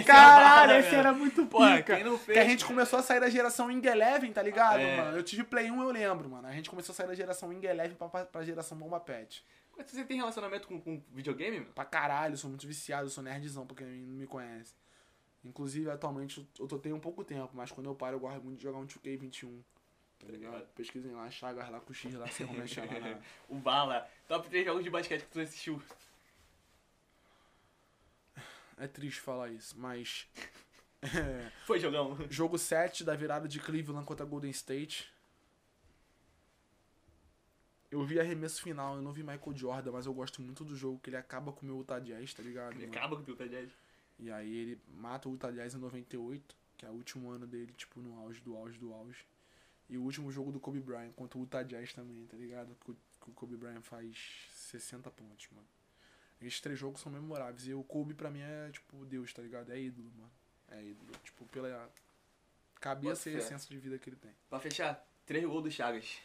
Caralho, 0.05 0.73
esse 0.81 0.95
era 0.95 1.15
muito 1.15 1.47
Porra, 1.47 1.79
pica. 1.79 1.99
não 2.05 2.19
fez? 2.19 2.37
Que 2.37 2.45
a 2.45 2.45
gente 2.47 2.67
começou 2.67 2.99
a 2.99 3.03
sair 3.03 3.21
da 3.21 3.31
geração 3.31 3.69
Wing 3.69 3.87
Eleven, 3.87 4.31
tá 4.35 4.43
ligado, 4.43 4.81
É. 4.81 4.97
mano? 4.99 5.17
Eu 5.17 5.23
tive 5.23 5.45
Play 5.45 5.71
1, 5.71 5.83
eu 5.83 5.91
lembro, 5.91 6.29
mano. 6.29 6.47
A 6.47 6.53
gente 6.53 6.69
começou 6.69 6.93
a 6.93 6.97
sair 6.97 7.07
da 7.07 7.15
geração 7.15 7.49
Wing 7.49 7.67
Eleven 7.67 7.97
pra, 7.97 8.07
pra 8.27 8.45
geração 8.45 8.77
Bomba 8.77 9.01
Pet. 9.01 9.43
Você 9.87 10.05
tem 10.05 10.17
relacionamento 10.17 10.67
com, 10.69 10.81
com 10.81 11.03
videogame, 11.13 11.61
mano? 11.61 11.73
Pra 11.73 11.85
caralho, 11.85 12.35
eu 12.35 12.37
sou 12.37 12.51
muito 12.51 12.67
viciado, 12.67 13.07
eu 13.07 13.11
sou 13.11 13.23
nerdzão, 13.23 13.67
pra 13.67 13.77
quem 13.77 13.87
não 13.87 14.17
me 14.17 14.27
conhece. 14.27 14.75
Inclusive, 15.45 15.91
atualmente, 15.91 16.47
eu 16.59 16.67
tenho 16.67 16.97
um 16.97 17.01
pouco 17.01 17.25
tempo, 17.25 17.51
mas 17.55 17.71
quando 17.71 17.87
eu 17.87 17.95
paro, 17.95 18.17
eu 18.17 18.21
gosto 18.21 18.43
muito 18.43 18.59
de 18.59 18.63
jogar 18.65 18.79
um 18.79 18.87
2K21. 18.87 19.63
Tá 20.19 20.27
ligado? 20.27 20.67
Pesquisem 20.75 21.13
lá, 21.13 21.31
Chagas 21.31 21.71
lá 21.71 21.81
com 21.81 21.93
o 21.93 21.95
X 21.95 22.13
lá, 22.15 22.27
você 22.27 22.45
mexe 22.45 22.81
lá 22.81 22.87
na... 22.87 23.21
O 23.49 23.55
Bala. 23.55 24.09
Top 24.27 24.49
3 24.49 24.65
jogos 24.67 24.83
de 24.83 24.91
basquete 24.91 25.23
que 25.23 25.31
tu 25.31 25.41
assistiu. 25.41 25.81
É 28.77 28.87
triste 28.87 29.21
falar 29.21 29.49
isso, 29.51 29.79
mas... 29.79 30.27
É, 31.01 31.53
Foi 31.65 31.79
jogão. 31.79 32.19
jogo 32.29 32.59
7 32.59 33.05
da 33.05 33.15
virada 33.15 33.47
de 33.47 33.61
Cleveland 33.61 34.05
contra 34.05 34.27
Golden 34.27 34.51
State. 34.51 35.09
Eu 37.91 38.05
vi 38.05 38.21
arremesso 38.21 38.63
final, 38.63 38.97
eu 38.97 39.03
não 39.03 39.13
vi 39.13 39.23
Michael 39.23 39.57
Jordan, 39.57 39.93
mas 39.93 40.05
eu 40.05 40.13
gosto 40.13 40.43
muito 40.43 40.63
do 40.63 40.77
jogo, 40.77 40.99
que 40.99 41.09
ele 41.09 41.17
acaba 41.17 41.53
com 41.53 41.63
o 41.63 41.65
meu 41.65 41.79
Utah 41.79 41.99
Jazz, 41.99 42.35
tá 42.35 42.43
ligado? 42.43 42.75
Ele 42.75 42.87
mano? 42.87 42.99
acaba 42.99 43.17
com 43.17 43.23
o 43.23 43.25
teu 43.25 43.37
Tadjad. 43.37 43.71
E 44.19 44.31
aí 44.31 44.55
ele 44.55 44.81
mata 44.89 45.29
o 45.29 45.33
Utah 45.33 45.51
Jazz 45.51 45.75
em 45.75 45.79
98, 45.79 46.57
que 46.77 46.85
é 46.85 46.91
o 46.91 46.93
último 46.93 47.31
ano 47.31 47.47
dele, 47.47 47.73
tipo, 47.73 48.01
no 48.01 48.19
auge 48.19 48.41
do 48.41 48.57
auge 48.57 48.79
do 48.79 48.93
auge. 48.93 49.25
E 49.89 49.97
o 49.97 50.03
último 50.03 50.31
jogo 50.31 50.53
do 50.53 50.61
Kobe 50.61 50.81
Bryant 50.81 51.13
contra 51.13 51.39
o 51.39 51.43
Utah 51.43 51.63
Jazz 51.63 51.95
também, 51.95 52.27
tá 52.27 52.37
ligado? 52.37 52.77
Que 52.85 52.91
o, 52.91 52.97
Kobe 53.35 53.57
Bryant 53.57 53.81
faz 53.81 54.49
60 54.53 55.11
pontos, 55.11 55.49
mano. 55.51 55.67
Esses 56.43 56.61
três 56.61 56.79
jogos 56.79 57.01
são 57.01 57.11
memoráveis. 57.11 57.67
E 57.67 57.73
o 57.73 57.83
Kobe 57.83 58.13
pra 58.13 58.31
mim 58.31 58.41
é, 58.41 58.71
tipo, 58.71 59.05
Deus, 59.07 59.33
tá 59.33 59.41
ligado? 59.41 59.73
É 59.73 59.81
ídolo, 59.81 60.11
mano. 60.17 60.31
É 60.69 60.83
ídolo. 60.83 61.11
Tipo, 61.25 61.47
pela 61.47 61.91
cabeça 62.81 63.31
e 63.31 63.37
essência 63.37 63.69
de 63.69 63.79
vida 63.79 63.99
que 63.99 64.11
ele 64.11 64.17
tem. 64.17 64.31
Pra 64.49 64.61
fechar, 64.61 65.07
3 65.27 65.45
gols 65.47 65.63
do 65.65 65.71
Chagas. 65.71 66.19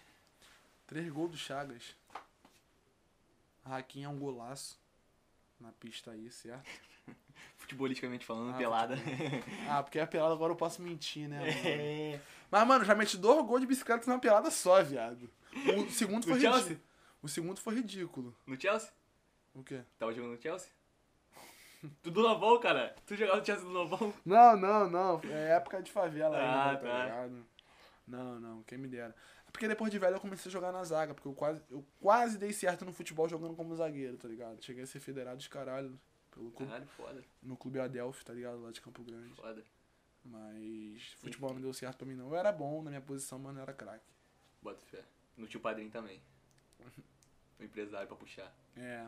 Três 0.94 1.10
gols 1.12 1.32
do 1.32 1.38
Chagas. 1.38 1.96
Raquinha 3.66 4.06
é 4.06 4.10
um 4.10 4.20
golaço. 4.20 4.80
Na 5.60 5.72
pista 5.72 6.12
aí, 6.12 6.30
certo? 6.30 6.70
Futebolisticamente 7.58 8.24
falando, 8.24 8.54
Ah, 8.54 8.58
pelada. 8.60 8.96
Ah, 9.68 9.82
porque 9.82 9.98
a 10.00 10.06
pelada 10.06 10.36
agora 10.36 10.52
eu 10.52 10.56
posso 10.56 10.84
mentir, 10.84 11.28
né? 11.28 11.40
É. 11.66 12.20
Mas, 12.52 12.68
mano, 12.68 12.86
já 12.86 12.94
meti 12.94 13.18
dois 13.18 13.44
gols 13.44 13.62
de 13.62 13.66
bicicleta 13.66 14.06
numa 14.06 14.20
pelada 14.20 14.52
só, 14.52 14.84
viado. 14.84 15.28
O 15.76 15.90
segundo 15.90 16.26
foi 16.26 16.36
No 16.36 16.40
Chelsea? 16.42 16.62
ridículo. 16.62 16.88
O 17.24 17.28
segundo 17.28 17.60
foi 17.60 17.74
ridículo. 17.74 18.36
No 18.46 18.62
Chelsea? 18.62 18.92
O 19.56 19.64
quê? 19.64 19.82
Tava 19.98 20.14
jogando 20.14 20.36
no 20.36 20.42
Chelsea? 20.44 20.70
Tu 22.04 22.12
do 22.12 22.22
Novão, 22.22 22.60
cara. 22.60 22.96
Tu 23.08 23.16
jogava 23.16 23.40
no 23.40 23.46
Chelsea 23.48 23.66
do 23.66 23.72
Novão? 23.72 24.14
Não, 24.24 24.56
não, 24.56 24.88
não. 24.88 25.22
É 25.24 25.56
época 25.56 25.82
de 25.82 25.92
favela 25.92 26.38
Ah, 26.38 26.70
ainda, 26.70 26.82
tá, 26.82 26.88
tá. 26.88 27.04
ligado? 27.06 27.46
Não, 28.08 28.40
não, 28.40 28.62
quem 28.62 28.78
me 28.78 28.88
dera. 28.88 29.16
Porque 29.54 29.68
depois 29.68 29.92
de 29.92 30.00
velho 30.00 30.16
eu 30.16 30.20
comecei 30.20 30.50
a 30.50 30.52
jogar 30.52 30.72
na 30.72 30.84
zaga, 30.84 31.14
porque 31.14 31.28
eu 31.28 31.34
quase, 31.34 31.62
eu 31.70 31.86
quase 32.02 32.38
dei 32.40 32.52
certo 32.52 32.84
no 32.84 32.92
futebol 32.92 33.30
jogando 33.30 33.56
como 33.56 33.76
zagueiro, 33.76 34.18
tá 34.18 34.28
ligado? 34.28 34.62
Cheguei 34.64 34.84
a 34.84 34.88
ser 34.88 35.00
federado 35.00 35.38
de 35.38 35.48
caralho 35.48 35.98
pelo 36.32 36.50
clube, 36.52 36.72
Caralho, 36.72 36.88
foda, 36.88 37.24
no 37.42 37.56
clube 37.56 37.80
Adelphi, 37.80 38.26
tá 38.26 38.34
ligado? 38.34 38.60
Lá 38.64 38.72
de 38.72 38.82
Campo 38.82 39.04
Grande. 39.04 39.30
foda. 39.36 39.64
Mas 40.26 41.14
futebol 41.20 41.54
não 41.54 41.62
deu 41.62 41.74
certo 41.74 41.98
pra 41.98 42.08
mim, 42.08 42.16
não. 42.16 42.30
Eu 42.30 42.36
era 42.36 42.52
bom 42.52 42.82
na 42.82 42.90
minha 42.90 43.02
posição, 43.02 43.38
mas 43.38 43.54
não 43.54 43.62
era 43.62 43.74
craque. 43.74 44.06
Bota 44.62 44.84
fé. 44.86 45.04
No 45.38 45.46
tio 45.48 45.60
padrinho 45.60 45.92
também. 45.92 46.20
O 47.60 47.64
empresário 47.64 48.08
pra 48.08 48.18
puxar. 48.18 48.54
É. 48.76 49.04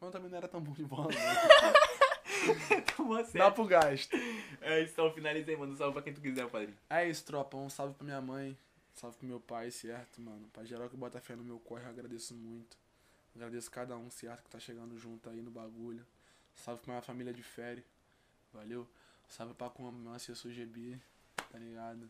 Mas 0.00 0.06
eu 0.06 0.10
também 0.12 0.30
não 0.30 0.38
era 0.38 0.48
tão 0.48 0.60
bom 0.60 0.72
de 0.72 0.84
bola. 0.84 1.10
Tomou 2.96 3.16
a 3.16 3.22
Dá 3.22 3.50
pro 3.50 3.66
gasto. 3.66 4.16
É 4.60 4.80
isso, 4.80 4.92
então 4.92 5.12
finaliza 5.12 5.50
aí, 5.50 5.56
manda 5.56 5.72
um 5.72 5.76
salve 5.76 5.92
pra 5.92 6.00
quem 6.02 6.14
tu 6.14 6.20
quiser, 6.20 6.48
padrinho. 6.48 6.78
É 6.88 7.06
isso, 7.08 7.24
tropa. 7.24 7.56
Um 7.56 7.68
salve 7.68 7.94
pra 7.94 8.04
minha 8.04 8.20
mãe. 8.22 8.56
Salve 8.94 9.16
pro 9.18 9.26
meu 9.26 9.40
pai, 9.40 9.70
certo, 9.70 10.20
mano? 10.20 10.48
Pra 10.52 10.64
geral 10.64 10.88
que 10.88 10.96
bota 10.96 11.20
fé 11.20 11.34
no 11.34 11.42
meu 11.44 11.58
corre, 11.58 11.82
eu 11.84 11.88
agradeço 11.90 12.34
muito. 12.34 12.76
Agradeço 13.34 13.70
cada 13.70 13.96
um, 13.96 14.08
certo, 14.10 14.44
que 14.44 14.50
tá 14.50 14.60
chegando 14.60 14.96
junto 14.96 15.28
aí 15.28 15.42
no 15.42 15.50
bagulho. 15.50 16.06
Salve 16.54 16.80
pra 16.82 16.92
minha 16.92 17.02
família 17.02 17.32
de 17.32 17.42
férias. 17.42 17.84
Valeu. 18.52 18.88
Salve 19.28 19.52
pra 19.54 19.68
com 19.68 19.90
meu 19.90 20.12
assessor 20.12 20.52
GB, 20.52 20.96
tá 21.50 21.58
ligado? 21.58 22.08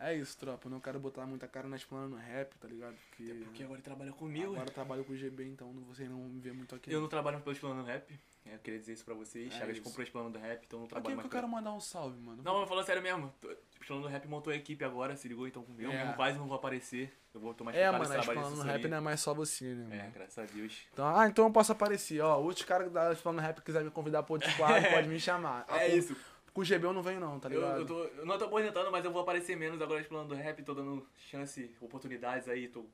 É 0.00 0.14
isso, 0.14 0.36
tropa. 0.38 0.66
Eu 0.66 0.70
não 0.72 0.80
quero 0.80 0.98
botar 0.98 1.24
muita 1.26 1.46
cara 1.46 1.68
na 1.68 1.76
explana 1.76 2.08
no 2.08 2.16
rap, 2.16 2.56
tá 2.58 2.66
ligado? 2.68 2.96
Porque, 3.10 3.30
Até 3.32 3.44
porque 3.44 3.62
agora 3.62 3.76
ele 3.78 3.82
trabalha 3.84 4.12
comigo. 4.12 4.52
agora 4.52 4.68
eu 4.68 4.74
trabalho 4.74 5.04
com 5.04 5.12
o 5.12 5.16
GB, 5.16 5.44
então 5.44 5.72
não- 5.72 5.82
você 5.84 6.08
não 6.08 6.18
me 6.28 6.40
vê 6.40 6.52
muito 6.52 6.74
aqui. 6.74 6.92
Eu 6.92 7.00
não 7.00 7.08
trabalho 7.08 7.40
pelo 7.40 7.52
Explano 7.52 7.82
Rap. 7.84 8.18
Eu 8.46 8.58
queria 8.60 8.78
dizer 8.78 8.92
isso 8.94 9.04
pra 9.04 9.14
vocês. 9.14 9.52
É 9.54 9.58
Chagas 9.58 9.78
comprou 9.80 9.98
o 10.00 10.02
Explano 10.02 10.30
do 10.30 10.38
Rap, 10.38 10.64
então 10.64 10.78
eu 10.78 10.80
não 10.82 10.88
Pra 10.88 10.96
trabalho 10.96 11.12
que 11.12 11.16
mais 11.16 11.24
eu 11.26 11.30
com 11.30 11.36
quero 11.36 11.48
mandar 11.48 11.72
um 11.72 11.80
salve, 11.80 12.18
mano? 12.20 12.42
Não, 12.42 12.60
mas 12.60 12.68
falando 12.68 12.86
sério 12.86 13.02
mesmo. 13.02 13.32
O 13.78 13.82
Explano 13.82 14.02
do 14.02 14.08
Rap 14.08 14.26
montou 14.26 14.52
a 14.52 14.56
equipe 14.56 14.84
agora, 14.84 15.16
se 15.16 15.28
ligou? 15.28 15.46
Então 15.46 15.64
eu 15.78 15.90
É. 15.92 16.12
quase 16.14 16.36
não 16.38 16.46
vou 16.46 16.56
aparecer. 16.56 17.12
Eu 17.32 17.40
vou 17.40 17.54
tomar 17.54 17.74
É, 17.74 17.90
mano, 17.90 18.04
a 18.12 18.50
no 18.50 18.62
rap 18.62 18.88
não 18.88 18.96
é 18.96 19.00
mais 19.00 19.20
só 19.20 19.32
você, 19.32 19.66
né, 19.74 19.82
mano? 19.84 19.94
É, 19.94 20.10
graças 20.12 20.38
a 20.38 20.52
Deus. 20.52 20.86
Então, 20.92 21.06
ah, 21.06 21.28
então 21.28 21.44
eu 21.46 21.52
posso 21.52 21.70
aparecer, 21.72 22.20
ó. 22.20 22.38
Outros 22.40 22.64
caras 22.64 22.90
da 22.90 23.12
Explana 23.12 23.40
Rap 23.40 23.60
quiser 23.62 23.84
me 23.84 23.90
convidar 23.90 24.22
pro 24.24 24.34
outro 24.34 24.50
quadro, 24.56 24.90
pode 24.90 25.08
me 25.08 25.20
chamar. 25.20 25.64
Ah, 25.68 25.82
É 25.82 25.90
com, 25.90 25.96
isso. 25.96 26.16
Com 26.52 26.60
o 26.62 26.64
GB 26.64 26.86
eu 26.86 26.92
não 26.92 27.02
venho 27.02 27.20
não, 27.20 27.38
tá 27.38 27.48
Eu, 27.48 27.60
ligado? 27.60 27.80
eu, 27.80 27.86
tô, 27.86 28.04
eu 28.04 28.26
não 28.26 28.36
tô 28.38 28.46
aposentando, 28.46 28.90
mas 28.90 29.04
eu 29.04 29.12
vou 29.12 29.22
aparecer 29.22 29.56
menos 29.56 29.80
agora 29.80 30.00
explorando 30.00 30.34
o 30.34 30.36
rap, 30.36 30.60
tô 30.64 30.74
dando 30.74 31.06
chance, 31.30 31.70
oportunidades 31.80 32.48
aí, 32.48 32.66
tô 32.68 32.84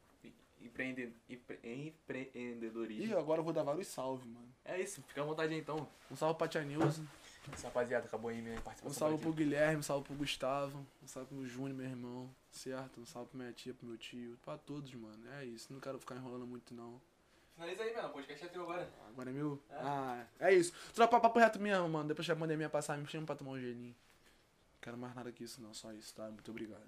empreende, 0.60 1.12
empre, 1.28 1.58
empreendedorismo. 1.62 3.04
Ih, 3.14 3.14
agora 3.16 3.40
eu 3.40 3.44
vou 3.44 3.52
dar 3.52 3.62
vários 3.62 3.86
salve, 3.86 4.26
mano. 4.28 4.48
É 4.64 4.80
isso, 4.80 5.02
fica 5.06 5.20
à 5.22 5.24
vontade 5.24 5.54
então. 5.54 5.86
Um 6.10 6.16
salve 6.16 6.36
pra 6.38 6.48
Tia 6.48 6.62
News, 6.62 7.00
Essa 7.52 7.68
rapaziada 7.68 8.06
acabou 8.06 8.30
aí 8.30 8.40
minha 8.40 8.58
um 8.58 8.62
participação. 8.62 8.98
salve 8.98 9.16
por 9.16 9.22
pro. 9.22 9.32
Guilherme, 9.32 9.76
um 9.78 9.82
salve 9.82 10.06
pro 10.06 10.16
Gustavo, 10.16 10.86
um 11.02 11.06
salve 11.06 11.28
pro 11.28 11.46
Júnior, 11.46 11.74
meu 11.74 11.86
irmão, 11.86 12.30
certo? 12.50 13.00
Um 13.00 13.06
salve 13.06 13.30
pra 13.30 13.38
minha 13.38 13.52
tia, 13.52 13.74
pro 13.74 13.86
meu 13.86 13.98
tio, 13.98 14.36
pra 14.44 14.56
todos, 14.56 14.92
mano. 14.94 15.22
É 15.38 15.44
isso, 15.44 15.72
não 15.72 15.80
quero 15.80 15.98
ficar 15.98 16.16
enrolando 16.16 16.46
muito 16.46 16.74
não. 16.74 17.00
Finaliza 17.54 17.82
aí, 17.84 17.94
mano, 17.94 18.08
o 18.08 18.12
podcast 18.12 18.44
é 18.44 18.48
teu 18.48 18.62
agora. 18.62 18.88
Agora 19.08 19.30
é 19.30 19.32
meu? 19.32 19.60
É. 19.70 19.74
Ah, 19.76 20.26
é 20.40 20.52
isso. 20.54 20.72
Tropa 20.92 21.20
papo 21.20 21.38
reto 21.38 21.60
mesmo, 21.60 21.88
mano. 21.88 22.08
Depois 22.08 22.26
que 22.26 22.32
a 22.32 22.36
pandemia 22.36 22.68
passar, 22.68 22.98
me 22.98 23.06
chama 23.06 23.26
pra 23.26 23.36
tomar 23.36 23.52
um 23.52 23.60
gelinho. 23.60 23.94
Não 23.94 24.80
quero 24.80 24.98
mais 24.98 25.14
nada 25.14 25.30
que 25.30 25.44
isso 25.44 25.62
não, 25.62 25.72
só 25.72 25.92
isso, 25.92 26.12
tá? 26.14 26.24
Muito 26.28 26.50
obrigado. 26.50 26.82